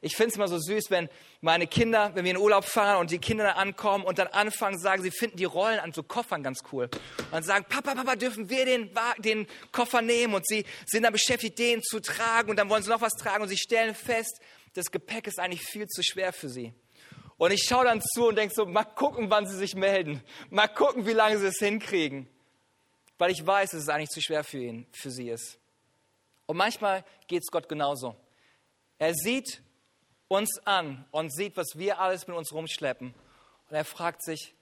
Ich 0.04 0.16
finde 0.16 0.30
es 0.32 0.36
immer 0.36 0.48
so 0.48 0.58
süß, 0.58 0.90
wenn 0.90 1.10
meine 1.42 1.68
Kinder, 1.68 2.12
wenn 2.16 2.26
wir 2.26 2.32
in 2.32 2.38
Urlaub 2.38 2.66
fahren 2.66 2.98
und 2.98 3.12
die 3.12 3.20
Kinder 3.20 3.44
dann 3.44 3.56
ankommen 3.56 4.04
und 4.04 4.18
dann 4.18 4.28
anfangen, 4.28 4.80
sagen, 4.80 5.04
sie 5.04 5.12
finden 5.12 5.38
die 5.38 5.46
Rollen 5.46 5.80
an 5.80 5.94
so 5.94 6.02
Koffern 6.02 6.42
ganz 6.42 6.62
cool. 6.72 6.86
Und 6.86 7.32
dann 7.32 7.44
sagen, 7.44 7.66
Papa, 7.70 7.94
Papa, 7.94 8.16
dürfen 8.16 8.50
wir 8.50 8.66
den, 8.66 8.90
den 9.20 9.46
Koffer 9.72 10.02
nehmen? 10.02 10.34
Und 10.34 10.48
sie 10.48 10.66
sind 10.88 11.04
dann 11.04 11.14
beschäftigt, 11.14 11.60
den 11.60 11.84
zu 11.84 12.00
tragen 12.00 12.50
und 12.50 12.58
dann 12.58 12.68
wollen 12.68 12.82
sie 12.82 12.90
noch 12.90 13.02
was 13.02 13.14
tragen 13.14 13.44
und 13.44 13.50
sie 13.50 13.58
stellen 13.58 13.94
fest, 13.94 14.42
das 14.74 14.90
Gepäck 14.90 15.28
ist 15.28 15.40
eigentlich 15.40 15.62
viel 15.62 15.86
zu 15.86 16.02
schwer 16.02 16.34
für 16.34 16.50
sie. 16.50 16.74
Und 17.38 17.52
ich 17.52 17.64
schaue 17.68 17.86
dann 17.86 18.02
zu 18.02 18.28
und 18.28 18.36
denke 18.36 18.56
so, 18.56 18.66
mal 18.66 18.84
gucken, 18.84 19.30
wann 19.30 19.46
sie 19.48 19.58
sich 19.58 19.76
melden. 19.76 20.24
Mal 20.50 20.68
gucken, 20.68 21.06
wie 21.06 21.14
lange 21.14 21.38
sie 21.38 21.48
es 21.48 21.58
hinkriegen. 21.58 22.28
Weil 23.18 23.32
ich 23.32 23.46
weiß, 23.46 23.72
dass 23.72 23.82
es 23.82 23.90
eigentlich 23.90 24.10
zu 24.10 24.22
schwer 24.22 24.44
für 24.44 24.60
ihn, 24.60 24.88
für 24.92 25.12
sie 25.12 25.30
ist. 25.30 25.60
Und 26.48 26.58
manchmal 26.58 27.04
geht 27.28 27.44
es 27.44 27.52
Gott 27.52 27.70
genauso. 27.70 28.16
Er 28.98 29.14
sieht 29.14 29.62
uns 30.32 30.66
an 30.66 31.06
und 31.12 31.34
sieht, 31.34 31.58
was 31.58 31.76
wir 31.76 32.00
alles 32.00 32.26
mit 32.28 32.38
uns 32.38 32.54
rumschleppen. 32.54 33.14
Und 33.70 33.76
er 33.76 33.84
fragt 33.84 34.24
sich, 34.24 34.56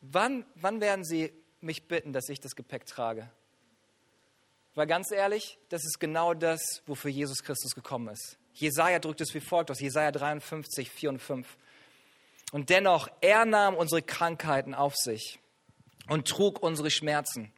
wann, 0.00 0.44
wann 0.56 0.80
werden 0.80 1.04
Sie 1.04 1.32
mich 1.60 1.86
bitten, 1.86 2.12
dass 2.12 2.28
ich 2.28 2.40
das 2.40 2.56
Gepäck 2.56 2.84
trage? 2.84 3.30
Weil 4.74 4.88
ganz 4.88 5.12
ehrlich, 5.12 5.58
das 5.68 5.84
ist 5.84 6.00
genau 6.00 6.34
das, 6.34 6.82
wofür 6.86 7.10
Jesus 7.10 7.42
Christus 7.42 7.74
gekommen 7.74 8.08
ist. 8.08 8.38
Jesaja 8.54 8.98
drückt 8.98 9.20
es 9.20 9.34
wie 9.34 9.40
folgt 9.40 9.70
aus, 9.70 9.80
Jesaja 9.80 10.10
53, 10.10 10.90
4 10.90 11.10
und 11.10 11.18
5. 11.20 11.56
Und 12.50 12.70
dennoch, 12.70 13.08
er 13.20 13.44
nahm 13.44 13.76
unsere 13.76 14.02
Krankheiten 14.02 14.74
auf 14.74 14.96
sich 14.96 15.38
und 16.08 16.26
trug 16.26 16.60
unsere 16.60 16.90
Schmerzen. 16.90 17.52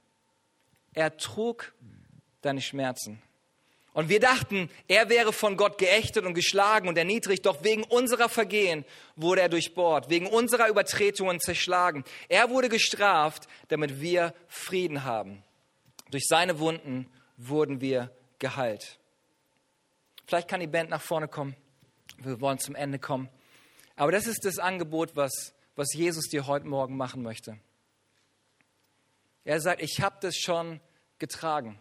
Er 0.93 1.17
trug 1.17 1.73
deine 2.43 2.61
Schmerzen. 2.61 3.23
Und 4.01 4.09
wir 4.09 4.19
dachten, 4.19 4.71
er 4.89 5.11
wäre 5.11 5.31
von 5.31 5.59
Gott 5.59 5.77
geächtet 5.77 6.25
und 6.25 6.33
geschlagen 6.33 6.89
und 6.89 6.97
erniedrigt, 6.97 7.45
doch 7.45 7.63
wegen 7.65 7.85
unserer 7.85 8.31
Vergehen 8.31 8.87
wurde 9.15 9.43
er 9.43 9.51
durchbohrt, 9.51 10.09
wegen 10.09 10.27
unserer 10.27 10.71
Übertretungen 10.71 11.39
zerschlagen. 11.39 12.03
Er 12.31 12.49
wurde 12.49 12.71
gestraft, 12.71 13.47
damit 13.69 14.01
wir 14.01 14.33
Frieden 14.49 15.05
haben. 15.05 15.43
Durch 16.11 16.25
seine 16.27 16.59
Wunden 16.61 17.13
wurden 17.37 17.83
wir 17.83 18.11
geheilt. 18.39 18.99
Vielleicht 20.25 20.49
kann 20.49 20.61
die 20.61 20.67
Band 20.67 20.89
nach 20.89 21.03
vorne 21.03 21.29
kommen. 21.29 21.55
Wir 22.17 22.41
wollen 22.41 22.59
zum 22.59 22.77
Ende 22.77 22.99
kommen. 22.99 23.29
Aber 23.97 24.13
das 24.13 24.27
ist 24.27 24.47
das 24.47 24.59
Angebot, 24.59 25.15
was, 25.15 25.53
was 25.77 25.93
Jesus 25.93 26.25
dir 26.31 26.47
heute 26.47 26.67
Morgen 26.67 26.97
machen 26.97 27.23
möchte. 27.23 27.59
Er 29.45 29.61
sagt, 29.61 29.83
ich 29.83 30.01
habe 30.01 30.17
das 30.23 30.39
schon 30.39 30.81
getragen. 31.19 31.79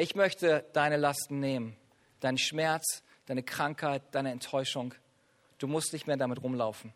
Ich 0.00 0.14
möchte 0.14 0.64
deine 0.74 0.96
Lasten 0.96 1.40
nehmen, 1.40 1.76
deinen 2.20 2.38
Schmerz, 2.38 3.02
deine 3.26 3.42
Krankheit, 3.42 4.00
deine 4.12 4.30
Enttäuschung. 4.30 4.94
Du 5.58 5.66
musst 5.66 5.92
nicht 5.92 6.06
mehr 6.06 6.16
damit 6.16 6.40
rumlaufen. 6.40 6.92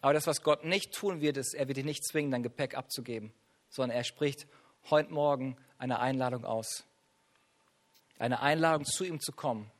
Aber 0.00 0.14
das, 0.14 0.26
was 0.26 0.42
Gott 0.42 0.64
nicht 0.64 0.94
tun 0.94 1.20
wird, 1.20 1.36
ist, 1.36 1.52
er 1.52 1.68
wird 1.68 1.76
dich 1.76 1.84
nicht 1.84 2.02
zwingen, 2.02 2.30
dein 2.30 2.42
Gepäck 2.42 2.78
abzugeben, 2.78 3.30
sondern 3.68 3.94
er 3.94 4.04
spricht 4.04 4.46
heute 4.88 5.12
Morgen 5.12 5.58
eine 5.76 6.00
Einladung 6.00 6.46
aus. 6.46 6.84
Eine 8.18 8.40
Einladung, 8.40 8.86
zu 8.86 9.04
ihm 9.04 9.20
zu 9.20 9.32
kommen 9.32 9.70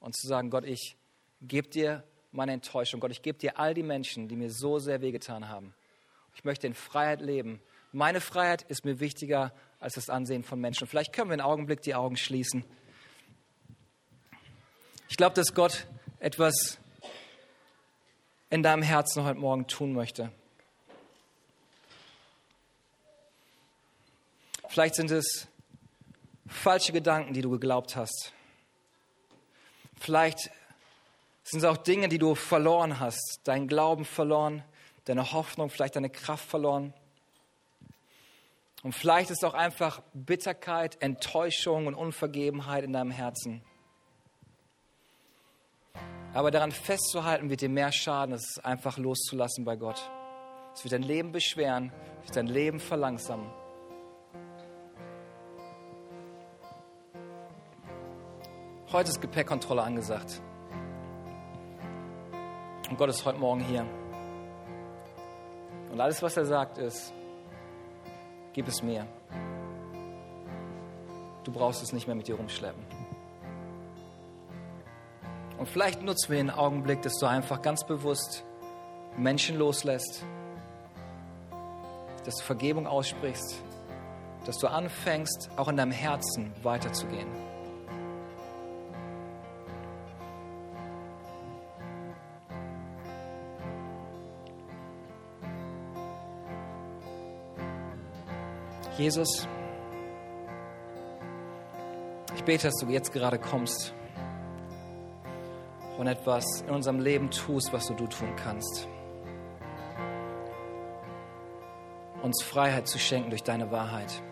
und 0.00 0.16
zu 0.16 0.26
sagen, 0.26 0.50
Gott, 0.50 0.64
ich 0.64 0.96
gebe 1.42 1.68
dir 1.68 2.02
meine 2.32 2.54
Enttäuschung. 2.54 2.98
Gott, 2.98 3.12
ich 3.12 3.22
gebe 3.22 3.38
dir 3.38 3.60
all 3.60 3.72
die 3.72 3.84
Menschen, 3.84 4.26
die 4.26 4.34
mir 4.34 4.50
so 4.50 4.80
sehr 4.80 5.00
wehgetan 5.00 5.48
haben. 5.48 5.74
Ich 6.34 6.42
möchte 6.42 6.66
in 6.66 6.74
Freiheit 6.74 7.20
leben. 7.20 7.62
Meine 7.92 8.20
Freiheit 8.20 8.62
ist 8.62 8.84
mir 8.84 8.98
wichtiger 8.98 9.52
als 9.82 9.94
das 9.94 10.08
Ansehen 10.08 10.44
von 10.44 10.60
Menschen. 10.60 10.86
Vielleicht 10.86 11.12
können 11.12 11.28
wir 11.28 11.34
einen 11.34 11.42
Augenblick 11.42 11.82
die 11.82 11.94
Augen 11.94 12.16
schließen. 12.16 12.64
Ich 15.08 15.16
glaube, 15.16 15.34
dass 15.34 15.54
Gott 15.54 15.86
etwas 16.20 16.78
in 18.48 18.62
deinem 18.62 18.82
Herzen 18.82 19.24
heute 19.24 19.40
Morgen 19.40 19.66
tun 19.66 19.92
möchte. 19.92 20.30
Vielleicht 24.68 24.94
sind 24.94 25.10
es 25.10 25.48
falsche 26.46 26.92
Gedanken, 26.92 27.34
die 27.34 27.42
du 27.42 27.50
geglaubt 27.50 27.96
hast. 27.96 28.32
Vielleicht 29.98 30.50
sind 31.42 31.58
es 31.58 31.64
auch 31.64 31.76
Dinge, 31.76 32.08
die 32.08 32.18
du 32.18 32.34
verloren 32.34 33.00
hast. 33.00 33.40
Dein 33.44 33.66
Glauben 33.66 34.04
verloren, 34.04 34.62
deine 35.04 35.32
Hoffnung, 35.32 35.70
vielleicht 35.70 35.96
deine 35.96 36.08
Kraft 36.08 36.48
verloren. 36.48 36.94
Und 38.82 38.92
vielleicht 38.92 39.30
ist 39.30 39.44
auch 39.44 39.54
einfach 39.54 40.02
Bitterkeit, 40.12 41.00
Enttäuschung 41.00 41.86
und 41.86 41.94
Unvergebenheit 41.94 42.82
in 42.82 42.92
deinem 42.92 43.12
Herzen. 43.12 43.62
Aber 46.34 46.50
daran 46.50 46.72
festzuhalten 46.72 47.48
wird 47.48 47.60
dir 47.60 47.68
mehr 47.68 47.92
schaden, 47.92 48.32
als 48.32 48.56
es 48.56 48.64
einfach 48.64 48.98
loszulassen 48.98 49.64
bei 49.64 49.76
Gott. 49.76 50.10
Es 50.74 50.82
wird 50.82 50.92
dein 50.92 51.02
Leben 51.02 51.30
beschweren, 51.30 51.92
es 52.22 52.28
wird 52.28 52.36
dein 52.36 52.46
Leben 52.46 52.80
verlangsamen. 52.80 53.50
Heute 58.90 59.10
ist 59.10 59.20
Gepäckkontrolle 59.20 59.82
angesagt. 59.82 60.42
Und 62.90 62.98
Gott 62.98 63.10
ist 63.10 63.24
heute 63.24 63.38
Morgen 63.38 63.60
hier. 63.60 63.86
Und 65.90 66.00
alles, 66.00 66.22
was 66.22 66.36
er 66.36 66.46
sagt, 66.46 66.78
ist, 66.78 67.12
gib 68.52 68.68
es 68.68 68.82
mir. 68.82 69.06
Du 71.44 71.52
brauchst 71.52 71.82
es 71.82 71.92
nicht 71.92 72.06
mehr 72.06 72.16
mit 72.16 72.28
dir 72.28 72.36
rumschleppen. 72.36 72.82
Und 75.58 75.68
vielleicht 75.68 76.02
nutzen 76.02 76.30
wir 76.30 76.38
den 76.38 76.50
Augenblick, 76.50 77.02
dass 77.02 77.18
du 77.18 77.26
einfach 77.26 77.62
ganz 77.62 77.84
bewusst 77.84 78.44
Menschen 79.16 79.56
loslässt, 79.56 80.24
dass 82.24 82.36
du 82.36 82.42
Vergebung 82.42 82.86
aussprichst, 82.86 83.62
dass 84.44 84.58
du 84.58 84.66
anfängst, 84.66 85.50
auch 85.56 85.68
in 85.68 85.76
deinem 85.76 85.92
Herzen 85.92 86.52
weiterzugehen. 86.62 87.28
Jesus, 98.98 99.48
ich 102.36 102.44
bete, 102.44 102.66
dass 102.66 102.74
du 102.76 102.86
jetzt 102.88 103.10
gerade 103.10 103.38
kommst 103.38 103.94
und 105.96 106.06
etwas 106.06 106.44
in 106.66 106.74
unserem 106.74 107.00
Leben 107.00 107.30
tust, 107.30 107.72
was 107.72 107.86
du, 107.86 107.94
tun 107.94 108.36
kannst. 108.36 108.86
Uns 112.22 112.42
Freiheit 112.42 112.86
zu 112.86 112.98
schenken 112.98 113.30
durch 113.30 113.42
deine 113.42 113.70
Wahrheit. 113.70 114.22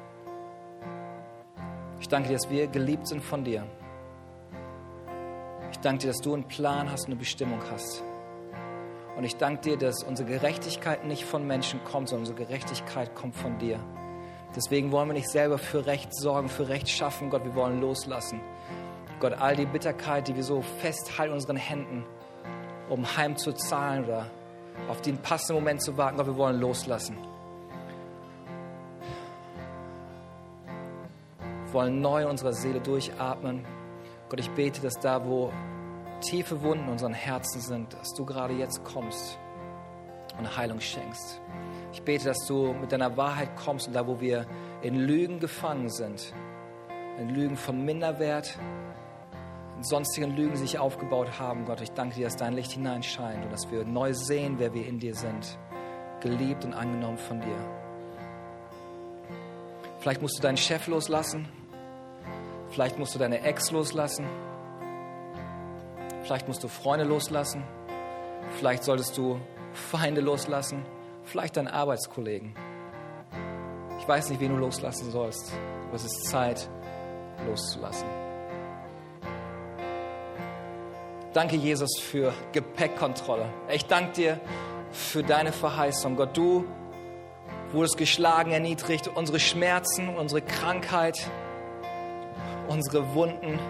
Ich 2.00 2.08
danke 2.08 2.28
dir, 2.28 2.34
dass 2.34 2.50
wir 2.50 2.66
geliebt 2.66 3.08
sind 3.08 3.22
von 3.22 3.44
dir. 3.44 3.66
Ich 5.72 5.78
danke 5.78 6.02
dir, 6.02 6.08
dass 6.08 6.20
du 6.20 6.34
einen 6.34 6.48
Plan 6.48 6.90
hast 6.90 7.06
und 7.06 7.12
eine 7.12 7.16
Bestimmung 7.18 7.60
hast. 7.70 8.02
Und 9.16 9.24
ich 9.24 9.36
danke 9.36 9.62
dir, 9.62 9.78
dass 9.78 10.02
unsere 10.02 10.28
Gerechtigkeit 10.28 11.06
nicht 11.06 11.24
von 11.24 11.46
Menschen 11.46 11.82
kommt, 11.84 12.10
sondern 12.10 12.28
unsere 12.28 12.46
Gerechtigkeit 12.46 13.14
kommt 13.14 13.36
von 13.36 13.58
dir. 13.58 13.80
Deswegen 14.56 14.90
wollen 14.90 15.08
wir 15.08 15.14
nicht 15.14 15.30
selber 15.30 15.58
für 15.58 15.86
Recht 15.86 16.14
sorgen, 16.14 16.48
für 16.48 16.68
Recht 16.68 16.88
schaffen. 16.88 17.30
Gott, 17.30 17.44
wir 17.44 17.54
wollen 17.54 17.80
loslassen. 17.80 18.40
Gott, 19.20 19.34
all 19.34 19.54
die 19.54 19.66
Bitterkeit, 19.66 20.26
die 20.28 20.34
wir 20.34 20.42
so 20.42 20.62
festhalten 20.62 21.32
in 21.32 21.34
unseren 21.34 21.56
Händen, 21.56 22.04
um 22.88 23.04
heim 23.16 23.36
zu 23.36 23.52
zahlen 23.52 24.04
oder 24.04 24.26
auf 24.88 25.00
den 25.02 25.18
passenden 25.18 25.62
Moment 25.62 25.82
zu 25.82 25.96
warten, 25.96 26.16
Gott, 26.16 26.26
wir 26.26 26.36
wollen 26.36 26.60
loslassen. 26.60 27.16
Wir 31.66 31.72
wollen 31.72 32.00
neu 32.00 32.22
in 32.22 32.28
unserer 32.28 32.52
Seele 32.52 32.80
durchatmen. 32.80 33.64
Gott, 34.28 34.40
ich 34.40 34.50
bete, 34.50 34.80
dass 34.80 34.98
da, 34.98 35.24
wo 35.24 35.52
tiefe 36.20 36.62
Wunden 36.62 36.86
in 36.86 36.92
unseren 36.92 37.14
Herzen 37.14 37.60
sind, 37.60 37.92
dass 37.92 38.12
du 38.14 38.24
gerade 38.24 38.54
jetzt 38.54 38.82
kommst 38.84 39.38
und 40.38 40.56
Heilung 40.56 40.80
schenkst. 40.80 41.40
Ich 41.92 42.02
bete, 42.02 42.26
dass 42.26 42.46
du 42.46 42.72
mit 42.72 42.92
deiner 42.92 43.16
Wahrheit 43.16 43.56
kommst 43.56 43.88
und 43.88 43.94
da, 43.94 44.06
wo 44.06 44.20
wir 44.20 44.46
in 44.82 44.94
Lügen 44.94 45.40
gefangen 45.40 45.88
sind, 45.88 46.32
in 47.18 47.30
Lügen 47.30 47.56
von 47.56 47.84
Minderwert, 47.84 48.56
in 49.76 49.82
sonstigen 49.82 50.36
Lügen 50.36 50.56
sich 50.56 50.78
aufgebaut 50.78 51.38
haben, 51.38 51.64
Gott, 51.64 51.80
ich 51.80 51.90
danke 51.90 52.14
dir, 52.14 52.24
dass 52.24 52.36
dein 52.36 52.52
Licht 52.52 52.72
hineinscheint 52.72 53.44
und 53.44 53.52
dass 53.52 53.70
wir 53.70 53.84
neu 53.84 54.14
sehen, 54.14 54.56
wer 54.58 54.72
wir 54.72 54.86
in 54.86 54.98
dir 54.98 55.14
sind, 55.14 55.58
geliebt 56.20 56.64
und 56.64 56.74
angenommen 56.74 57.18
von 57.18 57.40
dir. 57.40 57.56
Vielleicht 60.00 60.22
musst 60.22 60.38
du 60.38 60.42
deinen 60.42 60.56
Chef 60.56 60.86
loslassen. 60.86 61.48
Vielleicht 62.70 62.98
musst 62.98 63.14
du 63.14 63.18
deine 63.18 63.42
Ex 63.42 63.70
loslassen. 63.70 64.24
Vielleicht 66.22 66.46
musst 66.46 66.62
du 66.62 66.68
Freunde 66.68 67.04
loslassen. 67.04 67.64
Vielleicht 68.58 68.84
solltest 68.84 69.18
du 69.18 69.40
Feinde 69.72 70.20
loslassen. 70.20 70.84
Vielleicht 71.24 71.56
deinen 71.56 71.68
Arbeitskollegen. 71.68 72.54
Ich 73.98 74.08
weiß 74.08 74.30
nicht, 74.30 74.40
wen 74.40 74.50
du 74.50 74.56
loslassen 74.56 75.10
sollst, 75.10 75.52
aber 75.86 75.94
es 75.94 76.04
ist 76.04 76.24
Zeit, 76.26 76.68
loszulassen. 77.46 78.08
Danke, 81.32 81.56
Jesus, 81.56 81.98
für 82.00 82.32
Gepäckkontrolle. 82.52 83.46
Ich 83.72 83.86
danke 83.86 84.12
dir 84.12 84.40
für 84.90 85.22
deine 85.22 85.52
Verheißung. 85.52 86.16
Gott, 86.16 86.36
du 86.36 86.64
wurdest 87.72 87.96
geschlagen, 87.98 88.50
erniedrigt, 88.50 89.08
unsere 89.08 89.38
Schmerzen, 89.38 90.08
unsere 90.08 90.42
Krankheit, 90.42 91.18
unsere 92.66 93.14
Wunden, 93.14 93.60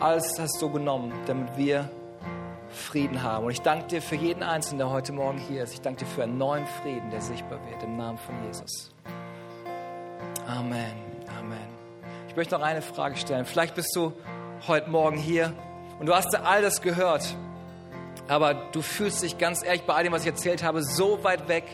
alles 0.00 0.38
hast 0.38 0.60
du 0.60 0.70
genommen, 0.70 1.12
damit 1.26 1.56
wir 1.56 1.90
Frieden 2.70 3.22
haben. 3.22 3.46
Und 3.46 3.52
ich 3.52 3.62
danke 3.62 3.86
dir 3.86 4.02
für 4.02 4.16
jeden 4.16 4.42
Einzelnen, 4.42 4.78
der 4.78 4.90
heute 4.90 5.12
Morgen 5.12 5.38
hier 5.38 5.62
ist. 5.62 5.74
Ich 5.74 5.80
danke 5.80 6.04
dir 6.04 6.10
für 6.10 6.22
einen 6.22 6.38
neuen 6.38 6.66
Frieden, 6.82 7.10
der 7.10 7.20
sichtbar 7.20 7.58
wird, 7.68 7.82
im 7.82 7.96
Namen 7.96 8.18
von 8.18 8.34
Jesus. 8.44 8.90
Amen. 10.46 10.92
Amen. 11.38 11.68
Ich 12.28 12.36
möchte 12.36 12.54
noch 12.54 12.62
eine 12.62 12.82
Frage 12.82 13.16
stellen. 13.16 13.46
Vielleicht 13.46 13.74
bist 13.74 13.94
du 13.96 14.12
heute 14.66 14.90
Morgen 14.90 15.16
hier 15.16 15.52
und 15.98 16.06
du 16.06 16.14
hast 16.14 16.34
all 16.34 16.62
das 16.62 16.82
gehört, 16.82 17.36
aber 18.28 18.54
du 18.72 18.82
fühlst 18.82 19.22
dich 19.22 19.38
ganz 19.38 19.64
ehrlich 19.64 19.82
bei 19.82 19.94
all 19.94 20.04
dem, 20.04 20.12
was 20.12 20.22
ich 20.22 20.28
erzählt 20.28 20.62
habe, 20.62 20.82
so 20.82 21.22
weit 21.24 21.48
weg 21.48 21.64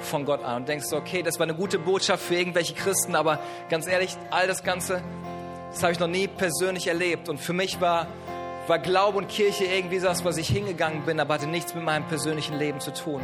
von 0.00 0.24
Gott 0.24 0.44
an 0.44 0.62
und 0.62 0.68
denkst, 0.68 0.92
okay, 0.92 1.22
das 1.22 1.38
war 1.38 1.44
eine 1.44 1.54
gute 1.54 1.78
Botschaft 1.78 2.22
für 2.22 2.34
irgendwelche 2.34 2.74
Christen, 2.74 3.14
aber 3.14 3.38
ganz 3.68 3.86
ehrlich, 3.86 4.16
all 4.30 4.46
das 4.46 4.62
Ganze, 4.62 5.02
das 5.70 5.82
habe 5.82 5.92
ich 5.92 6.00
noch 6.00 6.08
nie 6.08 6.26
persönlich 6.26 6.86
erlebt. 6.86 7.28
Und 7.28 7.38
für 7.38 7.52
mich 7.52 7.80
war, 7.80 8.06
war 8.70 8.78
Glaube 8.78 9.18
und 9.18 9.28
Kirche 9.28 9.64
irgendwie 9.64 9.98
das, 9.98 10.24
was 10.24 10.36
ich 10.36 10.48
hingegangen 10.48 11.02
bin, 11.02 11.18
aber 11.18 11.34
hatte 11.34 11.48
nichts 11.48 11.74
mit 11.74 11.82
meinem 11.82 12.06
persönlichen 12.06 12.56
Leben 12.56 12.78
zu 12.78 12.94
tun. 12.94 13.20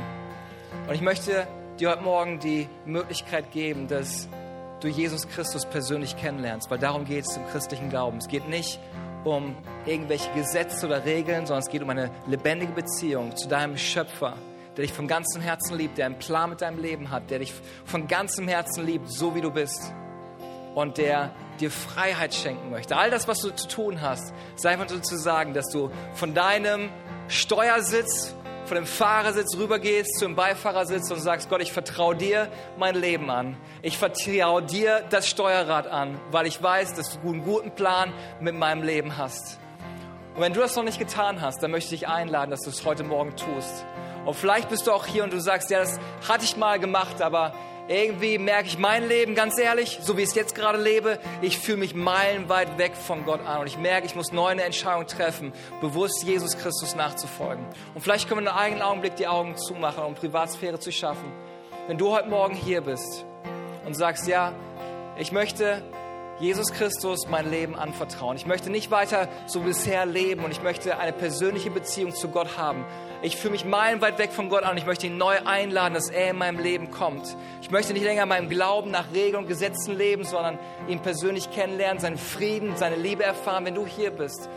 Und 0.89 0.93
ich 0.93 1.01
möchte 1.01 1.47
dir 1.79 1.91
heute 1.91 2.03
Morgen 2.03 2.41
die 2.41 2.69
Möglichkeit 2.85 3.53
geben, 3.53 3.87
dass 3.87 4.29
du 4.81 4.89
Jesus 4.89 5.29
Christus 5.29 5.65
persönlich 5.65 6.17
kennenlernst, 6.17 6.69
weil 6.69 6.81
darum 6.81 7.05
geht 7.05 7.27
es 7.27 7.37
im 7.37 7.47
christlichen 7.47 7.91
Glauben. 7.91 8.19
Es 8.19 8.27
geht 8.27 8.49
nicht 8.49 8.81
um 9.23 9.55
irgendwelche 9.85 10.33
Gesetze 10.33 10.85
oder 10.85 11.05
Regeln, 11.05 11.47
sondern 11.47 11.63
es 11.63 11.71
geht 11.71 11.81
um 11.81 11.91
eine 11.91 12.11
lebendige 12.27 12.73
Beziehung 12.73 13.37
zu 13.37 13.47
deinem 13.47 13.77
Schöpfer, 13.77 14.35
der 14.77 14.83
dich 14.83 14.93
von 14.93 15.07
ganzem 15.07 15.43
Herzen 15.43 15.79
liebt, 15.79 15.97
der 15.97 16.07
einen 16.07 16.19
Plan 16.19 16.51
mit 16.51 16.61
deinem 16.61 16.83
Leben 16.83 17.13
hat, 17.13 17.31
der 17.31 17.39
dich 17.39 17.55
von 17.85 18.09
ganzem 18.09 18.49
Herzen 18.49 18.85
liebt, 18.85 19.09
so 19.09 19.37
wie 19.37 19.43
du 19.43 19.53
bist 19.53 19.93
und 20.75 20.99
der 20.99 21.31
dir 21.57 21.71
Freiheit 21.71 22.35
schenken 22.35 22.71
möchte. 22.71 22.97
All 22.97 23.11
das, 23.11 23.29
was 23.29 23.41
du 23.41 23.51
zu 23.51 23.69
tun 23.69 24.01
hast, 24.01 24.33
sei 24.57 24.71
einfach 24.71 24.89
so 24.89 24.99
zu 24.99 25.17
sagen, 25.17 25.55
dass 25.55 25.69
du 25.69 25.91
von 26.15 26.35
deinem 26.35 26.91
Steuersitz 27.29 28.35
von 28.67 28.75
dem 28.75 28.87
Fahrersitz 28.87 29.57
rübergehst 29.57 30.19
zum 30.19 30.35
Beifahrersitz 30.35 31.11
und 31.13 31.21
sagst, 31.21 31.49
Gott, 31.49 31.63
ich 31.63 31.73
vertraue 31.73 32.17
dir 32.17 32.49
mein 32.77 32.97
Leben 32.97 33.31
an. 33.31 33.57
Ich 33.81 33.97
vertraue 33.97 34.63
dir 34.63 35.05
das 35.09 35.29
Steuerrad 35.29 35.87
an, 35.87 36.21
weil 36.33 36.47
ich 36.47 36.61
weiß, 36.61 36.95
dass 36.95 37.21
du 37.21 37.29
einen 37.29 37.45
guten 37.45 37.71
Plan 37.71 38.13
mit 38.41 38.57
meinem 38.57 38.83
Leben 38.83 39.17
hast. 39.17 39.59
Und 40.35 40.43
wenn 40.43 40.53
du 40.53 40.61
das 40.61 40.75
noch 40.77 40.83
nicht 40.83 40.99
getan 40.99 41.41
hast, 41.41 41.63
dann 41.63 41.71
möchte 41.71 41.95
ich 41.95 42.01
dich 42.01 42.09
einladen, 42.09 42.51
dass 42.51 42.63
du 42.63 42.71
es 42.71 42.85
heute 42.85 43.05
Morgen 43.05 43.37
tust. 43.37 43.87
Und 44.25 44.35
vielleicht 44.35 44.69
bist 44.69 44.87
du 44.87 44.93
auch 44.93 45.07
hier 45.07 45.23
und 45.23 45.33
du 45.33 45.41
sagst, 45.41 45.71
ja, 45.71 45.79
das 45.79 45.99
hatte 46.29 46.45
ich 46.45 46.57
mal 46.57 46.81
gemacht, 46.81 47.23
aber 47.23 47.55
irgendwie 47.89 48.39
merke 48.39 48.68
ich 48.68 48.78
mein 48.78 49.07
Leben, 49.07 49.34
ganz 49.34 49.59
ehrlich, 49.59 49.99
so 50.03 50.16
wie 50.16 50.22
ich 50.22 50.30
es 50.30 50.34
jetzt 50.34 50.55
gerade 50.55 50.80
lebe, 50.80 51.18
ich 51.41 51.59
fühle 51.59 51.78
mich 51.78 51.95
meilenweit 51.95 52.78
weg 52.78 52.97
von 52.97 53.24
Gott 53.24 53.45
an 53.47 53.61
und 53.61 53.66
ich 53.66 53.78
merke, 53.78 54.07
ich 54.07 54.16
muss 54.16 54.32
neu 54.32 54.49
eine 54.49 54.64
Entscheidung 54.64 55.07
treffen, 55.07 55.53
bewusst 55.80 56.24
Jesus 56.24 56.59
Christus 56.59 56.97
nachzufolgen. 56.97 57.64
Und 57.95 58.01
vielleicht 58.01 58.28
können 58.28 58.45
wir 58.45 58.51
in 58.51 58.57
einem 58.57 58.59
eigenen 58.59 58.82
Augenblick 58.82 59.16
die 59.16 59.28
Augen 59.28 59.57
zumachen, 59.57 60.03
um 60.05 60.14
Privatsphäre 60.14 60.80
zu 60.80 60.91
schaffen. 60.91 61.32
Wenn 61.87 61.99
du 61.99 62.11
heute 62.11 62.28
Morgen 62.28 62.55
hier 62.55 62.80
bist 62.80 63.24
und 63.84 63.95
sagst, 63.95 64.26
ja, 64.26 64.53
ich 65.18 65.30
möchte 65.30 65.82
Jesus 66.39 66.72
Christus 66.72 67.26
mein 67.28 67.51
Leben 67.51 67.74
anvertrauen. 67.76 68.37
Ich 68.37 68.47
möchte 68.47 68.68
nicht 68.68 68.91
weiter 68.91 69.28
so 69.47 69.61
bisher 69.61 70.05
leben 70.05 70.45
und 70.45 70.51
ich 70.51 70.62
möchte 70.62 70.99
eine 70.99 71.12
persönliche 71.12 71.70
Beziehung 71.70 72.14
zu 72.14 72.28
Gott 72.28 72.59
haben, 72.59 72.84
ich 73.22 73.37
fühle 73.37 73.53
mich 73.53 73.64
meilenweit 73.64 74.18
weg 74.18 74.30
von 74.30 74.51
Gott 74.51 74.62
an 74.62 74.72
und 74.72 74.76
ich 74.76 74.87
möchte 74.87 75.07
ihn 75.07 75.16
neu 75.16 75.37
einladen, 75.45 75.95
dass 75.95 76.11
er 76.11 76.30
in 76.30 76.37
meinem 76.37 76.59
Leben 76.59 76.91
kommt. 76.91 77.34
Ich 77.62 77.70
möchte 77.70 77.95
nicht 77.95 78.05
länger 78.05 78.26
meinem 78.26 78.51
Glauben 78.51 78.91
nach 78.91 79.12
Regeln 79.14 79.43
und 79.43 79.49
Gesetzen 79.49 79.97
leben, 79.97 80.24
sondern 80.24 80.59
ihn 80.87 81.01
persönlich 81.01 81.51
kennenlernen, 81.51 81.99
seinen 81.99 82.18
Frieden, 82.18 82.76
seine 82.76 82.97
Liebe 82.97 83.24
erfahren. 83.24 83.64
Wenn 83.64 83.74
du 83.74 83.87
hier 83.87 84.11
bist, 84.11 84.51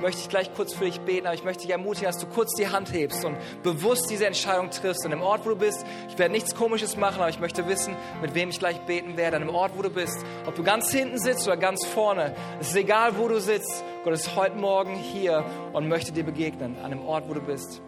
möchte 0.00 0.20
ich 0.20 0.28
gleich 0.28 0.52
kurz 0.54 0.74
für 0.74 0.84
dich 0.84 1.00
beten, 1.00 1.26
aber 1.26 1.34
ich 1.34 1.44
möchte 1.44 1.62
dich 1.62 1.70
ermutigen, 1.70 2.06
dass 2.06 2.18
du 2.18 2.26
kurz 2.26 2.54
die 2.54 2.68
Hand 2.68 2.92
hebst 2.92 3.24
und 3.24 3.36
bewusst 3.62 4.10
diese 4.10 4.26
Entscheidung 4.26 4.70
triffst. 4.70 5.04
An 5.04 5.10
dem 5.10 5.22
Ort, 5.22 5.44
wo 5.44 5.50
du 5.50 5.56
bist, 5.56 5.84
ich 6.08 6.18
werde 6.18 6.32
nichts 6.32 6.54
Komisches 6.54 6.96
machen, 6.96 7.20
aber 7.20 7.28
ich 7.28 7.40
möchte 7.40 7.66
wissen, 7.66 7.96
mit 8.20 8.34
wem 8.34 8.50
ich 8.50 8.58
gleich 8.58 8.78
beten 8.80 9.16
werde. 9.16 9.36
An 9.36 9.46
dem 9.46 9.54
Ort, 9.54 9.72
wo 9.76 9.82
du 9.82 9.90
bist, 9.90 10.24
ob 10.46 10.54
du 10.54 10.62
ganz 10.62 10.90
hinten 10.90 11.18
sitzt 11.18 11.46
oder 11.46 11.56
ganz 11.56 11.84
vorne, 11.86 12.34
es 12.60 12.68
ist 12.68 12.76
egal, 12.76 13.16
wo 13.18 13.28
du 13.28 13.40
sitzt. 13.40 13.84
Gott 14.04 14.12
ist 14.12 14.36
heute 14.36 14.56
Morgen 14.56 14.94
hier 14.94 15.44
und 15.72 15.88
möchte 15.88 16.12
dir 16.12 16.24
begegnen, 16.24 16.76
an 16.82 16.90
dem 16.90 17.04
Ort, 17.04 17.28
wo 17.28 17.34
du 17.34 17.40
bist. 17.40 17.82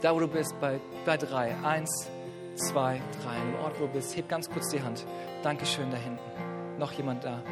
Da, 0.00 0.14
wo 0.14 0.20
du 0.20 0.28
bist, 0.28 0.54
bei, 0.60 0.80
bei 1.04 1.16
drei. 1.18 1.54
Eins, 1.62 2.08
zwei, 2.54 3.02
drei. 3.22 3.36
An 3.36 3.52
dem 3.52 3.60
Ort, 3.60 3.78
wo 3.78 3.86
du 3.86 3.92
bist, 3.92 4.16
heb 4.16 4.28
ganz 4.28 4.48
kurz 4.48 4.70
die 4.70 4.82
Hand. 4.82 5.04
Dankeschön 5.42 5.90
da 5.90 5.98
hinten. 5.98 6.78
Noch 6.78 6.92
jemand 6.92 7.24
da? 7.24 7.42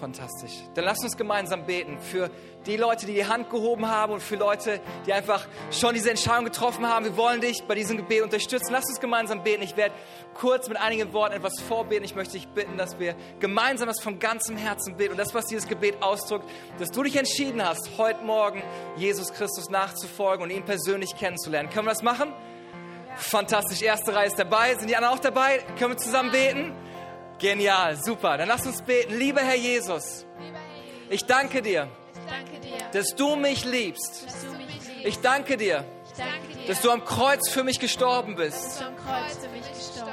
Fantastisch. 0.00 0.52
Dann 0.74 0.84
lass 0.84 0.98
uns 1.02 1.16
gemeinsam 1.16 1.66
beten 1.66 1.98
für 2.00 2.30
die 2.66 2.76
Leute, 2.76 3.06
die 3.06 3.14
die 3.14 3.26
Hand 3.26 3.50
gehoben 3.50 3.88
haben 3.88 4.14
und 4.14 4.22
für 4.22 4.36
Leute, 4.36 4.80
die 5.06 5.12
einfach 5.12 5.46
schon 5.70 5.94
diese 5.94 6.10
Entscheidung 6.10 6.44
getroffen 6.44 6.86
haben. 6.88 7.04
Wir 7.04 7.16
wollen 7.16 7.40
dich 7.40 7.62
bei 7.68 7.74
diesem 7.74 7.98
Gebet 7.98 8.22
unterstützen. 8.22 8.72
Lass 8.72 8.84
uns 8.88 9.00
gemeinsam 9.00 9.42
beten. 9.44 9.62
Ich 9.62 9.76
werde 9.76 9.94
kurz 10.34 10.68
mit 10.68 10.78
einigen 10.78 11.12
Worten 11.12 11.34
etwas 11.34 11.60
vorbeten. 11.60 12.04
Ich 12.04 12.16
möchte 12.16 12.32
dich 12.32 12.48
bitten, 12.48 12.76
dass 12.76 12.98
wir 12.98 13.14
gemeinsam 13.38 13.86
das 13.86 14.00
von 14.00 14.18
ganzem 14.18 14.56
Herzen 14.56 14.96
beten. 14.96 15.12
Und 15.12 15.18
das, 15.18 15.32
was 15.34 15.46
dieses 15.46 15.68
Gebet 15.68 16.02
ausdrückt, 16.02 16.48
dass 16.78 16.90
du 16.90 17.02
dich 17.02 17.16
entschieden 17.16 17.64
hast, 17.64 17.90
heute 17.96 18.24
Morgen 18.24 18.62
Jesus 18.96 19.32
Christus 19.32 19.68
nachzufolgen 19.70 20.42
und 20.42 20.50
ihn 20.50 20.64
persönlich 20.64 21.16
kennenzulernen. 21.16 21.70
Können 21.70 21.86
wir 21.86 21.92
das 21.92 22.02
machen? 22.02 22.32
Fantastisch. 23.16 23.82
Erste 23.82 24.14
Reihe 24.14 24.26
ist 24.26 24.38
dabei. 24.38 24.74
Sind 24.74 24.90
die 24.90 24.96
anderen 24.96 25.14
auch 25.14 25.22
dabei? 25.22 25.58
Können 25.78 25.92
wir 25.92 25.98
zusammen 25.98 26.32
beten? 26.32 26.72
Genial, 27.38 27.96
super. 27.96 28.38
Dann 28.38 28.48
lass 28.48 28.66
uns 28.66 28.82
beten. 28.82 29.18
Lieber 29.18 29.40
Herr 29.40 29.56
Jesus, 29.56 30.24
ich 31.10 31.24
danke 31.24 31.62
dir, 31.62 31.88
dass 32.92 33.14
du 33.14 33.36
mich 33.36 33.64
liebst. 33.64 34.26
Ich 35.02 35.20
danke 35.20 35.56
dir, 35.56 35.84
dass 36.66 36.80
du 36.80 36.90
am 36.90 37.04
Kreuz 37.04 37.50
für 37.50 37.64
mich 37.64 37.80
gestorben 37.80 38.36
bist 38.36 38.84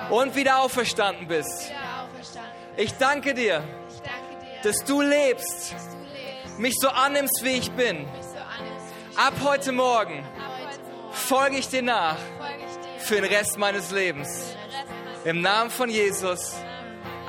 und 0.09 0.36
wieder 0.36 0.59
auferstanden 0.61 1.28
bist. 1.28 1.72
Ich 2.78 2.93
danke 2.93 3.34
dir, 3.34 3.63
dass 4.63 4.84
du 4.86 5.01
lebst, 5.01 5.76
mich 6.57 6.76
so 6.80 6.89
annimmst, 6.89 7.41
wie 7.43 7.57
ich 7.57 7.72
bin. 7.72 8.07
Ab 9.15 9.34
heute 9.43 9.72
Morgen 9.72 10.26
folge 11.11 11.57
ich 11.57 11.69
dir 11.69 11.82
nach 11.82 12.17
für 12.97 13.15
den 13.15 13.26
Rest 13.26 13.57
meines 13.57 13.91
Lebens. 13.91 14.55
Im 15.24 15.41
Namen 15.41 15.69
von 15.69 15.89
Jesus. 15.89 16.53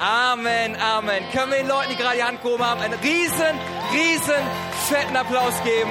Amen, 0.02 0.74
Amen. 0.80 1.22
Können 1.30 1.52
wir 1.52 1.58
den 1.58 1.68
Leuten, 1.68 1.90
die 1.90 1.96
gerade 1.96 2.16
die 2.16 2.24
Hand 2.24 2.42
gehoben 2.42 2.66
haben, 2.66 2.80
einen 2.80 2.98
riesen, 2.98 3.54
riesen 3.92 4.34
fetten 4.88 5.16
Applaus 5.16 5.54
geben? 5.62 5.90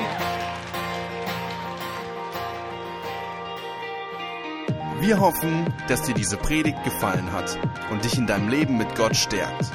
Wir 4.99 5.18
hoffen, 5.18 5.74
dass 5.88 6.01
dir 6.01 6.14
diese 6.14 6.36
Predigt 6.36 6.84
gefallen 6.84 7.32
hat 7.32 7.57
und 7.89 8.03
dich 8.03 8.18
in 8.18 8.28
deinem 8.28 8.49
Leben 8.49 8.78
mit 8.78 8.93
Gott 8.95 9.16
stärkt. 9.16 9.72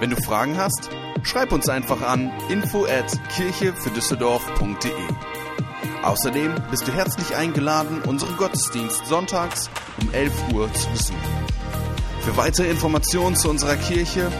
Wenn 0.00 0.10
du 0.10 0.16
Fragen 0.16 0.58
hast, 0.58 0.90
schreib 1.22 1.52
uns 1.52 1.68
einfach 1.68 2.02
an 2.02 2.32
info 2.48 2.86
at 2.86 3.16
kirchefürdüsseldorf.de. 3.36 4.92
Außerdem 6.02 6.56
bist 6.72 6.88
du 6.88 6.92
herzlich 6.92 7.36
eingeladen, 7.36 8.02
unseren 8.02 8.36
Gottesdienst 8.36 9.06
sonntags 9.06 9.70
um 10.02 10.12
11 10.12 10.32
Uhr 10.54 10.72
zu 10.74 10.88
besuchen. 10.90 11.69
Für 12.24 12.36
weitere 12.36 12.68
Informationen 12.68 13.36
zu 13.36 13.48
unserer 13.48 13.76
Kirche 13.76 14.30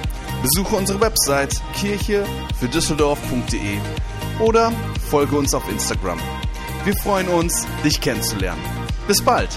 besuche 0.43 0.75
unsere 0.77 1.01
Website 1.01 1.63
kirchefürdüsseldorf.de 1.75 3.79
oder 4.39 4.71
folge 5.11 5.37
uns 5.37 5.55
auf 5.55 5.69
Instagram. 5.71 6.19
Wir 6.85 6.95
freuen 6.97 7.29
uns, 7.29 7.67
dich 7.85 8.01
kennenzulernen. 8.01 8.63
Bis 9.07 9.23
bald! 9.23 9.51